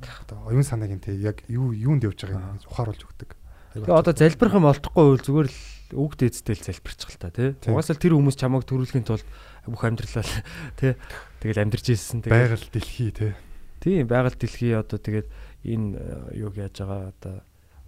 [0.00, 3.30] одоо оюун санааг нь те яг юу юунд явж байгааг ингэж ухааруулж өгдөг.
[3.76, 5.58] Тэгээ одоо залбирах юм олдохгүй бол зүгээр л
[5.94, 7.54] үг дээдтэй л залбирчих л та тий.
[7.68, 9.26] Угаасаа тэр хүмүүс чамайг төрүүлэхийн тулд
[9.68, 10.24] бүх амьдралаа
[10.80, 10.96] тий.
[11.44, 13.32] Тэгэл амьдарч ирсэн тэгээ байгаль дэлхий тий.
[13.80, 15.28] Тийм байгаль дэлхий одоо тэгээд
[15.64, 17.36] энэ юуг яаж байгаа одоо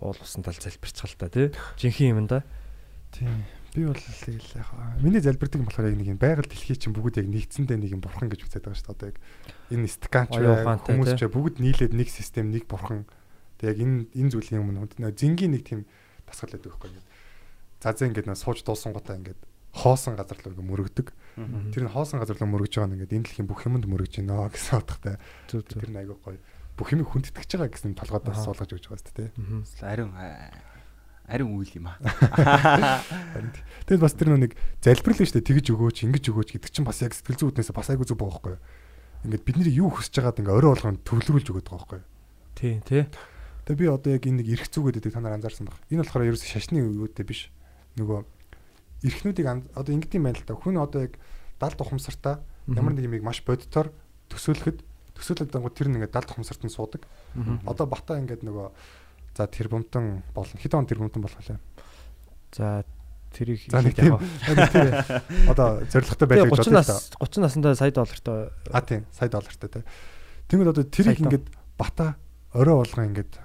[0.02, 1.52] уул усан тал залбирчих л та тий.
[1.78, 2.42] Жинхэнэ юм да.
[3.12, 3.44] Тийм.
[3.72, 4.68] Би бол тэгэл яг
[5.00, 8.02] миний залбирдаг юм болохоор яг нэг юм байгаль дэлхий чинь бүгд яг нэгдсэндээ нэг юм
[8.04, 8.96] бурхан гэж үзээд байгаа шүү дээ.
[8.98, 9.18] Одоо яг
[9.72, 13.08] энэ стаканч хүмүүс ч бүгд нийлээд нэг систем, нэг бурхан.
[13.56, 15.88] Тэг яг энэ энэ зүйлийн өмнө зингийн нэг тийм
[16.28, 17.08] тасгал байдаг байхгүй ингээд.
[17.80, 19.40] За зэ ингээд сууж дуусан гутаа ингээд
[19.72, 21.08] хоосон газар руу ингээд мөрөгдөг.
[21.72, 24.52] Тэр нь хоосон газар руу мөрөгж байгаа нь ингээд энэ дэлхийн бүх юмд мөрөгж байна
[24.52, 25.16] гэсэн утгатай.
[25.48, 26.40] Тэр нь айгүй гоё.
[26.76, 29.30] Бүх юмыг хүндэтгэж байгаа гэсэн толгойдоос суулгаж өгч байгаа шүү дээ.
[29.84, 30.12] Ариун
[31.28, 33.00] ариун үйл юм аа.
[33.86, 37.14] Тэгэл бас тэр нэг залбирлаа шүү дээ тэгж өгөөч, ингэж өгөөч гэдэг чинь бас яг
[37.14, 38.58] сэтгэл зүйн үднээс бас айгүй зүг юу?
[39.22, 42.08] Ингээд бидний юу хүсэж байгааг ингээ орой болгоно төвлөрүүлж өгöd байгаа байхгүй юу?
[42.58, 43.06] Тий, тий.
[43.64, 45.78] Тэгээ би одоо яг энэ нэг эрх зүгээд байдаг та нар анзаарсан баг.
[45.94, 47.54] Энэ болохоор ерөөс шашны үедээ биш.
[48.02, 48.18] Нөгөө
[49.06, 49.46] эрхнүүдийг
[49.78, 50.58] одоо ингэдэм байл л та.
[50.58, 51.14] Хүн одоо яг
[51.62, 53.94] далд ухамсартаа ямар нэг юмыг маш бодитоор
[54.26, 54.82] төсөөлөхөд
[55.16, 57.04] төсөөлөд дангууд тэр нэгээ далд ухамсарт нь суудаг.
[57.66, 58.70] Одоо бата ингээд нөгөө
[59.36, 60.60] За тэр бомтон болно.
[60.60, 61.56] Хэдэн он тэр бомтон болох вэ?
[62.52, 62.84] За
[63.32, 64.20] тэрийг яг
[65.52, 66.84] одоо зоригтой байх гэж бодлоо.
[66.84, 68.52] 30 наснда сая доллартай.
[68.68, 69.84] А тийм, сая доллартай тий.
[70.52, 71.48] Тэнгүүд одоо тэрийг ингээд
[71.80, 72.20] бата
[72.52, 73.40] орой болгоо ингээд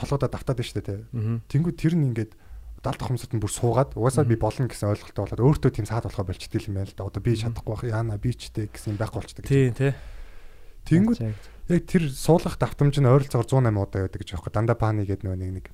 [0.00, 1.00] толгойдоо давтаад байна шүү дээ тий.
[1.44, 2.32] Тэнгүүд тэр нь ингээд
[2.80, 6.24] далд хомсод нь бүр суугаад угаасаа би болно гэсэн ойлголттой болоод өөртөө тийм саад болохоо
[6.24, 7.04] болчтой юм байна л да.
[7.04, 9.50] Одоо би чадахгүй байх яана би ч дээ гэсэн байхгүй болчтой гэж.
[9.52, 9.92] Тий, тий.
[10.86, 15.26] Тэнгүүд яг тэр суулгах давтамж нь ойролцоогоор 108 удаа байдаг гэж аахгүй дандаа пааны гэдэг
[15.26, 15.66] нөгөө нэг нэг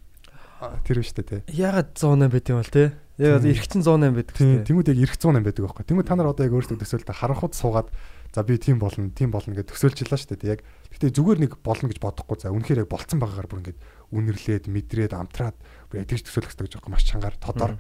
[0.87, 1.39] тэр биш үү те.
[1.53, 2.85] Ягаад 108 байт юм бол те.
[3.19, 4.63] Яг чин 108 байдаг те.
[4.63, 5.85] Тэнгүүд яг эрх 108 байдаг байхгүй.
[5.91, 7.89] Тэнгүүд та нар одоо яг өөрсдөө төсөөлтө харанхууд суугаад
[8.33, 10.57] за би тийм болно, тийм болно гэж төсөөлчихлаа шүү дээ.
[10.57, 10.61] Яг
[10.97, 15.13] гэтээ зүгээр нэг болно гэж бодохгүй за үнэхээр яг болцсон байгаагаар бүр ингээд үнэрлээд, мэдрээд,
[15.13, 15.57] амтраад
[15.93, 17.77] бүр яг тэгж төсөөлөх хэрэгтэй гэж байгаа маш чангаар тодор.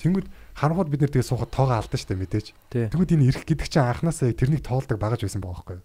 [0.00, 0.26] Тэнгүүд
[0.56, 2.46] харанхууд бид нэр тэгээ суухад тоогоо алдсан шүү дээ мэдээж.
[2.94, 5.84] Тэнгүүд энэ эрх гэдэг чинь анханасаа тэрнийг тоолдог багаж байсан байгаа байхгүй юу?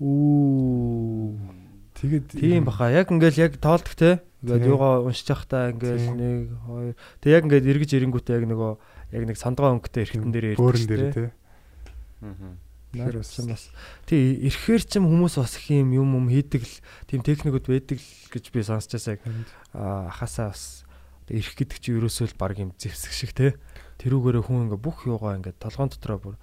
[0.00, 1.38] Үу.
[1.94, 2.90] Тэгээд тийм баха.
[2.90, 4.22] Яг ингээл яг тоолдог те.
[4.42, 6.94] Ингээд юугаа уншиж явахдаа ингээл нэг хоёр.
[7.22, 8.72] Тэг яг ингээд эргэж ирэнгүүтээ яг нөгөө
[9.14, 11.10] яг нэг сандгаа өнгөтэй эрхтэн дээр ирдэг те.
[11.14, 11.24] те.
[12.20, 12.58] Аа.
[12.94, 13.34] Тэр бас
[14.06, 16.74] тий ирэхээр ч юм хүмүүс бас их юм юм юм хийдэг л
[17.10, 19.20] тийм техникүүд байдаг л гэж би сонсчихсан яг
[19.74, 20.86] аа хасаа бас
[21.26, 23.58] ирэх гэдэг чи ерөөсөө л баг юм зэвсэг шиг те
[23.98, 26.34] тэрүүгээрээ хүн ингээ бүх юугаа ингээ толгоон дотроо бүр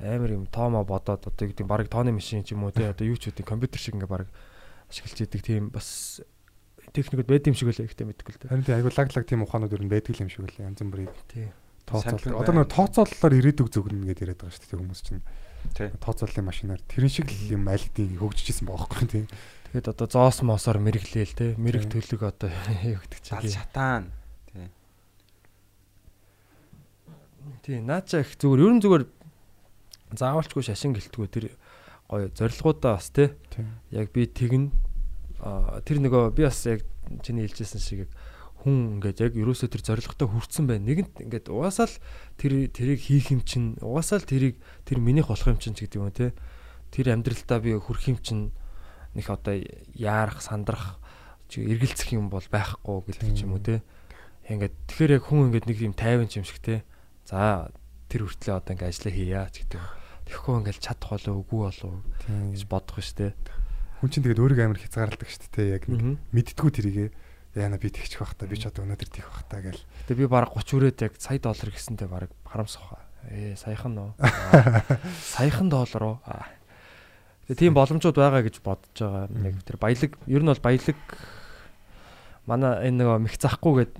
[0.00, 3.04] амар юм тоомо бодоод одоо юу гэдэг баг тооны машин ч юм уу те одоо
[3.04, 4.26] үгүй компьютер шиг ингээ баг
[4.90, 6.20] ашиглаж идэг тийм бас
[6.92, 8.50] техникүүд байд юм шиг л ихтэй мэдгүй л дээ.
[8.50, 11.52] Харин тийм айгу лаглаг тийм ухаанууд ер нь байдаг юм шиг л янз бүрийн Тий.
[11.86, 12.40] тооцоол.
[12.42, 15.22] Одоо нэг тооцооллоор ирээдүг зөвгөн гэдээ яриад байгаа шүү дээ хүмүүс чинь.
[15.76, 15.88] Тий.
[16.02, 19.26] Тооцооллын машинаар тэрэн шиг л юм айлдыг хөгжижсэн баахгүй тийм.
[19.70, 22.50] Тэгээд одоо зоос мосоор мэрэглээл те мэрэг төлөг одоо
[22.82, 23.54] гэдэг Зал чинь.
[23.54, 24.10] шатаан.
[24.50, 24.66] Тий.
[27.62, 29.04] Тий, наача их зүгээр ерөн зүгээр
[30.14, 31.46] заавалчгүй шашин гэлтгүү тэр
[32.10, 33.78] гоё зорилгоудаа бас те Тийм.
[33.90, 34.70] яг би тэгнэ
[35.86, 36.82] тэр нөгөө би бас яг
[37.22, 38.10] чиний хэлжсэн шиг
[38.60, 40.84] хүн ингээд яг ерөөсөө тэр зорилготой хүрсэн байна.
[40.84, 41.96] Нэгэнт ингээд угаасаа л
[42.36, 46.12] тэр тэрийг хийх юм чинь угаасаа л тэрийг тэр минийх болох юм чинь гэдэг юм
[46.12, 46.36] те.
[46.92, 48.52] Тэр амьдралдаа би хүрх юм чинь
[49.16, 49.56] нэг одоо
[49.96, 51.00] яарах, сандрах
[51.48, 53.80] чи эргэлзэх юм бол байхгүй гэдэг ч юм уу те.
[54.44, 56.84] Ингээд тэгэхээр яг хүн ингээд нэг юм тайван юм шиг те.
[57.24, 57.72] За
[58.12, 59.99] тэр хүртлээ одоо ингээд ажиллаа хийя ч гэдэг.
[60.30, 61.62] Тэгэхгүй ингээд чадах болоо үгүй
[62.22, 62.54] Тийм.
[62.54, 63.34] гэж бодох дээ.
[63.98, 67.08] Хүн чинь тэгээд өөрийгөө амар хязгаарладаг шүү дээ яг нэг мэдтгүү тэрийгээ
[67.58, 69.82] яана би тэгчих байх та би ч одоо өнөөдөр тэгэх байх та гэл.
[70.06, 73.02] Гэтэ би баг 30 өрөөд яг сая доллар гэсэнтэй баг харамсах.
[73.26, 74.10] Ээ саяхан нөө.
[75.34, 76.16] Саяхан доллар уу.
[77.50, 79.26] Тэгээ тийм боломжууд байгаа гэж бодож байгаа.
[79.50, 80.98] Яг тэр баялаг ер нь бол баялаг
[82.46, 83.94] манай энэ нөгөө мэх захгүй гээд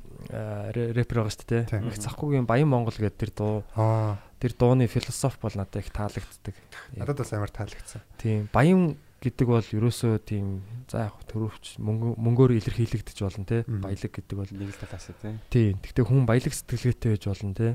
[0.94, 1.82] рэпер байгаа шүү дээ.
[1.84, 6.56] Мэх захгүйгийн Баян Монгол гээд тэр дуу Аа тэр дууны философи бол надад их таалагддаг.
[6.96, 8.02] Надад бас амар таалагдсан.
[8.18, 13.62] Тийм баян гэдэг бол ерөөсөө тийм за яг төрөвч мөнгө мөнгөөр илэрхийлэгдэж болно те.
[13.68, 15.36] Баялаг гэдэг бол Нэг л талаас тий.
[15.52, 15.76] Тийм.
[15.84, 17.68] Гэхдээ хүн баялаг сэтгэлгээтэй байж болно те.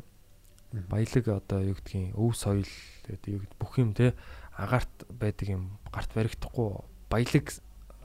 [0.89, 2.65] Баялаг одоо юу гэдгийг өв соёл
[3.05, 4.17] гэдэг бүх юм те
[4.57, 5.63] агаарт байдаг юм
[5.93, 6.81] гарт баригдахгүй
[7.13, 7.45] баялаг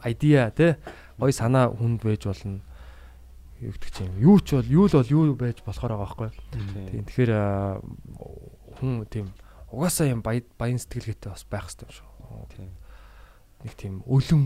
[0.05, 0.77] идея те
[1.17, 2.61] гой санаа хүнд байж болно.
[3.61, 6.31] Юу гэдэг чинь юу ч бол юу л бол юу байж болохоор байгаа байхгүй.
[6.91, 7.05] Тийм.
[7.05, 7.33] Тэгэхээр
[8.81, 9.27] хүн тийм
[9.69, 12.09] угаасаа юм баян сэтгэлгээтэй бас байх хэрэгтэй юм шүү.
[12.57, 12.69] Тий.
[13.61, 14.43] Нэг тийм өлөм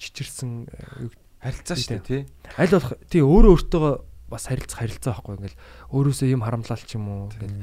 [0.00, 1.12] чичирсэн э,
[1.44, 2.22] Харилцаа шүү дээ тий.
[2.56, 3.84] аль болох тий өөрөө өөртөө
[4.26, 5.58] бас харилцах харилцаа байхгүй ингээл
[5.94, 7.60] өөрөөсөө юм харамлал ч юм уу ингээл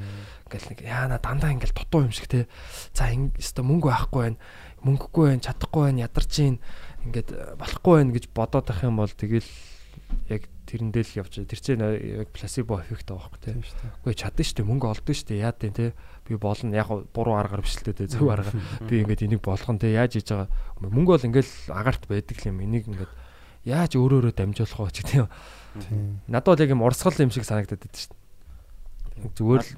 [0.48, 2.48] ингээл нэг яана дандаа ингээл дутуу юм шиг те
[2.96, 4.38] за ин өстой мөнгө байхгүй байна
[4.80, 6.56] мөнгөгүй байна чадахгүй байна ядарч ийн
[7.04, 9.50] ингээд э, болохгүй байна гэж бодоод ах юм бол тэгэл
[10.28, 13.92] яг тэрэндээ л явж тэр чинь э, яг пласибо эффект байгаа байхгүй Тийм шүү дээ.
[14.00, 14.68] үгүй чадна шүү дээ.
[14.72, 15.44] Мөнгө олдно шүү дээ.
[15.44, 15.86] Яад дээ те?
[16.24, 16.72] Би болно.
[16.72, 18.08] Яг буруу аргаар биш л дээ.
[18.08, 18.56] Зөв аргаар.
[18.88, 19.92] Би ингээд энийг болгон те.
[19.92, 20.48] Яаж хийж байгаа?
[20.80, 22.64] Мөнгө бол ингээл агаарт байдаг юм.
[22.64, 23.12] Энийг ингээд
[23.68, 25.28] яаж өөрөө өөрөө дамжуулах вэ ч гэдэг юм.
[25.74, 26.20] Тийм.
[26.28, 29.32] надад бол яг юм урсгал юм шиг санагдаад байдаг шүү дээ.
[29.36, 29.72] Зүгээр л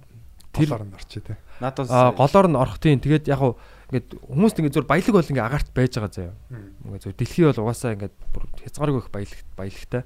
[0.54, 1.36] тэр Голоор нь орчих тий.
[1.58, 2.98] Надад голоор нь орох тийм.
[3.02, 3.40] Тэгээд яг
[3.86, 6.34] ингээд хүмүүст ингээд зүгээр баялаг бол ингээд агаарт байж байгаа заяа.
[6.82, 10.02] Ингээд зүгээр дэлхий бол угаасаа ингээд бүр хязгааргүй их баялаг баялагтай.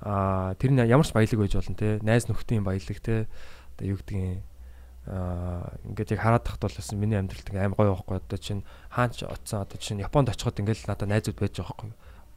[0.00, 2.00] А тэр нь ямар ч баялаг байж болно те.
[2.00, 3.28] Найз нөхдийн баялаг те.
[3.76, 4.40] Одоо юу гэдгийг
[5.06, 8.16] а ингээд яг хараад тахт бол бас миний амьдралд ингээд аим гоё байхгүй.
[8.16, 11.92] Одоо чинь хаач оцсон одоо чинь Японд очиход ингээд надад найзууд байж байгаа байхгүй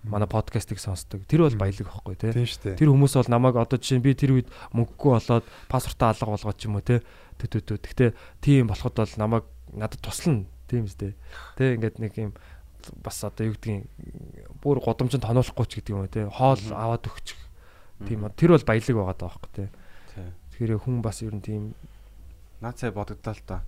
[0.06, 1.26] манай подкастыг сонсдог.
[1.26, 2.30] Тэр бол баялаг байхгүй те.
[2.77, 6.57] Тэр хүмүүс бол намайг одоо жишээ нь би тэр үед мөнгөгүй болоод паспортаа алга болгоод
[6.57, 7.02] ч юм уу те.
[7.41, 7.61] Тө.
[7.61, 9.43] Гэхдээ тийм болоход бол намайг
[9.73, 11.15] надад туслана тийм үстэй.
[11.57, 12.31] Тэ ингээд нэг юм
[13.01, 13.89] бас одоо юу гэдгийг
[14.61, 17.39] бүр годомжинд тоноолохгүй ч гэдэг юм уу те хоол аваад өгчих.
[18.05, 19.65] Тийм тэр бол баялаг байгаа даа байхгүй те.
[20.55, 21.73] Тэгэхээр хүн бас ер нь тийм
[22.61, 23.61] Наад цай бодогдоо л та.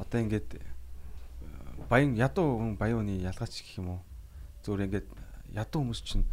[0.00, 0.64] Одоо ингээд э,
[1.86, 4.00] баян ядуу хүн баяууны ялгаач гэх юм уу?
[4.64, 5.08] Зүгээр ингээд
[5.52, 6.24] ядуу хүмүүс чинь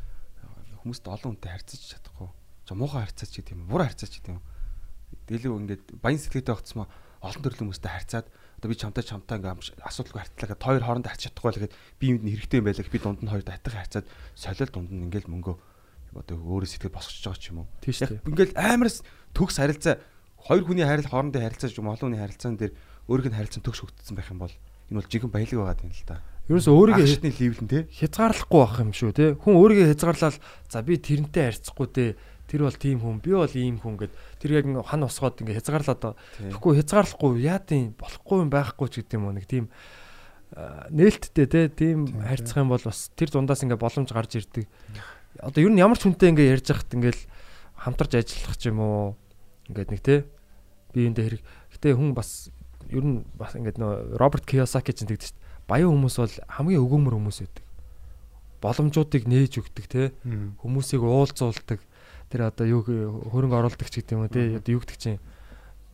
[0.79, 2.31] хүмүүст олон хүнтэй харьцаж чадахгүй.
[2.65, 3.67] Жо муухай харьцаач гэдэг юм.
[3.67, 4.41] Буруу харьцаач гэдэг юм.
[5.27, 8.27] Дэлгүү ингээд баян сэтгэлтэй байхцсан олон төрлийн хүмүүстэй харьцаад
[8.57, 12.05] одоо би чамтай чамтай ингээд асуудалгүй харьцлаа гэхэд хоёр хоорондоо харьцаж чадахгүй байл гэхэд би
[12.09, 15.05] юмд нь хэрэгтэй юм байлаа гэхэд би дунд нь хоёр татах харьцаад солиол дунд нь
[15.05, 15.55] ингээд мөнгөө
[16.17, 17.67] одоо өөрөө сэтгэл босгож байгаа ч юм уу.
[17.85, 18.17] тийш те.
[18.25, 19.05] ингээл амараас
[19.37, 20.01] төгс харилцаа
[20.41, 22.73] хоёр хүний харил хоорондын харилцаа ч юм олон хүний харилцаан дээр
[23.05, 24.53] өөрийнх нь харилцан төгс хөгдсөн байх юм бол
[24.89, 26.17] энэ бол жинхэнэ баялаг байгаа юм л та.
[26.47, 27.79] Ерөөсө өөрийгөө Агшны левел нь те.
[27.91, 29.25] хязгаарлахгүй байх юм шүү те.
[29.35, 30.37] Хүн өөрийгөө хязгаарлал
[30.71, 32.05] за би тэрнтэй харьцахгүй те.
[32.47, 36.15] Тэр бол тийм хүн, би бол ийм хүн гэд тэр яг хан усгоод ингээ хязгаарлаад.
[36.39, 39.67] Тэгэхгүй хязгаарлахгүй яа тийм болохгүй юм байхгүй ч гэдэг юм нэг тийм
[40.55, 44.63] нээлттэй те тийм харьцах юм бол бас тэр дундаас ингээ боломж гарч ирдэг.
[45.43, 47.23] Одоо ер нь ямар ч хүнтэй ингээ ярьж хахад ингээл
[47.75, 49.19] хамтарч ажиллах ч юм уу
[49.67, 50.15] ингээд нэг те
[50.95, 51.43] биеиндээ хэрэг.
[51.75, 52.47] Гэтэ хүн бас
[52.87, 57.15] ер нь бас ингээд нөө Роберт Кiyosaki ч гэдэг чинь баян хүмүүс бол хамгийн өгөөмөр
[57.19, 57.65] хүмүүс байдаг.
[58.63, 60.15] Боломжуудыг нээж өгдөг те
[60.63, 61.83] хүмүүсийг уулзуулдаг
[62.29, 65.19] тэр одоо юу хөрөнгө оруулагч гэдэг юм уу те одоо юу гэдэг чинь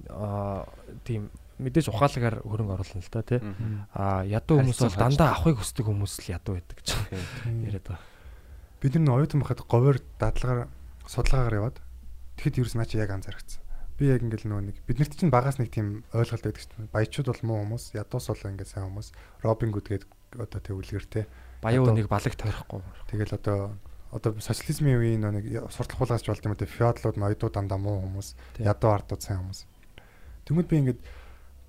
[0.09, 0.65] аа
[1.05, 1.29] тийм
[1.61, 3.87] мэдээж ухаалгаар хөрөнгө оруулна л та те Мгм.
[3.93, 6.87] а ядуу хүмүүс бол дандаа авахыг хүсдэг хүмүүс л ядуу байдаг гэж
[7.69, 8.01] яриад байгаа.
[8.81, 10.67] Бид нар оюутан байхад говьор дадлагаар
[11.07, 11.77] судалгаагаар яваад
[12.41, 13.61] тэгэхэд ерөөс наа чи яг анзаарчихсан.
[13.93, 16.91] би яг ингээл нөгөө нэг бид нарт чинь багаас нэг тийм ойлголт байдаг шүү дээ.
[16.91, 19.07] Баячууд бол муу хүмүүс, ядуус бол ингээд сайн хүмүүс.
[19.45, 20.03] Робин Гуд гээд
[20.41, 21.21] одоо тэг үлгэр те.
[21.61, 22.81] Баян Одоо- үнийг балаг тойрохгүй.
[23.13, 23.77] Тэгэл одоо
[24.13, 26.69] одоо социализмын үеийн нэг суртал хулгайч болд юм те.
[26.69, 28.65] Феодлууд, ноёдууд дандаа муу хүмүүс, Тий.
[28.69, 29.65] ядуу ардууд сайн хүмүүс.
[30.45, 31.01] Тэгмэд би ингээд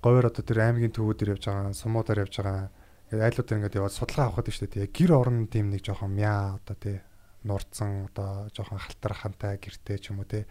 [0.05, 2.69] говьор одоо тэр аймгийн төвүүдээр явж байгаа, сумуудаар явж байгаа.
[3.09, 4.85] Ингээд айлуудаар ингээд яваад судалгаа авахд дээ.
[4.85, 7.01] Яг гэр орон тийм нэг жоохон мяа одоо те
[7.45, 10.49] нурдсан одоо жоохон халтархантай гэртэй ч юм уу те.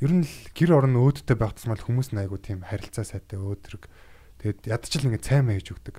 [0.00, 3.88] Ер нь л гэр орон өөдтэй байх тусмал хүмүүс нь айгу тийм харилцаа сайтай өөдрөг.
[4.40, 5.96] Тэгээд ядчил ингээд цаймаа хийж өгдөг.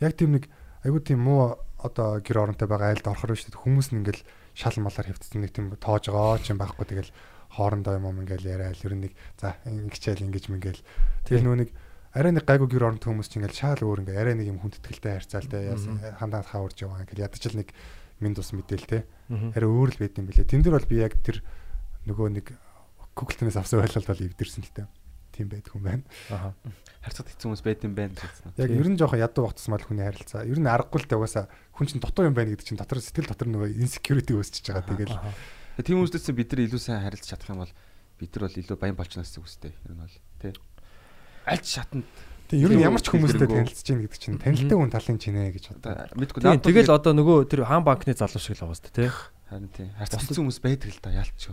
[0.00, 0.48] Яг тийм нэг
[0.80, 3.60] айгу тийм муу одоо гэр оронтой байгаа айлд орохор дээ.
[3.60, 4.24] Хүмүүс нь ингээл
[4.56, 7.12] шал малаар хөвцсөн нэг тийм тоож байгаа ч юм байхгүй тэгэл
[7.52, 10.82] хоорондоо юм ингээл яриад ер нь нэг за ингэчээл ингэж мингээл
[11.28, 11.70] тэгэл нөгөө нэг
[12.14, 15.12] арай нэг гайгүй гэр оронтой хүмүүс чинь ингээл шал өөр ингээ арай нэг юм хүндэтгэлтэй
[15.18, 17.74] харьцаалтай яасан хандаа хаа урж яваа ингээл ядчил нэг
[18.22, 18.98] минь тус мэдээл те
[19.30, 20.46] арай өөр л байд юм билээ.
[20.46, 21.42] Тэн дээр бол би яг тэр
[22.06, 22.46] нөгөө нэг
[23.14, 24.86] Google-тнээс авсан ойлголт бол эвдэрсэн л дээ.
[25.34, 26.04] Тийм байдаг юм байна.
[26.30, 26.54] Аха.
[27.04, 28.54] харьцаад хэцүү хүмүүс байд юм байна гэсэн.
[28.56, 30.46] Яг ер нь жоохон ядуу багтсмал хүний харилцаа.
[30.48, 31.44] Ер нь аргагүй л дээ угаасаа
[31.76, 34.88] хүн чинь дутуу юм байна гэдэг чинь дотор сэтгэл дотор нөгөө insecurity өсчихөж байгаа.
[34.88, 35.84] Тэгэл.
[35.84, 37.72] Тийм хүмүүсээс бид нар илүү сайн харилцаж чадах юм бол
[38.16, 39.74] бид нар бол илүү баян болчихноос зүг үстэй.
[39.84, 40.52] Ер нь бол тий.
[41.44, 42.08] Аль шатанд
[42.48, 45.64] тийм ер нь ямар ч хүмүүстэй танилцж гин гэдэг чинь танилтай хүн талын чинээ гэж
[45.76, 49.10] одоо мэдгүй Тийм тэгэл одоо нөгөө тэр хаан банкны залуу шиг л байгаа сте тий.
[49.50, 49.88] харин тий.
[49.98, 51.52] Хэцүү хүмүүс байдаг л да яалтч.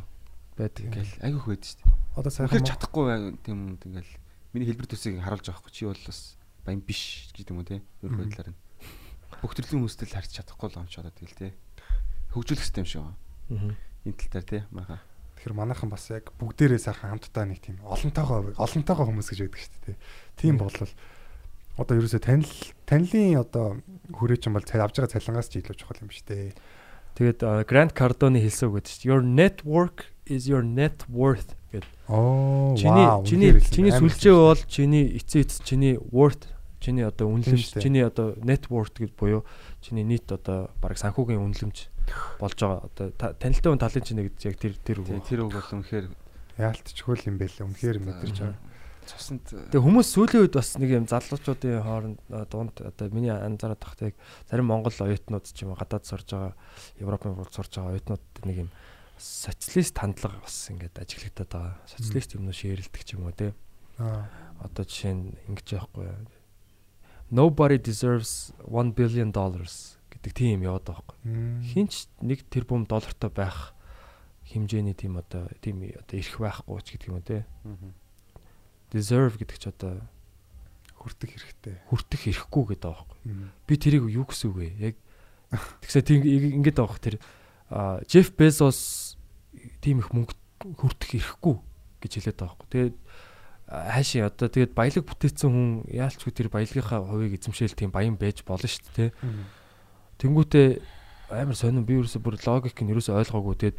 [0.62, 0.84] Байдаг.
[0.86, 1.94] Ингээл айгүйх байдаг шүү дээ.
[2.22, 3.06] Одоо сайхан мо- чадахгүй
[3.42, 4.12] тийм юмд ингээл
[4.54, 6.20] миний хэлбэр төсийг харуулж байгаа хгүй чи бол бас
[6.66, 7.02] баян биш
[7.34, 8.60] гэдэг юм уу те өөр байдлаар нь
[9.42, 11.48] бүх төрлийн хүмүүстэй л харьцаж чадахгүй л юм ч одоо тэгэл те
[12.36, 13.02] хөгжүүлэх систем шиг
[13.50, 13.74] байна
[14.06, 15.02] энэ тал дээр те маха
[15.42, 19.82] Тэгэхээр манайхан бас яг бүгдээрээ сайхан хамтдаа нэг тийм олонтойгоо олонтойгоо хүмүүс гэж байдаг шүү
[19.90, 19.98] дээ.
[20.38, 20.94] Тийм болвол
[21.82, 22.54] одоо ерөөсөө танил
[22.86, 23.82] танилын одоо
[24.14, 26.54] хүрээч юм бол цай авж байгаа цалингаас ч илүү чухал юм шүү дээ.
[27.18, 31.92] Тэгээд Гранд Кардоны хэлсэн үг гэдэг чинь your network is your net worth гэдэг.
[32.08, 36.48] Оо Чиний чиний чиний сүлжээ бол чиний эцээ эц чиний worth
[36.80, 39.44] чиний одоо үнэлэмж чиний одоо net worth гэж буюу
[39.84, 41.78] чиний нийт одоо баг санхүүгийн үнэлэмж
[42.40, 45.22] болж байгаа одоо та- танилтай хүн талын чинь гэж яг тэр тэр үг.
[45.28, 46.08] тэр үг бол үнэхээр
[46.58, 47.68] яалтчгүй юм байлаа.
[47.70, 48.60] Үнэхээр мэдэрч байгаа.
[49.06, 53.82] цуснд Тэгээ хүмүүс сүүлийн үед бас нэг юм залуучуудын хооронд а, дунд одоо миний анзаараад
[53.82, 54.16] тахтай яг
[54.50, 56.54] зарим Монгол оюутнууд ч юм уу гадаад сурж байгаа
[57.02, 58.70] Европын бол сурж байгаа оюутнууд нэг юм
[59.22, 61.78] социалист хандлага бас ингээд ажиглагдаад байгаа.
[61.86, 63.54] Социалист юмнуу ширэлдэг ч юм уу те.
[64.02, 64.26] Аа.
[64.66, 66.26] Одоо жишээ нь ингэж яахгүй юу.
[67.30, 71.20] Nobody deserves 1 billion dollars гэдэг тийм яваад байгаа байхгүй.
[71.70, 73.78] Хинч нэг тэрбум доллартай байх
[74.50, 77.46] хэмжээний тийм одоо тийм одоо ирэх байхгүй ч гэдэг юм уу те.
[78.92, 80.02] Deserve гэдэг ч одоо
[81.00, 81.76] хүртэх хэрэгтэй.
[81.88, 83.20] хүртэх хэрэггүй гэдэг байгаа байхгүй.
[83.70, 84.70] Би тэрийг юу гэсэн үг вэ?
[84.92, 84.96] Яг
[85.88, 86.20] тэгсээ тийм
[86.62, 87.16] ингэж байгаа тэр
[88.06, 89.11] Джеф Безос
[89.82, 90.34] тийм их мөнгө
[90.78, 91.56] хүртэх хэрэггүй
[92.06, 92.70] гэж хэлээд байгаа байхгүй.
[92.72, 92.96] Тэгээд
[93.68, 98.46] а, хаашийн одоо тэгээд баялаг бүтээсэн хүн яалчгүй тэр баялагынхаа хувийг эзэмшээл тийм баян байж
[98.46, 99.10] болно шүү дээ.
[100.22, 100.68] Тэнгүүтээ
[101.32, 103.56] амар сонирн би ерөөсө бүр логик нь ерөөсө ойлгоогүй.
[103.58, 103.78] Тэгээд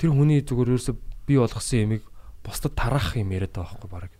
[0.00, 0.92] тэр хүний зүгээр ерөөсө
[1.28, 2.02] би болгосон ямиг
[2.42, 4.12] бусдад тараах юм яриад байгаа байхгүй баг.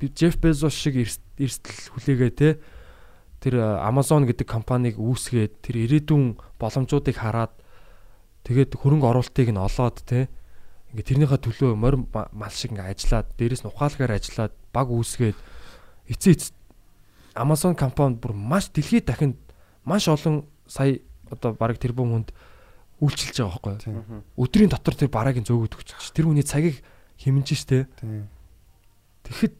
[0.00, 2.48] Би Джеф Безос шиг эрс- эрсдэл хүлээгээ те
[3.40, 7.52] тэр Amazon гэдэг компанийг үүсгээд тэр ирээдүйн боломжуудыг хараад
[8.46, 10.28] тэгээд хөрөнгө оруулалтыг нь олоод те
[10.94, 15.38] ингээ тэрнийхээ төлөө морь ма- мал шиг ингээ ажиллаад дээрэс нь ухаалгаар ажиллаад баг үүсгээд
[16.10, 16.44] эцээ эц
[17.38, 19.38] Amazon компани бүр маш дэлхийд дахинд
[19.86, 20.98] маш олон сая
[21.30, 22.28] одоо баг тэрбум хүнд
[23.00, 26.82] үйлчилж байгаа байхгүй өдрийн дотор тэр бараагийн зөөгөд өгч тэр хүний цагийг
[27.22, 27.86] хэмнэж штэ.
[29.24, 29.54] Тэгэхэд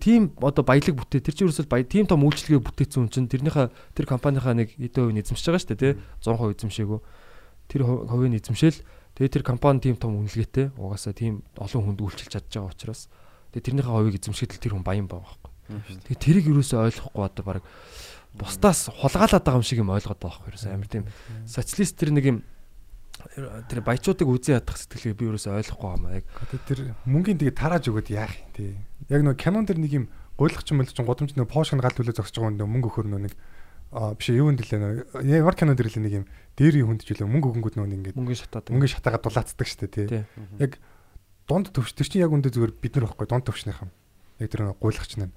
[0.00, 3.66] тийм одоо баялаг бүтээ тэр чинь ерөөсөл баяа тийм том үйлчлэгээ бүтээсэн хүн чинь тэрнийхээ
[3.94, 5.94] тэр компанийнхаа нэг хэдэн хувийг эзэмшиж байгаа шүү дээ тий?
[6.26, 6.98] 100% эзэмшээгүү
[7.70, 8.78] тэр ху- хувийг нь эзэмшээл
[9.14, 13.06] тэгээ тэр компани тийм том үнэлгээтэй угаасаа тийм олон хүнд үйлчилж чадж байгаа учраас
[13.54, 15.52] тэгээ тэрнийхээ хувийг эзэмшээд л тэр хүн баян байгаа байхгүй.
[16.08, 17.60] Тэгээ тэрийг ерөөсөө ойлгохгүй одоо баг
[18.34, 21.04] бусдаас хулгаалаад байгаа юм шиг юм ойлгоод байгаа байхгүй ерөөсөө амар тийм
[21.44, 22.38] социалист тэр нэг юм
[23.68, 26.24] тэр баячуудыг үзэн ядах сэтгэлгээ би ерөөсөө ойлгохгүй юм яг
[26.70, 28.70] тэр мөнгөний тэгээ тарааж өгöd яах юм тий.
[29.10, 30.04] Яг нөгөө кинон дэр нэг юм
[30.38, 33.34] гуйлах юм бол ч годомч нөгөө Porsche-ны гал төлөө зогсож байгаа нөгөө мөнгө өгөхөр нэг
[33.90, 34.78] а биш юу юм дэлээ
[35.18, 36.24] нөгөө ямар кинон дэр л нэг юм
[36.54, 39.88] дээрийн хүнд ч үлээ мөнгө өгөнгүүд нөгөө нэг ингээд мөнгөний шатаад мөнгө шатаага дулаацдаг штэ
[39.88, 40.06] тий.
[40.60, 40.76] Яг
[41.48, 43.90] дунд төвч тэр чинь яг үндэ зүгээр бид нар байхгүй дунд төвчнийхэн.
[44.44, 45.32] Яг тэр нөгөө гуйлах чинь.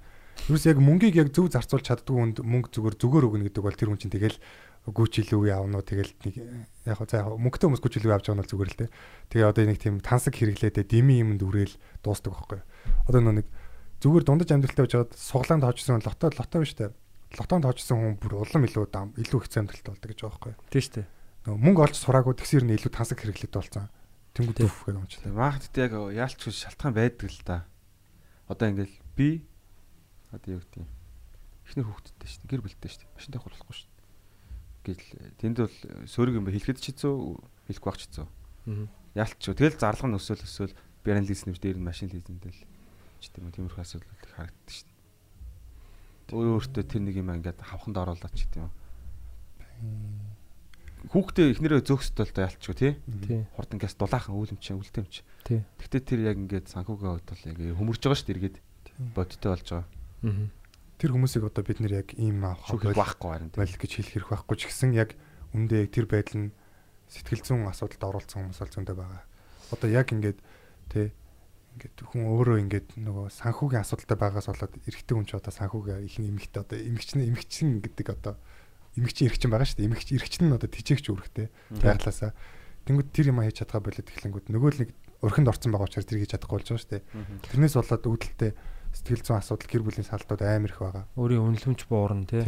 [0.52, 3.88] Юус яг мөнгийг яг зөв зарцуулж чаддгүй хүнд мөнгө зүгээр зүгээр өгнө гэдэг бол тэр
[3.88, 4.36] хүн чинь тэгэл
[4.90, 6.34] гүйчил үе авна уу тэгэл нэг
[6.82, 8.90] яг хоо за яг мөнгөтэй хүмүүс гүйчил үе авч байгаа нь бол зүгээр л дээ.
[9.30, 12.60] Тэгээ одоо нэг тийм тансаг хэрэглээдээ дими юмд үрээл дуустдаг байхгүй.
[13.06, 13.46] Одоо нэг
[14.02, 16.90] зүгээр дундаж амьдралтай байж байгаад суглаанд хоочсон лото лото биш үү?
[17.38, 20.54] Лотонд хоочсон хүн бүр улам илүү дам илүү хэцүү амьдралтай болдог гэж байгаа байхгүй.
[20.68, 21.06] Тийм шүү дээ.
[21.46, 23.86] Нөгөө мөнгө олж сураагүй тэгсэр нь илүү тансаг хэрэглээтэй болсон.
[24.36, 25.32] Тэнгүүд үф гэж унчлаа.
[25.32, 27.64] Маахт яг яалчгүй шалтгаан байдаг л да.
[28.50, 29.46] Одоо ингээл би
[30.34, 30.90] одоо юу гэдэг юм.
[31.68, 32.50] Эхнэр хүүхдтэй шүү дээ.
[32.52, 33.16] Гэр бүлтэй шүү дээ.
[33.16, 33.91] Машинтай хурлахгүй шүү дээ.
[34.82, 35.04] Гэл
[35.38, 35.76] тэнд бол
[36.10, 37.14] сөрөг юм ба хэлэхэд ч хэцүү,
[37.70, 38.26] хэлэхгүй байх ч хэцүү.
[38.66, 38.86] Мгм.
[39.14, 39.54] Яалтчгүй.
[39.54, 40.74] Тэгэл зарлага нь өсөөл өсөөл
[41.06, 42.60] бяран лиз нэмж дээр нь машин лизэндэл
[43.22, 46.34] ч тийм үү тиймэрхүү асуудал их харагддаг дээ.
[46.34, 48.72] Өөр өөртөө тэр нэг юм ингээд хавханд оруулаад ч тийм үү.
[51.10, 52.92] Хүүхдээ эхнэрээ зөөхсөд л да ялчгүй тий.
[53.26, 53.42] Тий.
[53.58, 55.14] Хурдан гяс дулаахан үүлэмч үүлтэмч.
[55.42, 55.66] Тий.
[55.82, 58.56] Гэхдээ тэр яг ингээд санхугаа бодвол яг хөмөрж байгаа шүү дээ эргээд
[59.10, 59.86] бодтой болж байгаа.
[60.22, 60.46] Мгм.
[61.02, 63.58] Тэр хүмүүсийг одоо бид нэр яг ийм авах Шүүхийг байхгүй харин тий.
[63.58, 65.18] байл гэж хэлэх хэрэг байхгүй ч гэсэн яг
[65.50, 66.54] үндэ яг тэр байдал нь
[67.10, 69.22] сэтгэл зүйн асуудалд оролцсон хүмүүс бол зөндөө байгаа.
[69.74, 70.38] Одоо яг ингээд
[70.94, 71.10] тэ
[71.74, 76.16] ингээд хүн өөрөө ингээд нөгөө санхүүгийн асуудалтай байгаас болоод эрэгтэй хүн ч одоо санхүүгээ их
[76.22, 78.34] нэмэгтэй одоо эмэгчний эмэгчин гэдэг одоо
[78.94, 79.88] эмэгчин эрэгчин байгаа шүү дээ.
[79.88, 81.46] Эмэгч эрэгчин нь одоо тижээгч үүрэгтэй
[81.82, 82.30] байглаасаа
[82.84, 84.90] тэнгууд тэр юм хийж чадгаа болоод эхлэнгүүд нөгөө л нэг
[85.24, 87.02] өрхөнд орцсон байгаа учраас тэр хийж чадахгүй болж байгаа шүү дээ.
[87.46, 88.52] Тэрнээс болоод үүдэлтэй
[88.92, 91.04] сэтгэл зүйн асуудал гэр бүлийн салдууд амар их байгаа.
[91.16, 92.44] Өөрийн үнэлэмж буурна тий.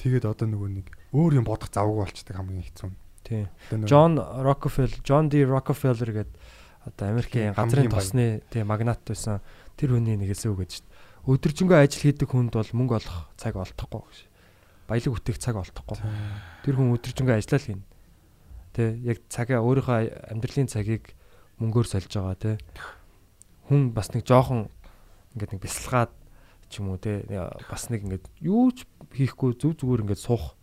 [0.00, 2.96] Тэгээд одоо нөгөө нэг өөр юм бодох завгүй болчдаг хамгийн хэцүү нь.
[3.20, 3.44] Тий.
[3.84, 6.36] John Rockefeller, John D Rockefeller гэдэг
[6.88, 9.44] одоо Америкийн газрын тосны тий магнат байсан
[9.76, 10.96] тэр хүний нэг хэлсэн үг гэж шүү дээ.
[11.28, 14.18] Өдөржингөө ажил хийдэг хүнд бол мөнгө олох цаг олдохгүй гэж.
[14.88, 16.00] Баялаг үтэх цаг олдохгүй.
[16.64, 17.84] Тэр хүн өдөржингөө ажиллаа л хийнэ.
[18.72, 21.12] Тэ яг цагаа өөрийнхөө амьдралын цагийг
[21.60, 22.56] мөнгөөр сольж байгаа тэ.
[23.68, 24.72] Хүн бас нэг жоохон
[25.34, 26.12] ингээд нэг бясалгаад
[26.70, 27.26] ч юм уу тэ
[27.70, 30.54] бас нэг ингээд юу ч хийхгүй зүг зүгээр ингээд суух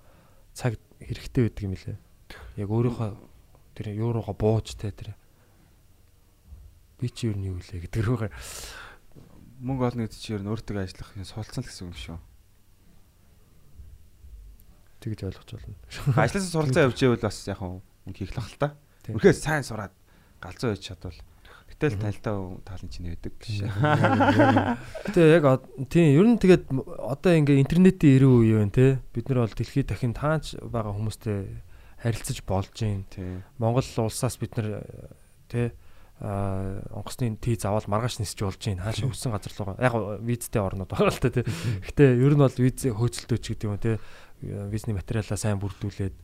[0.55, 1.97] цаг хэрэгтэй байдаг юм лээ.
[2.59, 3.09] Яг өөрийнхөө
[3.75, 5.15] тэр юуруугаа бууж тэ тэр.
[6.99, 8.31] Би чи юу нь юу лээ гэдэг рүүгээ
[9.57, 12.19] Мөнгө олно гэдэг чинь ер нь өөртөө ажиллах юм суулцсан л гэсэн үг шүү.
[15.01, 15.77] тэгж ойлгож байна.
[16.21, 18.69] Ажлаасаа суралцаа явж ивэл бас яг мөнгө хийх л бахал та.
[19.09, 19.93] Үнэхээр сайн сураад
[20.41, 21.17] галзуу байж чадвал
[21.67, 22.35] гэтэл танилтаа
[22.65, 23.67] таалан чинь байдаг гэж.
[25.11, 25.45] Гэтэ яг
[25.91, 28.87] тийм ер нь тэгээд одоо ингээ интернетийн ирүү үе байна те.
[29.13, 31.39] Бид нар бол дэлхийд дахин таач байгаа хүмүүстэй
[32.01, 32.71] харилцаж болж.
[32.73, 33.43] Тий.
[33.59, 34.87] Монгол улсаас бид нар
[35.51, 35.75] те
[36.19, 38.89] а онгоцны тий заавал маргааш нисч болж байна.
[38.89, 39.77] Хаашаа өссөн газар руугаа.
[39.77, 39.93] Яг
[40.25, 41.45] визтэй орнод байгаа л та тий.
[41.85, 44.01] Гэтэ ер нь бол виз хөөцөлтөөч гэдэг юм те.
[44.41, 46.17] Визний материалаа сайн бүрдүүлээд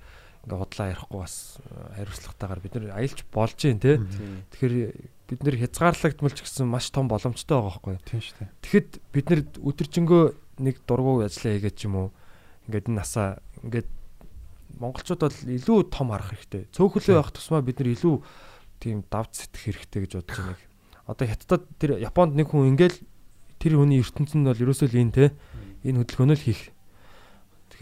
[0.43, 3.93] ингээ худлаа ярихгүй бас э, хариуцлагатайгаар бид нар аялж болж байна те.
[4.51, 4.75] Тэгэхээр
[5.31, 7.95] бид нэр хязгаарлагдмал ч гэсэн маш том боломжтой байгаа байхгүй.
[8.03, 8.49] Тийм шүү дээ.
[8.59, 10.23] Тэгэхэд бид нэр өдөржингөө
[10.59, 12.07] нэг дургуй ажиллаа хийгээд ч юм уу
[12.67, 13.89] ингээд энэ насаа ингээд
[14.83, 16.67] монголчууд бол илүү том харах хэрэгтэй.
[16.75, 18.15] Цөөхөлөө явах тусмаа бид нар илүү
[18.83, 20.59] тийм давж сэтгэх хэрэгтэй гэж бодож байна.
[21.07, 22.99] Одоо хятадд тэр Японд нэг хүн ингээл
[23.63, 25.25] тэр хүний ертөнцийн нь бол ерөөсөө л энэ те
[25.87, 26.72] энэ хөдөлгөөнөө л хийх.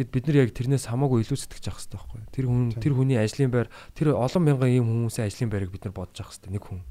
[0.02, 2.22] Тэгэхэд бид нар яг тэрнээс хамаагүй илүү сэтгэж явах хэрэгтэй байхгүй.
[2.34, 2.82] Тэр хүн Тийм.
[2.82, 6.34] тэр хүний ажлын байр тэр олон мянган ийм хүмүүсийн ажлын байрыг бид нар бодож явах
[6.34, 6.82] хэрэгтэй нэг хүн.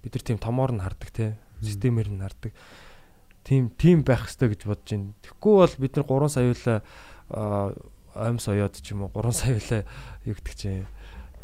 [0.00, 2.56] Бид нар тийм томоор нь хардаг те системээр нь хардаг.
[3.44, 5.12] Тим тим байх хэрэгтэй гэж бодож байна.
[5.20, 6.78] Тэгэхгүй бол бид нар 3 саяулаа
[8.16, 9.84] аим соёод ч юм уу 3 саяулаа
[10.24, 10.88] юу гэдэг чинь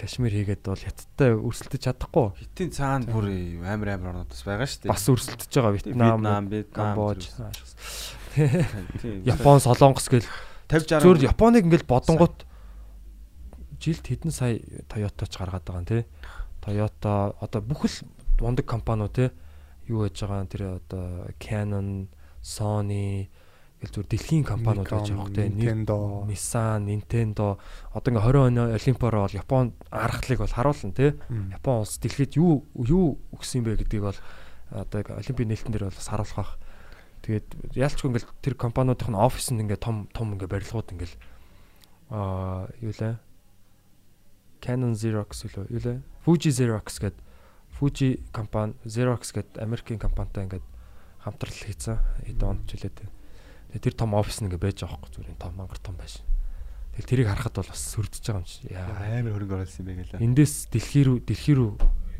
[0.01, 2.33] кашмир хийгээд бол хятадтай өрсөлдөж чадахгүй.
[2.39, 3.29] Хитийн цаана бүр
[3.61, 4.93] амар амар орнууд бас байгаа шүү дээ.
[4.95, 7.29] Бас өрсөлдөж байгаа Вьетнам, Вьетнам, Камбож,
[9.03, 9.27] Тийм.
[9.27, 10.27] Япон, Солонгос гэл
[10.69, 12.45] 50 60 Зөөр Японыг ингээл бодонгууд
[13.81, 16.03] жилд хэдэн сая Toyota ч гаргаад байгаа тий.
[16.61, 17.97] Toyota одоо бүх л
[18.41, 19.29] мундаг компаниуд тий
[19.89, 22.13] юу яаж байгаа нь тэр одоо Canon,
[22.45, 23.29] Sony
[23.81, 25.49] гэл зүр дэлхийн компаниуд байж байгаа тий.
[25.49, 26.29] Nintendo.
[26.29, 27.57] Nissan, Nintendo
[27.97, 31.11] одоо ингээ 20 оны Олимпиараа бол Японд аргалыг бол харуулна тий.
[31.57, 34.21] Япон улс дэлхийд юу юу өгсөн бэ гэдгийг бол
[34.69, 36.53] одоо олимпийн нээлтэн дээр бол бас харуулах бах.
[37.29, 41.17] Тэгээд яалчгүй ингээл тэр компаниудын офис нь ингээ том том ингээ барилгууд ингээл
[42.09, 43.21] аа юу лээ
[44.65, 47.21] Canon Xerox үлээ юу лээ Fuji Xerox гэдэг
[47.77, 50.65] Fuji компани Xerox гэдэг Америкийн компанитай ингээд
[51.21, 52.89] хамтрал хийсэн хэдэн онд тэ.
[52.89, 56.25] Тэгээд тэр том офис нь ингээ байж байгаа хөөхгүй зүгээр том мангар том байж.
[56.97, 58.73] Тэгэл тэрийг харахад бол бас сүрдэж байгаа юм чи.
[58.73, 58.89] Яа.
[58.89, 60.25] амар хөрөнгө оруулсан юм байна гэлээ.
[60.25, 61.71] Эндээс дэлхий рүү дэлхий рүү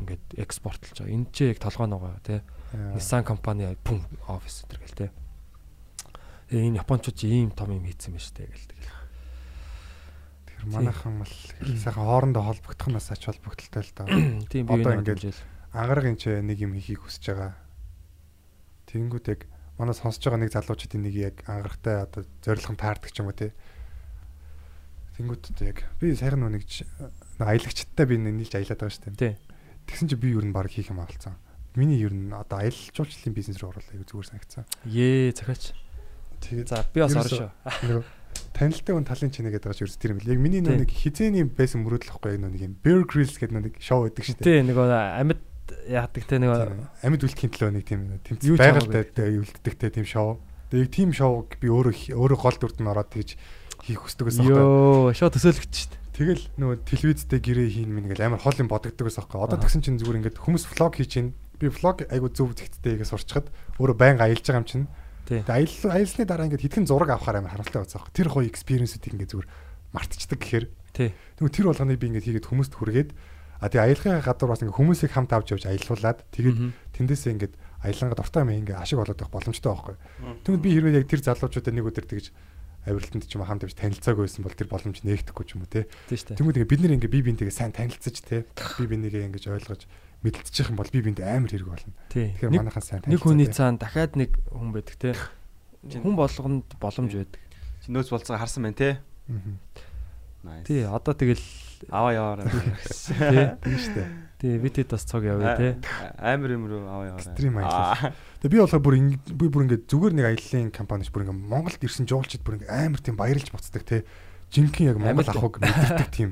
[0.05, 1.15] ингээд экспортлж байгаа.
[1.17, 2.39] Энд ч яг толгой байгаа тий.
[2.73, 5.09] Nissan компани пүм офис энэ гэл тий.
[6.53, 8.93] Тэгээ энэ японочууд ийм том юм хийцэн байна шүү дээ гэл тэгэл.
[10.45, 11.35] Тэр манайхан бол
[11.83, 14.05] сайхан хоорондоо холбогдох нь бас ач холбогдолтой л доо.
[14.53, 15.33] Тийм би энэ ингээд
[15.73, 17.57] Ангараг энэ ч нэг юм хийхийг хүсэж байгаа.
[18.85, 19.41] Тэнгүүд яг
[19.81, 23.53] манай сонсож байгаа нэг залуучуудын нэг яг ангарагтай одоо зорилгон таардаг ч юм уу те.
[25.17, 26.65] Тэнгүүд одоо яг би сайхан нэг
[27.41, 29.37] аялагчтай би нийлж аялаад байгаа шүү дээ.
[29.89, 31.37] Тэгсэн чи би юу н баг хийх юм авалцсан.
[31.75, 34.65] Миний ер нь одоо аялал жуулчлалын бизнес рүү оруулаа айгу зүгээр санагцсан.
[34.85, 35.73] Ее захаач.
[36.41, 38.03] Тэгээд за би бас орно шүү.
[38.55, 40.31] Танилтай хүн талын чинэ гэдэг байгаа ч ерөөс тэр юм л.
[40.33, 42.73] Яг миний нүг хизээний байсан мөрөөдөл واخгүй яг нүг юм.
[42.81, 44.47] Bear Grylls гэдэг нүг шоу өгдөг шүү дээ.
[44.49, 45.41] Тий нэг амьд
[45.85, 46.49] яадаг те нэг
[47.05, 50.41] амьд үлдэхин төлөө нэг тийм тэмцэл байгальтай үлддэг те тийм шоу.
[50.73, 53.37] Тэгээд тийм шоуг би өөрөө өөрөө гол дүрд нь ороод тэгж
[53.85, 54.57] хийх хүсдэг байсан байхгүй.
[54.57, 56.01] Йоо, шоу төсөөлөгч шүү дээ.
[56.19, 59.39] Тэгэл нөгөө телевизтэй гэрээ хийн минь гэл амар хол юм бодогддог байсан байхгүй.
[59.39, 63.51] Одоо тэгсэн чинь зүгээр ингээд хүмүүс влог хийчихээн би влог айгу зөв зэгттэй игээ сурчхад
[63.77, 64.87] өөрөө байнга аялж байгаа юм чинь.
[65.27, 68.15] Тэгээ аялал аялсны дараа ингээд хитгэн зураг авахаар амар харамсалтай байсан байхгүй.
[68.15, 69.49] Тэр гоё экспириенсүүдийг ингээд зүгээр
[69.93, 70.65] мартчихдаг гэхээр.
[71.37, 73.09] Тэгвэл тэр болгоныг би ингээд хийгээд хүмүүст хүргээд
[73.59, 76.57] а тэгээ аялахын гадуур бас ингээд хүмүүсийг хамт авч явж аялуулад тэгээд
[76.95, 77.53] тэндээсээ ингээд
[77.83, 79.95] аяланга дуртай юм ингээд ашиг болоод байх боломжтой байхгүй.
[80.47, 82.25] Тэгвэл би хэрвээ яг тэр залуучуудаа нэг өдөр тэгж
[82.87, 85.71] авиралтанд ч юм уу хамт явж танилцаагүй байсан бол тэр боломж нээгдэхгүй ч юм уу
[85.71, 85.87] те.
[86.07, 88.47] Тэгмүүд ингээд бид нэр ингээд би бинтэйгээ сайн танилцаж те.
[88.79, 89.83] Би бинийгээ ингээд ойлгож
[90.23, 91.93] мэдлчих юм бол би бинд амар хэрэг болно.
[92.11, 95.15] Тэгэхээр Нэг манайхан сайн нэг хүний цаана дахиад нэг хүн байдаг те.
[95.85, 97.39] Хүн болгонд боломж байдаг.
[97.79, 98.89] Чи нөөц болцоо харсан байна те.
[100.43, 100.65] Nice.
[100.67, 101.43] Тий одоо тэгэл
[101.91, 102.47] Аваа яваарай.
[102.47, 103.47] тий.
[103.63, 104.07] Тийм шүү дээ.
[104.39, 105.69] Тий битэд бас цог явъя те.
[106.19, 107.35] Амар юм руу аваа яваарай.
[107.35, 108.11] Стрим аялал.
[108.43, 108.95] Тэгээ би болохоор бүр
[109.35, 112.99] би бүр ингээд зүгээр нэг аяллаа компанич бүр ингээд Монголд ирсэн жуулчид бүр ингээд амар
[112.99, 114.03] тийм баярлж буцдаг те.
[114.49, 115.37] Жинхэнэ яг Монгол Амьд.
[115.37, 116.29] ахуйг мэдэрдэг тийм.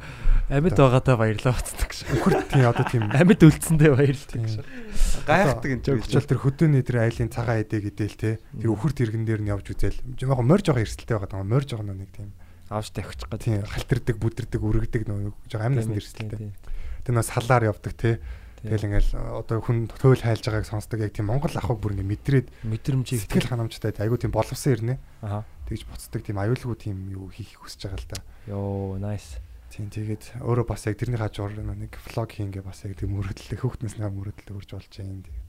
[0.49, 2.02] Амьд байгаадаа баярлаа бацдаг ш.
[2.18, 4.56] Үхэр тийм одоо тийм Амьд үлдсэндээ баярлдаг ш.
[5.30, 8.31] Гайхдаг энэ учраас тэр хөдөөний тэр айлын цагаан эдээ гэдэл те.
[8.57, 10.02] Тэр үхэр тэргэн дээр нь явж үзэл.
[10.18, 11.45] Яг морь жоохон эрсдэлтэй байгаа даа.
[11.45, 12.34] Морь жоохон нэг тийм.
[12.73, 13.45] Авч тавьчих гад.
[13.45, 16.52] Тийм халтэрдэг, бүдэрдэг, үргэдэг нөгөө жоохон амнаас нь эрсдэлтэй.
[17.06, 18.18] Тэр нөө салаар явдаг те.
[18.57, 19.14] Тэгэл ингээл
[19.45, 23.53] одоо хүн төөл хайлж байгааг сонсдог яг тийм Монгол ахуйг бүр ингээд мэдрээд Мэдрэмжийг сэтгэл
[23.53, 24.95] ханамжтай айгуу тийм боловсон ирнэ.
[25.22, 25.45] Аха.
[25.68, 28.19] Тэгж буцдаг тийм аюулгүй тийм юу хийх хүсэж байгаа л да.
[28.48, 29.44] Йоо nice.
[29.68, 33.99] Тийм тэгээд өөрөө бас яг тэрний хажуур нэг влог хийнгээ бас яг тийм мөрөдлөө хүүхднээс
[33.99, 35.22] нэг мөрөдлөө урж болж байгаа юм.
[35.27, 35.48] Тэгээд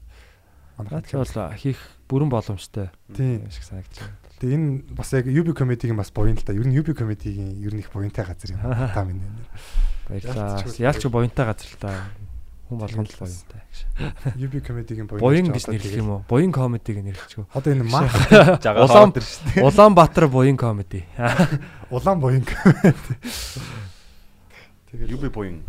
[0.75, 1.79] манайх бол хийх
[2.11, 2.91] бүрэн боломжтой.
[3.15, 3.47] Тийм.
[3.47, 4.19] шиг санагдаж байна.
[4.43, 6.55] Тэгээд энэ бас яг UB comedy-гийн бас буян л та.
[6.55, 8.59] Ер нь UB comedy-гийн ер нь их буянтай газар юм.
[8.95, 9.23] Та минь.
[10.07, 10.63] Баярлалаа.
[10.67, 11.91] Ялч буянтай газар л та.
[12.69, 13.79] Хүн болгонд л буянтай гэж.
[14.37, 15.49] UB comedy-гийн буян.
[15.49, 16.21] Гэж нэрлэх юм уу?
[16.29, 17.49] Буян комедиг нэрлэчихв.
[17.49, 18.13] Одоо энэ мах
[18.61, 19.09] Улаан
[19.57, 21.01] Улаанбаатар буян комеди.
[21.89, 22.45] улаан буян.
[24.93, 25.65] Тэгээд Юби буян.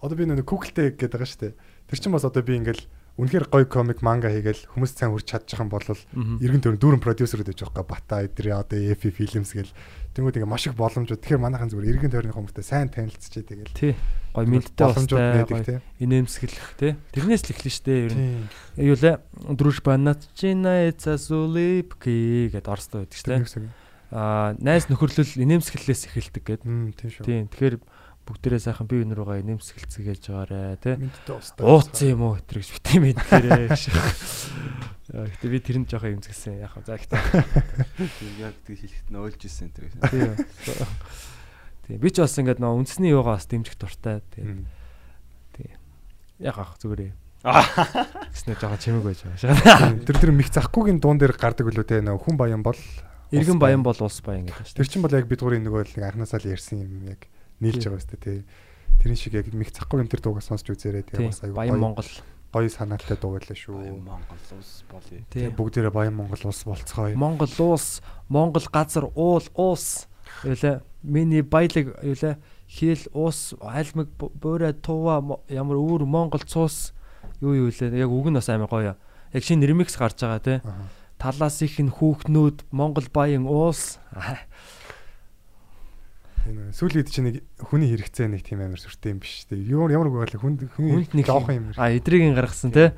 [0.00, 1.54] одоо би нэг Google-тэй гэдэг байгаа шүү дээ.
[1.86, 2.82] Тэр чинь бас одоо би ингээл
[3.20, 7.52] үнэхээр гоё комик манга хийгээл хүмүүс сайн хүрч чадчих юм бол эргэн тойрон дүүрэн продюсерүүд
[7.52, 9.68] байж байгаа бата эдэр одоо EF Films гэл
[10.12, 13.96] тэнгууд ингээ маш их боломжууд тэгэхээр манайхан зүгээр эргэн тойрны хүмүүстээ сайн танилцчихэд тэгэл Тий.
[14.36, 15.78] Гой мэдтэй боломжууд гой тий.
[16.04, 16.92] Инээмсэглэх тий.
[17.16, 18.48] Тэрнээс л эхлэн штэ ер нь.
[18.76, 19.20] Юу лээ?
[19.56, 23.72] Дружба начина эца сулипки гэд орстой байдаг штэ.
[24.12, 26.62] Аа найз нөхөрлөл инээмсэглэлээс эхэлдэг гэд.
[26.68, 27.24] Мм тийм шүү.
[27.24, 27.48] Тийм.
[27.48, 27.76] Тэгэхээр
[28.28, 30.94] бүгдээрээ сайхан бие биенээ руугаа инээмсэглэлцгээж байгаарэ тий.
[31.64, 33.82] Ууц юм уу тэр гэж бити мэдгээрээ гэж.
[33.92, 36.84] Аа, Гэтэ би тэр нь жоохон юмзгсэн яг хаа.
[36.88, 37.16] За гэтэ.
[38.40, 39.92] Яг тэг хэлэхэд нь ойлж ирсэн энэ гэж.
[40.08, 40.32] Тийм.
[41.84, 41.98] Тийм.
[42.00, 44.24] Би ч бас ингээд нөө үндэсний юугаа бас дэмжих дуртай.
[44.32, 44.64] Тийм.
[44.64, 44.82] Мм.
[46.42, 47.12] Яг ах зүгээрээ.
[47.42, 50.06] Гэснээр жоохон чимэг байж байгаа шээ.
[50.06, 52.78] Тэр тэр мих захгүйгийн дуун дээр гардаг үлээ те нөө хүн баян бол
[53.34, 56.04] Иргэн баян бол улс баян гэдэг шүү Тэр чинь бол яг бид гурийн нөгөө л
[56.06, 57.26] анханасаа л ярьсан юм яг
[57.58, 58.38] нийлж байгаа өстэй тий.
[59.02, 62.10] Тэрийн шиг яг мих захгүйгийн тэр дуугаа сонсч үзээрэй тэгээ бас аюу Баян Монгол.
[62.52, 64.02] Гоё санаатай дуу байлаа шүү.
[64.04, 65.24] Монгол улс болъё.
[65.32, 65.52] Тийм.
[65.56, 67.16] Бүгдээрээ баян Монгол улс болцгоё.
[67.16, 70.06] Монгол улс, Монгол газар уул уус.
[70.44, 72.36] Юулаа миний баялаг юулаа
[72.68, 76.92] хэл уус айлмаг буурай тууа мо- ямар өөр Монгол цуус
[77.40, 78.94] юу юу лээ яг үг нь бас амар гоё.
[79.32, 80.56] Яг шинэ ремикс гарч байгаа тий.
[80.64, 80.88] Аха.
[81.18, 83.98] Талаас их нь хүүхнүүд Монгол баян уус.
[86.42, 89.62] Энэ сүүлийн үед чинь нэг хүний хэрэгцээ нэг тийм амар сүртэй юм биш тий.
[89.62, 91.66] Ямар ямар үг байгаад хүнд Хүнд нэг жоохон юм.
[91.78, 92.90] А эдрийг гаргасан тий.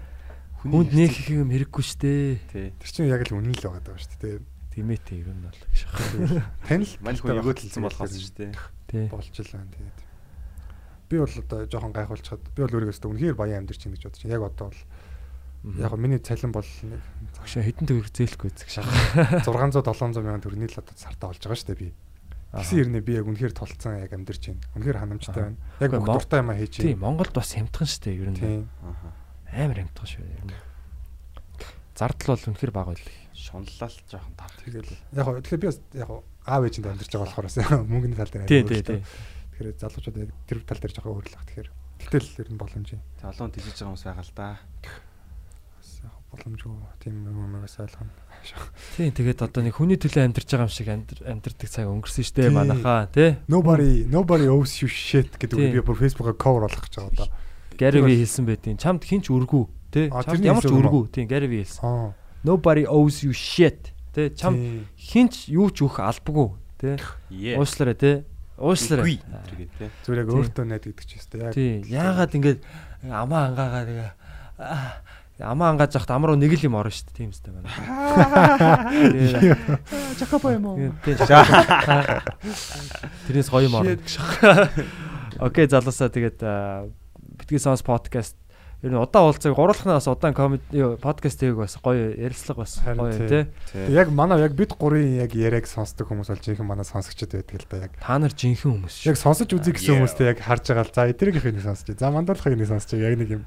[0.64, 2.40] Хүнд нэг их юм хэрэггүй штэ.
[2.48, 2.72] Тий.
[2.72, 4.40] Тэр чинь яг л үнэн л байгаа даа дээ.
[4.72, 6.40] Тимээ тий ер нь бол гэж.
[6.64, 8.32] Танил Мань хүн өгөөдөлсөн болохоос.
[8.88, 9.06] Тий.
[9.12, 9.98] болж л байна тэгээд.
[11.12, 14.24] Би бол одоо жоохон гайхуулчихад би бол өөрийгөө өстө үнэхээр баян амьдэрч ин гэж бодож
[14.24, 14.34] байна.
[14.40, 14.80] Яг одоо бол
[15.84, 17.02] яг го миний цалин бол нэг
[17.36, 18.88] Багш хэдэн төгрөг зээлэхгүй зүг шах.
[19.44, 21.88] 600 700 мянган төгрөний л одоо сартаа болж байгаа шүү дээ би.
[22.54, 24.62] Гэсэн хэрнээ би яг үнэхээр толцсон яг амьдэрч байна.
[24.78, 25.58] Үнэхээр ханамжтай байна.
[25.82, 27.02] Яг бүх дуртай юм хийж байна.
[27.02, 28.38] Монголд бас хямдхан штэ ер нь.
[28.38, 28.62] Тийм.
[29.50, 30.54] Амар хямдхан шүү ер нь.
[31.94, 33.10] Зардал бол үнэхээр бага байл.
[33.34, 34.50] Шунлал жоохон тар.
[34.62, 36.10] Тэгэл яг го тэгэхээр би бас яг
[36.46, 38.98] аав ээжинд амьдэрч байгаа болохоор бас мөнгөний тал дээр Тий, аягүй тий, өөрлөлтөө.
[38.98, 39.02] тий.
[39.54, 41.68] Тэгэхээр залуучууд яг тэр тал дээр жоохон өөрлөх тэгэхээр
[42.02, 43.02] гэтэл ер нь боломж юм.
[43.22, 44.48] Залуун тэлж байгаа хүмүүс байгаа л да.
[45.78, 48.12] Бас яг боломжгүй тийм юм байгаас ойлгоно.
[48.96, 52.42] Тий, тэгээд одоо нэг хүний төлөө амьдарч байгаа юм шиг амьдар амьдардаг цаг өнгөрсөн штэ
[52.46, 52.52] Тий.
[52.52, 53.36] манайхаа тий.
[53.48, 57.28] Nobody nobody owes you shit гэдэг үг би бүр Facebook-аар cover болгох гэж байгаа одоо.
[57.74, 60.06] Gary Тэр V бол- хэлсэн байдیں۔ Чамд хинч үргүү тий.
[60.12, 61.24] Чамд ямар ч үргүү тий.
[61.26, 61.82] Gary V хэлсэн.
[61.82, 62.14] Аа.
[62.44, 63.90] Nobody owes you shit.
[64.14, 64.30] Тий.
[64.30, 64.86] Тий.
[64.94, 66.54] хинч юу ч өгөх албагүй.
[66.78, 66.96] тий.
[67.32, 67.56] Ээ.
[67.58, 68.16] Уушлаарай тий.
[69.78, 69.90] Тий.
[70.06, 71.52] Зүгээр яг өөртөө найд гэдэг ч юм яг.
[71.56, 71.82] Тий.
[71.90, 72.58] Яагаад ингэж
[73.10, 74.10] амаа ангаагаа тэгээ
[75.42, 77.18] амаа ангааж явахт ам руу нэг л юм орно шүү дээ.
[77.18, 77.66] Тийм үстэй байна.
[80.18, 80.78] Жахапа юм уу?
[81.02, 81.14] Тий.
[83.26, 83.98] Тэрнээс гоё юм орно.
[85.42, 86.38] Окей, залуусаа тэгээд
[87.40, 88.36] битгий сонс подкаст
[88.84, 93.50] ер нь удаан уулзаг гурлахнаас удаан комеди подкаст хийх бас гоё ярилцлага бас гоё тий.
[93.90, 97.66] Яг манай яг бид гурийн яг яриаг сонсдог хүмүүс бол жинхэнэ манай сонсогчд байдаг л
[97.66, 97.92] да яг.
[97.98, 99.24] Та нар жинхэнэ хүмүүс Яг шүү.
[99.26, 101.90] сонсож үзье гэсэн хүмүүстэй яг харж байгаа л за эдгэрийнхээ нэг сонсож.
[101.98, 103.42] За мандуулахыг нэг сонсож яг нэг юм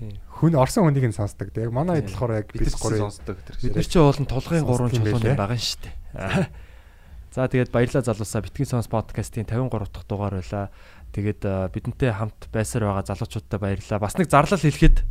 [0.00, 0.16] Тий.
[0.40, 1.52] хүн орсон хүнийг нь сонсдог.
[1.52, 3.36] Яг манай хэд болохоор яг бид гурийн сонсдог.
[3.60, 6.48] Бид нар чи уулын тулгын гурван чулууны байгаа нь шүү дээ.
[7.36, 10.72] За тэгээд баярлалаа залуусаа битгий сонс подкастын 53 дахь дугаар байлаа.
[11.12, 14.00] Тэгээд бидэнтэй хамт байсаар байгаа залуучуудтай баярлалаа.
[14.00, 15.04] Бас нэг зарлал хэлэхэд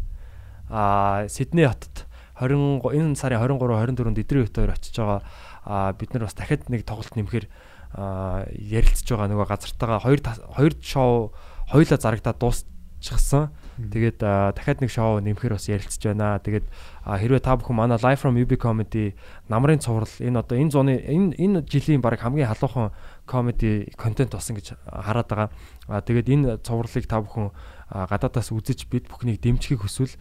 [0.74, 2.10] аа Сидней хотод
[2.42, 5.22] 20 энэ сарын 23 24-нд эдрийн хөт хоёр очиж байгаа.
[5.70, 7.46] Аа бид нар бас дахиад нэг тоглолт нэмэхээр
[7.94, 10.20] аа ярилцж байгаа нөгөө газартаагаа хоёр
[10.58, 11.32] хоёр шоу
[11.70, 13.54] хоёулаа зарагдаад дуусчихсан.
[13.80, 16.36] Тэгээд дахиад нэг шоу нэмэхээр бас ярилцж байна.
[16.44, 16.68] Тэгээд
[17.08, 19.16] хэрвээ та бүхэн манай Live from UB comedy
[19.48, 22.92] намрын цуврал энэ одоо энэ зуны энэ энэ жилийн баг хамгийн халуухан
[23.24, 25.50] comedy контент болсон гэж хараад байгаа.
[25.88, 27.56] Аа, тэгээд энэ цувралыг та бүхэн
[27.96, 30.20] аа, гадаадаас үзэж бид бүхнийг дэмжихийг хүсвэл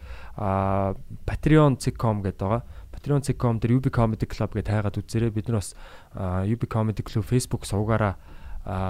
[1.27, 2.63] patreon.com гэдэг байгаа.
[2.95, 5.35] Patreon.com дээр UB Comedy Club гэж тайгаад үзээрэй.
[5.35, 5.75] Бид нар бас
[6.47, 8.15] UB Comedy Club Facebook сувгаараа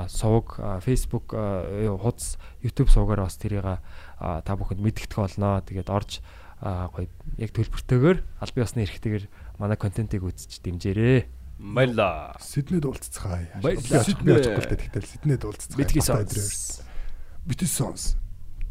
[0.08, 3.64] сувг Facebook хуудас YouTube сувгаараа бас тэрийг
[4.20, 5.64] та бүхэнд мэдгдэх болно.
[5.64, 6.20] Тэгээд орж
[6.60, 7.08] гоё
[7.40, 9.26] яг төлбөртэйгээр аль бие усны эрхтэйгээр
[9.60, 11.26] манай контентыг үзэж дэмжээрэй.
[11.60, 12.36] Баярлаа.
[12.40, 13.64] Сиднейд уулзцгаая.
[13.64, 14.04] Баярлалаа.
[14.04, 15.80] Сидней очихгүй л дээ тэгтэл Сиднейд уулзцгаая.
[15.80, 16.84] Битгий сонс.
[17.48, 18.16] Битгий сонс.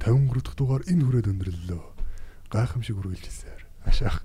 [0.00, 1.84] 53 дахь дугаар энэ хүрээд өндөрлөө.
[2.52, 3.60] Гайхамшиг үргэлжилсээр.
[3.88, 4.24] Ашаах.